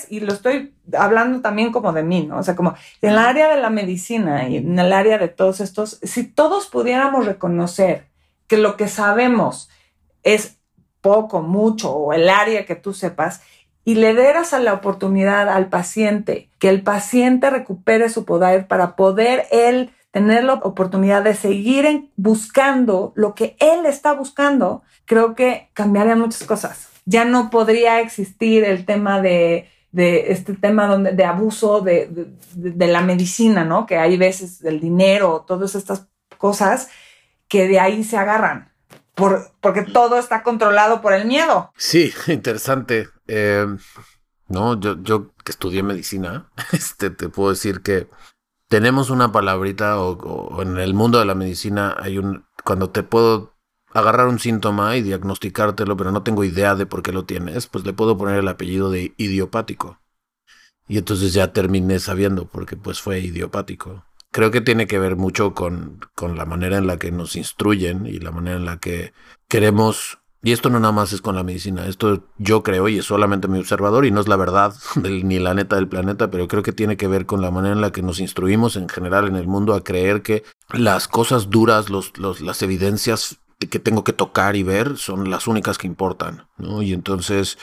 y 0.09 0.19
lo 0.19 0.33
estoy 0.33 0.73
hablando 0.97 1.41
también 1.41 1.71
como 1.71 1.93
de 1.93 2.03
mí, 2.03 2.25
¿no? 2.25 2.37
O 2.37 2.43
sea, 2.43 2.55
como 2.55 2.75
en 3.01 3.11
el 3.11 3.17
área 3.17 3.53
de 3.53 3.61
la 3.61 3.69
medicina 3.69 4.47
y 4.47 4.57
en 4.57 4.77
el 4.77 4.93
área 4.93 5.17
de 5.17 5.27
todos 5.27 5.59
estos, 5.59 5.99
si 6.03 6.23
todos 6.23 6.67
pudiéramos 6.67 7.25
reconocer 7.25 8.07
que 8.47 8.57
lo 8.57 8.77
que 8.77 8.87
sabemos 8.87 9.69
es 10.23 10.57
poco, 11.01 11.41
mucho 11.41 11.91
o 11.91 12.13
el 12.13 12.29
área 12.29 12.65
que 12.65 12.75
tú 12.75 12.93
sepas 12.93 13.41
y 13.83 13.95
le 13.95 14.13
dieras 14.13 14.53
a 14.53 14.59
la 14.59 14.73
oportunidad 14.73 15.49
al 15.49 15.69
paciente 15.69 16.49
que 16.59 16.69
el 16.69 16.81
paciente 16.81 17.49
recupere 17.49 18.09
su 18.09 18.25
poder 18.25 18.67
para 18.67 18.95
poder 18.95 19.45
él 19.51 19.91
tener 20.11 20.43
la 20.45 20.53
oportunidad 20.53 21.23
de 21.23 21.35
seguir 21.35 22.09
buscando 22.15 23.11
lo 23.15 23.35
que 23.35 23.57
él 23.59 23.85
está 23.85 24.13
buscando, 24.13 24.81
creo 25.05 25.35
que 25.35 25.69
cambiaría 25.73 26.15
muchas 26.15 26.45
cosas. 26.45 26.94
Ya 27.05 27.25
no 27.25 27.49
podría 27.49 27.99
existir 28.01 28.63
el 28.63 28.85
tema 28.85 29.21
de, 29.21 29.69
de 29.91 30.31
este 30.31 30.53
tema 30.55 30.87
donde, 30.87 31.13
de 31.13 31.23
abuso 31.23 31.81
de, 31.81 32.09
de, 32.53 32.87
la 32.87 33.01
medicina, 33.01 33.63
¿no? 33.63 33.85
Que 33.85 33.97
hay 33.97 34.17
veces 34.17 34.59
del 34.59 34.79
dinero, 34.79 35.45
todas 35.47 35.75
estas 35.75 36.07
cosas 36.37 36.89
que 37.47 37.67
de 37.67 37.79
ahí 37.79 38.03
se 38.03 38.17
agarran 38.17 38.73
por, 39.13 39.51
porque 39.61 39.83
todo 39.83 40.17
está 40.19 40.43
controlado 40.43 41.01
por 41.01 41.13
el 41.13 41.25
miedo. 41.25 41.71
Sí, 41.77 42.13
interesante. 42.27 43.07
Eh, 43.27 43.65
no, 44.47 44.79
yo, 44.79 45.01
yo 45.01 45.33
que 45.43 45.51
estudié 45.51 45.81
medicina, 45.81 46.51
este, 46.73 47.09
te 47.09 47.29
puedo 47.29 47.51
decir 47.51 47.81
que 47.81 48.09
tenemos 48.67 49.09
una 49.09 49.31
palabrita 49.31 49.99
o, 49.99 50.17
o, 50.17 50.61
en 50.61 50.77
el 50.77 50.93
mundo 50.93 51.19
de 51.19 51.25
la 51.25 51.35
medicina 51.35 51.95
hay 51.97 52.17
un 52.17 52.45
cuando 52.63 52.89
te 52.89 53.03
puedo 53.03 53.54
agarrar 53.95 54.27
un 54.27 54.39
síntoma 54.39 54.95
y 54.97 55.01
diagnosticártelo, 55.01 55.95
pero 55.97 56.11
no 56.11 56.21
tengo 56.21 56.43
idea 56.43 56.75
de 56.75 56.85
por 56.85 57.01
qué 57.01 57.11
lo 57.13 57.25
tienes, 57.25 57.67
pues 57.67 57.85
le 57.85 57.93
puedo 57.93 58.17
poner 58.17 58.39
el 58.39 58.47
apellido 58.47 58.91
de 58.91 59.13
idiopático. 59.17 59.99
Y 60.87 60.97
entonces 60.97 61.33
ya 61.33 61.53
terminé 61.53 61.99
sabiendo 61.99 62.45
porque 62.45 62.75
pues 62.75 63.01
fue 63.01 63.19
idiopático 63.19 64.03
creo 64.35 64.51
que 64.51 64.59
tiene 64.59 64.85
que 64.85 64.99
ver 64.99 65.15
mucho 65.15 65.53
con, 65.53 66.01
con, 66.13 66.37
la 66.37 66.43
manera 66.43 66.77
en 66.77 66.87
la 66.87 66.97
que 66.97 67.09
nos 67.09 67.37
instruyen 67.37 68.05
y 68.05 68.19
la 68.19 68.31
manera 68.31 68.57
en 68.57 68.65
la 68.65 68.79
que 68.79 69.13
queremos, 69.47 70.19
y 70.43 70.51
esto 70.51 70.69
no 70.69 70.77
nada 70.81 70.91
más 70.91 71.13
es 71.13 71.21
con 71.21 71.37
la 71.37 71.43
medicina, 71.43 71.87
esto 71.87 72.25
yo 72.37 72.61
creo 72.61 72.89
y 72.89 72.97
es 72.97 73.05
solamente 73.05 73.47
mi 73.47 73.59
observador 73.59 74.05
y 74.05 74.11
no 74.11 74.19
es 74.19 74.27
la 74.27 74.35
verdad 74.35 74.73
ni 75.01 75.39
la 75.39 75.53
neta 75.53 75.77
del 75.77 75.87
planeta, 75.87 76.29
pero 76.31 76.49
creo 76.49 76.63
que 76.63 76.73
tiene 76.73 76.97
que 76.97 77.07
ver 77.07 77.25
con 77.25 77.41
la 77.41 77.49
manera 77.49 77.75
en 77.75 77.79
la 77.79 77.93
que 77.93 78.01
nos 78.01 78.19
instruimos 78.19 78.75
en 78.75 78.89
general 78.89 79.29
en 79.29 79.37
el 79.37 79.47
mundo 79.47 79.73
a 79.73 79.85
creer 79.85 80.21
que 80.21 80.43
las 80.73 81.07
cosas 81.07 81.49
duras, 81.49 81.89
los, 81.89 82.17
los, 82.17 82.41
las 82.41 82.61
evidencias 82.61 83.39
que 83.59 83.79
tengo 83.79 84.03
que 84.03 84.13
tocar 84.13 84.55
y 84.55 84.63
ver 84.63 84.97
son 84.97 85.29
las 85.29 85.47
únicas 85.47 85.77
que 85.77 85.87
importan, 85.87 86.47
¿no? 86.57 86.81
Y 86.81 86.93
entonces 86.93 87.57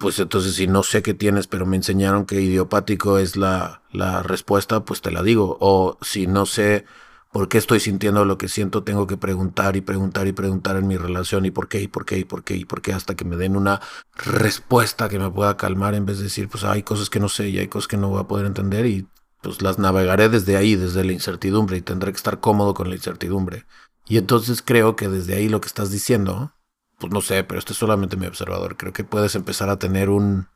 pues 0.00 0.18
entonces 0.18 0.54
si 0.54 0.66
no 0.66 0.82
sé 0.82 1.02
qué 1.02 1.12
tienes, 1.12 1.46
pero 1.46 1.66
me 1.66 1.76
enseñaron 1.76 2.24
que 2.24 2.40
idiopático 2.40 3.18
es 3.18 3.36
la, 3.36 3.82
la 3.92 4.22
respuesta, 4.22 4.82
pues 4.82 5.02
te 5.02 5.10
la 5.10 5.22
digo. 5.22 5.58
O 5.60 5.98
si 6.00 6.26
no 6.26 6.46
sé 6.46 6.86
por 7.30 7.48
qué 7.48 7.58
estoy 7.58 7.80
sintiendo 7.80 8.24
lo 8.24 8.38
que 8.38 8.48
siento, 8.48 8.82
tengo 8.82 9.06
que 9.06 9.18
preguntar 9.18 9.76
y 9.76 9.82
preguntar 9.82 10.26
y 10.26 10.32
preguntar 10.32 10.76
en 10.76 10.86
mi 10.86 10.96
relación 10.96 11.44
y 11.44 11.50
por 11.50 11.68
qué 11.68 11.82
y 11.82 11.88
por 11.88 12.06
qué 12.06 12.18
y 12.18 12.24
por 12.24 12.44
qué 12.44 12.56
y 12.56 12.64
por 12.64 12.80
qué 12.80 12.94
hasta 12.94 13.14
que 13.14 13.26
me 13.26 13.36
den 13.36 13.56
una 13.56 13.82
respuesta 14.16 15.10
que 15.10 15.18
me 15.18 15.30
pueda 15.30 15.58
calmar 15.58 15.94
en 15.94 16.06
vez 16.06 16.16
de 16.16 16.24
decir, 16.24 16.48
pues 16.48 16.64
hay 16.64 16.82
cosas 16.82 17.10
que 17.10 17.20
no 17.20 17.28
sé 17.28 17.50
y 17.50 17.58
hay 17.58 17.68
cosas 17.68 17.86
que 17.88 17.98
no 17.98 18.08
voy 18.08 18.20
a 18.22 18.26
poder 18.26 18.46
entender 18.46 18.86
y 18.86 19.06
pues 19.42 19.60
las 19.60 19.78
navegaré 19.78 20.30
desde 20.30 20.56
ahí, 20.56 20.76
desde 20.76 21.04
la 21.04 21.12
incertidumbre 21.12 21.76
y 21.76 21.82
tendré 21.82 22.10
que 22.10 22.16
estar 22.16 22.40
cómodo 22.40 22.72
con 22.72 22.88
la 22.88 22.96
incertidumbre. 22.96 23.66
Y 24.10 24.18
entonces 24.18 24.60
creo 24.60 24.94
que 24.94 25.08
desde 25.08 25.36
ahí 25.36 25.48
lo 25.48 25.62
que 25.62 25.68
estás 25.68 25.90
diciendo 25.90 26.52
pues 27.00 27.12
no 27.12 27.22
sé, 27.22 27.42
pero 27.44 27.58
este 27.58 27.72
es 27.72 27.78
solamente 27.78 28.18
mi 28.18 28.26
observador. 28.26 28.76
Creo 28.76 28.92
que 28.92 29.04
puedes 29.04 29.34
empezar 29.34 29.70
a 29.70 29.78
tener 29.78 30.10
un, 30.10 30.48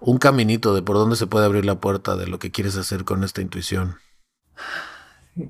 un 0.00 0.18
caminito 0.18 0.74
de 0.74 0.82
por 0.82 0.96
dónde 0.96 1.14
se 1.14 1.28
puede 1.28 1.46
abrir 1.46 1.64
la 1.64 1.80
puerta 1.80 2.16
de 2.16 2.26
lo 2.26 2.40
que 2.40 2.50
quieres 2.50 2.76
hacer 2.76 3.04
con 3.04 3.22
esta 3.22 3.40
intuición. 3.40 3.94
Sí. 5.34 5.48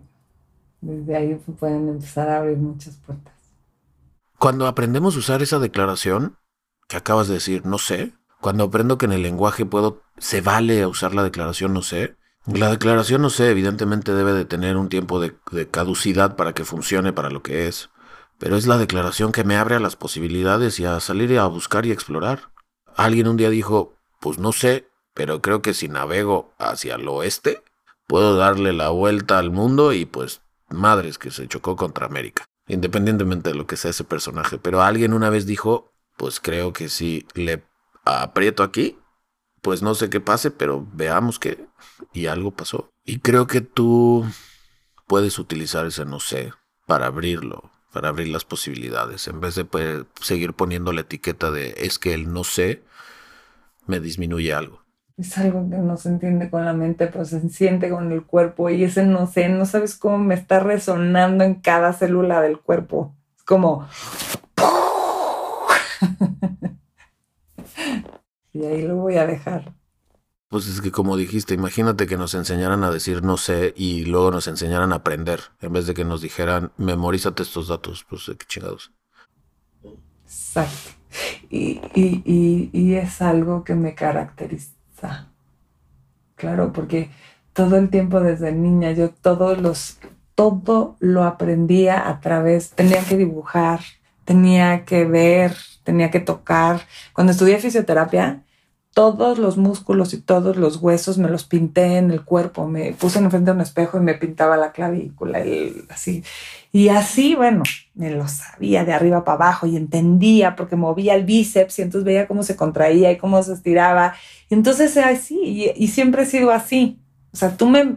Desde 0.83 1.17
ahí 1.17 1.35
pueden 1.59 1.89
empezar 1.89 2.29
a 2.29 2.39
abrir 2.39 2.59
muchas 2.59 2.97
puertas. 2.97 3.33
Cuando 4.39 4.67
aprendemos 4.67 5.17
a 5.17 5.21
usar 5.21 5.43
esa 5.43 5.59
declaración 5.59 6.37
que 6.87 6.99
acabas 6.99 7.29
de 7.29 7.35
decir, 7.35 7.65
no 7.65 7.79
sé, 7.79 8.13
cuando 8.43 8.65
aprendo 8.65 8.99
que 8.99 9.07
en 9.07 9.13
el 9.13 9.23
lenguaje 9.23 9.65
puedo, 9.65 10.03
se 10.19 10.43
vale 10.43 10.85
usar 10.85 11.15
la 11.15 11.23
declaración, 11.23 11.73
no 11.73 11.81
sé. 11.81 12.17
La 12.47 12.71
declaración, 12.71 13.23
no 13.23 13.31
sé, 13.31 13.51
evidentemente 13.51 14.13
debe 14.13 14.33
de 14.33 14.45
tener 14.45 14.77
un 14.77 14.89
tiempo 14.89 15.21
de, 15.21 15.35
de 15.53 15.69
caducidad 15.69 16.37
para 16.37 16.53
que 16.53 16.65
funcione 16.65 17.13
para 17.13 17.31
lo 17.31 17.43
que 17.43 17.69
es 17.69 17.91
pero 18.43 18.57
es 18.57 18.67
la 18.67 18.77
declaración 18.77 19.31
que 19.31 19.45
me 19.45 19.57
abre 19.57 19.77
a 19.77 19.79
las 19.79 19.95
posibilidades 19.95 20.81
y 20.81 20.85
a 20.85 20.99
salir 20.99 21.39
a 21.39 21.47
buscar 21.47 21.87
y 21.87 21.93
explorar. 21.93 22.51
Alguien 22.97 23.29
un 23.29 23.37
día 23.37 23.51
dijo, 23.51 23.95
pues 24.19 24.39
no 24.39 24.51
sé, 24.51 24.89
pero 25.15 25.41
creo 25.41 25.63
que 25.63 25.75
si 25.75 25.87
navego 25.87 26.53
hacia 26.59 26.97
el 26.97 27.07
oeste, 27.07 27.63
puedo 28.09 28.35
darle 28.35 28.73
la 28.73 28.89
vuelta 28.89 29.39
al 29.39 29.53
mundo 29.53 29.93
y 29.93 30.07
pues 30.07 30.43
madres 30.69 31.19
que 31.19 31.31
se 31.31 31.47
chocó 31.47 31.77
contra 31.77 32.07
América, 32.07 32.45
independientemente 32.67 33.51
de 33.51 33.55
lo 33.55 33.69
que 33.69 33.77
sea 33.77 33.93
ese 33.93 34.03
personaje. 34.03 34.59
Pero 34.59 34.83
alguien 34.83 35.13
una 35.13 35.31
vez 35.31 35.47
dijo, 35.47 35.93
pues 36.17 36.41
creo 36.41 36.73
que 36.73 36.89
si 36.89 37.25
le 37.35 37.63
aprieto 38.05 38.65
aquí, 38.65 38.99
pues 39.63 39.81
no 39.81 39.95
sé 39.95 40.11
qué 40.11 40.21
pase, 40.21 40.51
pero 40.51 40.87
veamos 40.93 41.39
que... 41.39 41.67
Y 42.13 42.27
algo 42.27 42.51
pasó. 42.51 42.91
Y 43.05 43.21
creo 43.21 43.47
que 43.47 43.61
tú 43.61 44.27
puedes 45.07 45.39
utilizar 45.39 45.87
ese 45.87 46.05
no 46.05 46.21
sé 46.21 46.53
para 46.87 47.07
abrirlo, 47.07 47.71
para 47.93 48.09
abrir 48.09 48.29
las 48.29 48.45
posibilidades, 48.45 49.29
en 49.29 49.41
vez 49.41 49.55
de 49.55 49.65
pues, 49.65 50.05
seguir 50.21 50.53
poniendo 50.53 50.93
la 50.93 51.03
etiqueta 51.03 51.51
de 51.51 51.75
es 51.79 51.99
que 51.99 52.13
el 52.13 52.33
no 52.33 52.45
sé 52.45 52.83
me 53.87 54.01
disminuye 54.01 54.53
algo. 54.53 54.83
Es 55.17 55.39
algo 55.39 55.69
que 55.71 55.77
no 55.77 55.97
se 55.97 56.09
entiende 56.09 56.51
con 56.51 56.65
la 56.65 56.73
mente, 56.73 57.07
pero 57.07 57.25
se 57.25 57.49
siente 57.49 57.89
con 57.91 58.11
el 58.11 58.25
cuerpo 58.25 58.69
y 58.71 58.83
ese 58.83 59.05
no 59.05 59.27
sé, 59.27 59.49
no 59.49 59.65
sabes 59.67 59.95
cómo 59.95 60.19
me 60.19 60.35
está 60.35 60.59
resonando 60.61 61.45
en 61.45 61.55
cada 61.57 61.93
célula 61.93 62.41
del 62.41 62.59
cuerpo. 62.59 63.15
Es 63.37 63.45
como... 63.45 63.87
y 68.53 68.65
ahí 68.65 68.83
lo 68.83 68.97
voy 68.97 69.17
a 69.17 69.27
dejar. 69.27 69.75
Pues 70.49 70.67
es 70.67 70.81
que 70.81 70.91
como 70.91 71.17
dijiste, 71.17 71.55
imagínate 71.55 72.07
que 72.07 72.19
nos 72.19 72.35
enseñaran 72.35 72.85
a 72.85 72.91
decir 72.91 73.23
no 73.23 73.39
sé 73.39 73.73
y 73.77 74.05
luego 74.05 74.31
nos 74.31 74.49
enseñaran 74.49 74.93
a 74.93 74.97
aprender, 74.97 75.41
en 75.61 75.73
vez 75.73 75.87
de 75.87 75.95
que 75.95 76.05
nos 76.05 76.21
dijeran 76.21 76.73
memorízate 76.77 77.43
estos 77.43 77.69
datos, 77.69 78.05
pues 78.09 78.31
qué 78.39 78.47
chingados. 78.47 78.93
Exacto. 80.25 80.91
Y, 81.51 81.81
y, 81.95 82.23
y, 82.25 82.71
y, 82.73 82.95
es 82.95 83.21
algo 83.21 83.65
que 83.65 83.75
me 83.75 83.95
caracteriza. 83.95 85.31
Claro, 86.37 86.73
porque 86.73 87.11
todo 87.53 87.77
el 87.77 87.91
tiempo 87.91 88.21
desde 88.21 88.53
niña. 88.53 88.93
Yo 88.93 89.11
todos 89.11 89.61
los, 89.61 89.99
todo 90.35 90.97
lo 91.01 91.25
aprendía 91.25 92.09
a 92.09 92.21
través, 92.21 92.71
tenía 92.71 93.05
que 93.05 93.17
dibujar, 93.17 93.81
tenía 94.25 94.85
que 94.85 95.05
ver, 95.05 95.55
tenía 95.85 96.11
que 96.11 96.21
tocar. 96.21 96.83
Cuando 97.13 97.33
estudié 97.33 97.59
fisioterapia, 97.59 98.43
todos 98.95 99.39
los 99.39 99.57
músculos 99.57 100.13
y 100.13 100.21
todos 100.21 100.57
los 100.57 100.77
huesos 100.77 101.17
me 101.17 101.29
los 101.29 101.45
pinté 101.45 101.97
en 101.97 102.11
el 102.11 102.25
cuerpo, 102.25 102.67
me 102.69 102.93
puse 102.93 103.19
en 103.19 103.31
frente 103.31 103.51
de 103.51 103.57
un 103.57 103.63
espejo 103.63 103.99
y 103.99 104.03
me 104.03 104.15
pintaba 104.15 104.57
la 104.57 104.73
clavícula, 104.73 105.43
así. 105.89 106.23
Y 106.73 106.89
así, 106.89 107.35
bueno, 107.35 107.63
me 107.95 108.11
lo 108.11 108.29
sabía 108.29 108.85
de 108.85 108.93
arriba 108.93 109.25
para 109.25 109.37
abajo 109.37 109.67
y 109.67 109.77
entendía 109.77 110.57
porque 110.57 110.77
movía 110.77 111.15
el 111.15 111.25
bíceps 111.25 111.79
y 111.79 111.83
entonces 111.83 112.05
veía 112.05 112.27
cómo 112.27 112.43
se 112.43 112.57
contraía 112.57 113.11
y 113.13 113.19
cómo 113.19 113.43
se 113.43 113.55
estiraba. 113.55 114.15
Y 114.51 114.55
entonces 114.55 114.97
así, 114.99 115.41
y, 115.43 115.73
y 115.75 115.89
siempre 115.89 116.23
he 116.23 116.27
sido 116.27 116.51
así. 116.51 116.99
O 117.33 117.37
sea, 117.37 117.57
tú 117.57 117.69
me 117.69 117.97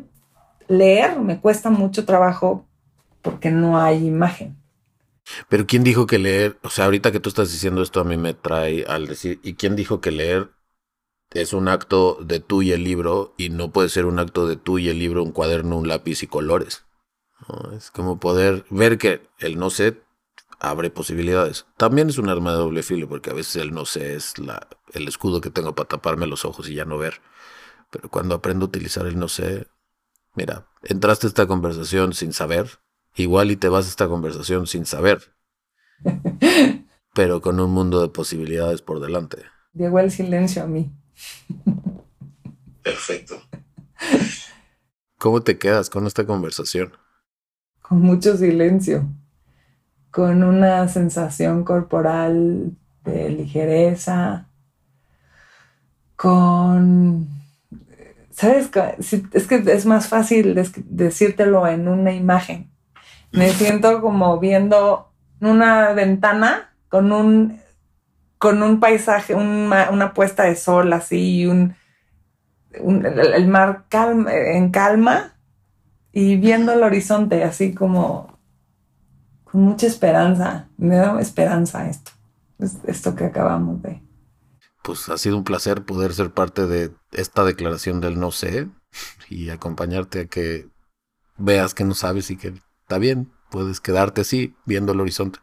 leer 0.68 1.20
me 1.20 1.40
cuesta 1.40 1.70
mucho 1.70 2.06
trabajo 2.06 2.66
porque 3.22 3.52
no 3.52 3.80
hay 3.80 4.06
imagen. 4.06 4.56
Pero 5.50 5.66
¿quién 5.66 5.84
dijo 5.84 6.06
que 6.08 6.20
leer, 6.20 6.60
o 6.64 6.70
sea, 6.70 6.86
ahorita 6.86 7.12
que 7.12 7.20
tú 7.20 7.30
estás 7.30 7.52
diciendo 7.52 7.82
esto 7.82 8.00
a 8.00 8.04
mí 8.04 8.18
me 8.18 8.34
trae 8.34 8.86
al 8.86 9.08
decir, 9.08 9.40
¿y 9.44 9.56
quién 9.56 9.76
dijo 9.76 10.02
que 10.02 10.12
leer 10.12 10.52
es 11.32 11.54
un 11.54 11.68
acto 11.68 12.20
de 12.22 12.40
tú 12.40 12.62
y 12.62 12.72
el 12.72 12.84
libro 12.84 13.34
y 13.38 13.50
no 13.50 13.72
puede 13.72 13.90
ser 13.90 14.06
un 14.06 14.20
acto 14.20 14.48
de 14.48 14.56
tú 14.56 14.78
y 14.78 14.90
el 14.90 15.00
libro, 15.00 15.24
un 15.24 15.32
cuaderno, 15.32 15.78
un 15.78 15.88
lápiz 15.88 16.24
y 16.24 16.28
colores? 16.28 16.86
Es 17.76 17.92
como 17.92 18.20
poder 18.20 18.66
ver 18.70 18.98
que 18.98 19.28
el 19.40 19.60
no 19.60 19.70
sé 19.70 20.02
abre 20.60 20.90
posibilidades. 20.90 21.66
También 21.78 22.10
es 22.10 22.18
un 22.18 22.30
arma 22.30 22.52
de 22.52 22.58
doble 22.58 22.84
filo 22.84 23.08
porque 23.08 23.30
a 23.30 23.34
veces 23.34 23.58
el 23.58 23.74
no 23.74 23.86
sé 23.86 24.16
es 24.16 24.38
la, 24.38 24.68
el 24.94 25.08
escudo 25.08 25.42
que 25.42 25.50
tengo 25.50 25.76
para 25.76 25.90
taparme 25.90 26.28
los 26.28 26.46
ojos 26.46 26.70
y 26.70 26.76
ya 26.76 26.86
no 26.86 26.98
ver. 26.98 27.22
Pero 27.92 28.10
cuando 28.10 28.36
aprendo 28.36 28.66
a 28.66 28.70
utilizar 28.70 29.06
el 29.06 29.20
no 29.20 29.28
sé, 29.28 29.68
mira, 30.34 30.68
entraste 30.84 31.28
a 31.28 31.30
esta 31.30 31.48
conversación 31.48 32.14
sin 32.14 32.34
saber, 32.34 32.80
igual 33.16 33.52
y 33.52 33.56
te 33.56 33.70
vas 33.70 33.86
a 33.86 33.90
esta 33.90 34.08
conversación 34.08 34.68
sin 34.68 34.86
saber, 34.86 35.22
pero 37.14 37.42
con 37.42 37.60
un 37.60 37.72
mundo 37.72 38.02
de 38.02 38.10
posibilidades 38.10 38.82
por 38.82 39.00
delante. 39.00 39.38
Llegó 39.74 40.00
el 40.00 40.12
silencio 40.12 40.64
a 40.64 40.68
mí. 40.68 40.92
Perfecto. 42.82 43.42
¿Cómo 45.18 45.42
te 45.42 45.58
quedas 45.58 45.90
con 45.90 46.06
esta 46.06 46.26
conversación? 46.26 46.94
Con 47.82 48.02
mucho 48.02 48.38
silencio, 48.38 49.08
con 50.12 50.44
una 50.44 50.88
sensación 50.88 51.64
corporal 51.64 52.78
de 53.04 53.30
ligereza, 53.30 54.50
con... 56.16 57.28
¿Sabes? 58.32 58.70
Es 59.32 59.48
que 59.48 59.56
es 59.56 59.86
más 59.86 60.08
fácil 60.10 60.56
decírtelo 60.86 61.66
en 61.68 61.88
una 61.88 62.12
imagen. 62.12 62.75
Me 63.32 63.50
siento 63.50 64.02
como 64.02 64.40
viendo 64.40 65.12
una 65.42 65.94
ventana 65.94 66.74
con 66.90 67.12
un 67.12 67.60
con 68.38 68.62
un 68.62 68.80
paisaje, 68.80 69.34
una 69.34 70.14
puesta 70.14 70.44
de 70.44 70.56
sol 70.56 70.94
así, 70.94 71.48
un, 71.48 71.76
el 72.72 73.48
mar 73.48 73.86
en 73.92 74.70
calma 74.70 75.36
y 76.12 76.38
viendo 76.38 76.74
el 76.74 76.84
horizonte 76.84 77.44
así 77.44 77.74
como 77.74 78.40
con 79.46 79.62
mucha 79.62 79.88
esperanza. 79.88 80.70
Me 80.78 80.98
da 80.98 81.20
esperanza 81.20 81.90
esto, 81.90 82.12
esto 82.86 83.16
que 83.16 83.26
acabamos 83.26 83.82
de. 83.82 84.02
Pues 84.84 85.10
ha 85.10 85.18
sido 85.18 85.38
un 85.38 85.44
placer 85.44 85.84
poder 85.84 86.14
ser 86.14 86.32
parte 86.32 86.68
de 86.68 86.92
esta 87.12 87.44
declaración 87.44 88.02
del 88.02 88.20
no 88.20 88.32
sé 88.32 88.68
y 89.30 89.50
acompañarte 89.50 90.22
a 90.22 90.26
que 90.26 90.68
veas 91.38 91.74
que 91.74 91.84
no 91.84 91.96
sabes 91.96 92.30
y 92.30 92.38
que 92.38 92.54
está 92.86 93.00
bien, 93.00 93.32
puedes 93.50 93.82
quedarte 93.82 94.22
así 94.22 94.54
viendo 94.66 94.92
el 94.92 95.02
horizonte. 95.02 95.40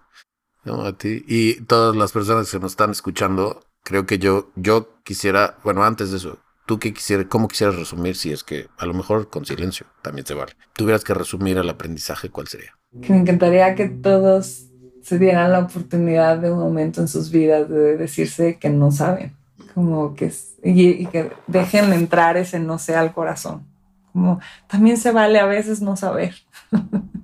No, 0.65 0.83
a 0.83 0.97
ti. 0.97 1.25
Y 1.27 1.61
todas 1.63 1.97
las 1.97 2.13
personas 2.13 2.49
que 2.49 2.61
nos 2.61 2.73
están 2.73 2.93
escuchando, 2.93 3.65
creo 3.83 4.07
que 4.07 4.21
yo, 4.21 4.53
yo 4.55 4.95
quisiera, 5.03 5.57
bueno, 5.65 5.83
antes 5.83 6.13
de 6.13 6.19
eso, 6.19 6.39
tú 6.67 6.79
qué 6.79 6.95
quisieras, 6.95 7.27
cómo 7.29 7.49
quisieras 7.49 7.75
resumir, 7.75 8.15
si 8.15 8.31
es 8.33 8.45
que 8.45 8.69
a 8.79 8.87
lo 8.87 8.95
mejor 8.95 9.29
con 9.29 9.45
silencio 9.45 9.87
también 10.03 10.25
se 10.25 10.35
vale. 10.35 10.53
Tuvieras 10.73 11.03
que 11.03 11.15
resumir 11.15 11.59
el 11.59 11.69
aprendizaje, 11.69 12.31
¿cuál 12.31 12.47
sería? 12.47 12.79
Me 12.93 13.17
encantaría 13.17 13.75
que 13.75 13.89
todos 13.89 14.67
se 15.03 15.19
dieran 15.19 15.51
la 15.51 15.59
oportunidad 15.59 16.39
de 16.39 16.53
un 16.53 16.61
momento 16.61 17.01
en 17.01 17.09
sus 17.09 17.33
vidas 17.33 17.69
de 17.69 17.97
decirse 17.97 18.57
que 18.61 18.71
no 18.71 18.93
saben, 18.93 19.35
como 19.75 20.15
que, 20.15 20.33
y, 20.63 20.91
y 20.91 21.07
que 21.07 21.33
dejen 21.49 21.93
entrar 21.93 22.37
ese 22.37 22.61
no 22.61 22.79
sé 22.79 22.95
al 22.95 23.13
corazón. 23.13 23.67
Como 24.13 24.39
también 24.69 24.97
se 24.97 25.11
vale 25.11 25.41
a 25.41 25.47
veces 25.47 25.83
no 25.83 25.97
saber. 25.97 26.37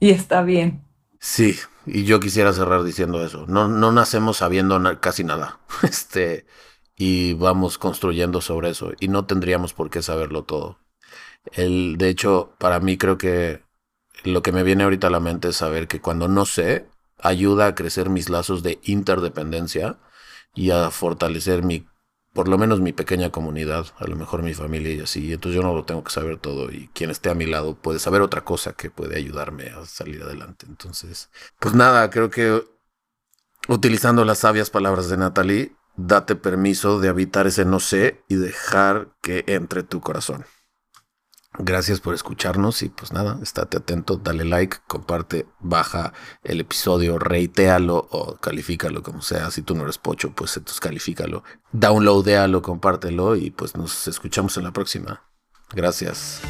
y 0.00 0.10
está 0.10 0.42
bien. 0.42 0.82
Sí, 1.20 1.56
y 1.86 2.04
yo 2.04 2.20
quisiera 2.20 2.52
cerrar 2.52 2.82
diciendo 2.82 3.24
eso. 3.24 3.46
No, 3.46 3.68
no 3.68 3.92
nacemos 3.92 4.38
sabiendo 4.38 4.80
casi 5.00 5.24
nada. 5.24 5.60
Este, 5.82 6.46
y 6.96 7.34
vamos 7.34 7.78
construyendo 7.78 8.40
sobre 8.40 8.70
eso. 8.70 8.92
Y 9.00 9.08
no 9.08 9.26
tendríamos 9.26 9.74
por 9.74 9.90
qué 9.90 10.02
saberlo 10.02 10.44
todo. 10.44 10.78
El, 11.52 11.96
de 11.98 12.08
hecho, 12.08 12.54
para 12.58 12.80
mí 12.80 12.98
creo 12.98 13.18
que 13.18 13.62
lo 14.24 14.42
que 14.42 14.52
me 14.52 14.62
viene 14.62 14.84
ahorita 14.84 15.08
a 15.08 15.10
la 15.10 15.20
mente 15.20 15.48
es 15.48 15.56
saber 15.56 15.88
que 15.88 16.00
cuando 16.00 16.28
no 16.28 16.46
sé, 16.46 16.86
ayuda 17.18 17.66
a 17.66 17.74
crecer 17.74 18.10
mis 18.10 18.28
lazos 18.28 18.62
de 18.62 18.80
interdependencia 18.84 19.98
y 20.54 20.70
a 20.70 20.90
fortalecer 20.90 21.62
mi 21.62 21.86
por 22.32 22.48
lo 22.48 22.58
menos 22.58 22.80
mi 22.80 22.92
pequeña 22.92 23.30
comunidad, 23.30 23.86
a 23.98 24.06
lo 24.06 24.16
mejor 24.16 24.42
mi 24.42 24.54
familia 24.54 24.94
y 24.94 25.00
así. 25.00 25.32
Entonces 25.32 25.56
yo 25.56 25.62
no 25.62 25.74
lo 25.74 25.84
tengo 25.84 26.02
que 26.02 26.12
saber 26.12 26.38
todo 26.38 26.70
y 26.70 26.88
quien 26.94 27.10
esté 27.10 27.30
a 27.30 27.34
mi 27.34 27.46
lado 27.46 27.74
puede 27.74 27.98
saber 27.98 28.22
otra 28.22 28.44
cosa 28.44 28.72
que 28.72 28.90
puede 28.90 29.16
ayudarme 29.16 29.70
a 29.70 29.84
salir 29.84 30.22
adelante. 30.22 30.66
Entonces, 30.68 31.30
pues 31.58 31.74
nada, 31.74 32.08
creo 32.10 32.30
que 32.30 32.64
utilizando 33.68 34.24
las 34.24 34.38
sabias 34.38 34.70
palabras 34.70 35.08
de 35.08 35.18
Natalie, 35.18 35.76
date 35.96 36.34
permiso 36.34 37.00
de 37.00 37.08
habitar 37.08 37.46
ese 37.46 37.64
no 37.64 37.80
sé 37.80 38.24
y 38.28 38.36
dejar 38.36 39.08
que 39.20 39.44
entre 39.46 39.82
tu 39.82 40.00
corazón. 40.00 40.44
Gracias 41.58 42.00
por 42.00 42.14
escucharnos 42.14 42.82
y 42.82 42.88
pues 42.88 43.12
nada, 43.12 43.38
estate 43.42 43.76
atento, 43.76 44.16
dale 44.16 44.44
like, 44.44 44.78
comparte, 44.86 45.46
baja 45.60 46.14
el 46.42 46.60
episodio, 46.60 47.18
reitealo 47.18 48.08
o 48.10 48.36
califícalo 48.36 49.02
como 49.02 49.20
sea. 49.20 49.50
Si 49.50 49.60
tú 49.60 49.74
no 49.74 49.82
eres 49.82 49.98
pocho, 49.98 50.32
pues 50.32 50.56
entonces 50.56 50.80
califícalo. 50.80 51.44
Downloadéalo, 51.72 52.62
compártelo 52.62 53.36
y 53.36 53.50
pues 53.50 53.76
nos 53.76 54.08
escuchamos 54.08 54.56
en 54.56 54.64
la 54.64 54.72
próxima. 54.72 55.24
Gracias. 55.74 56.40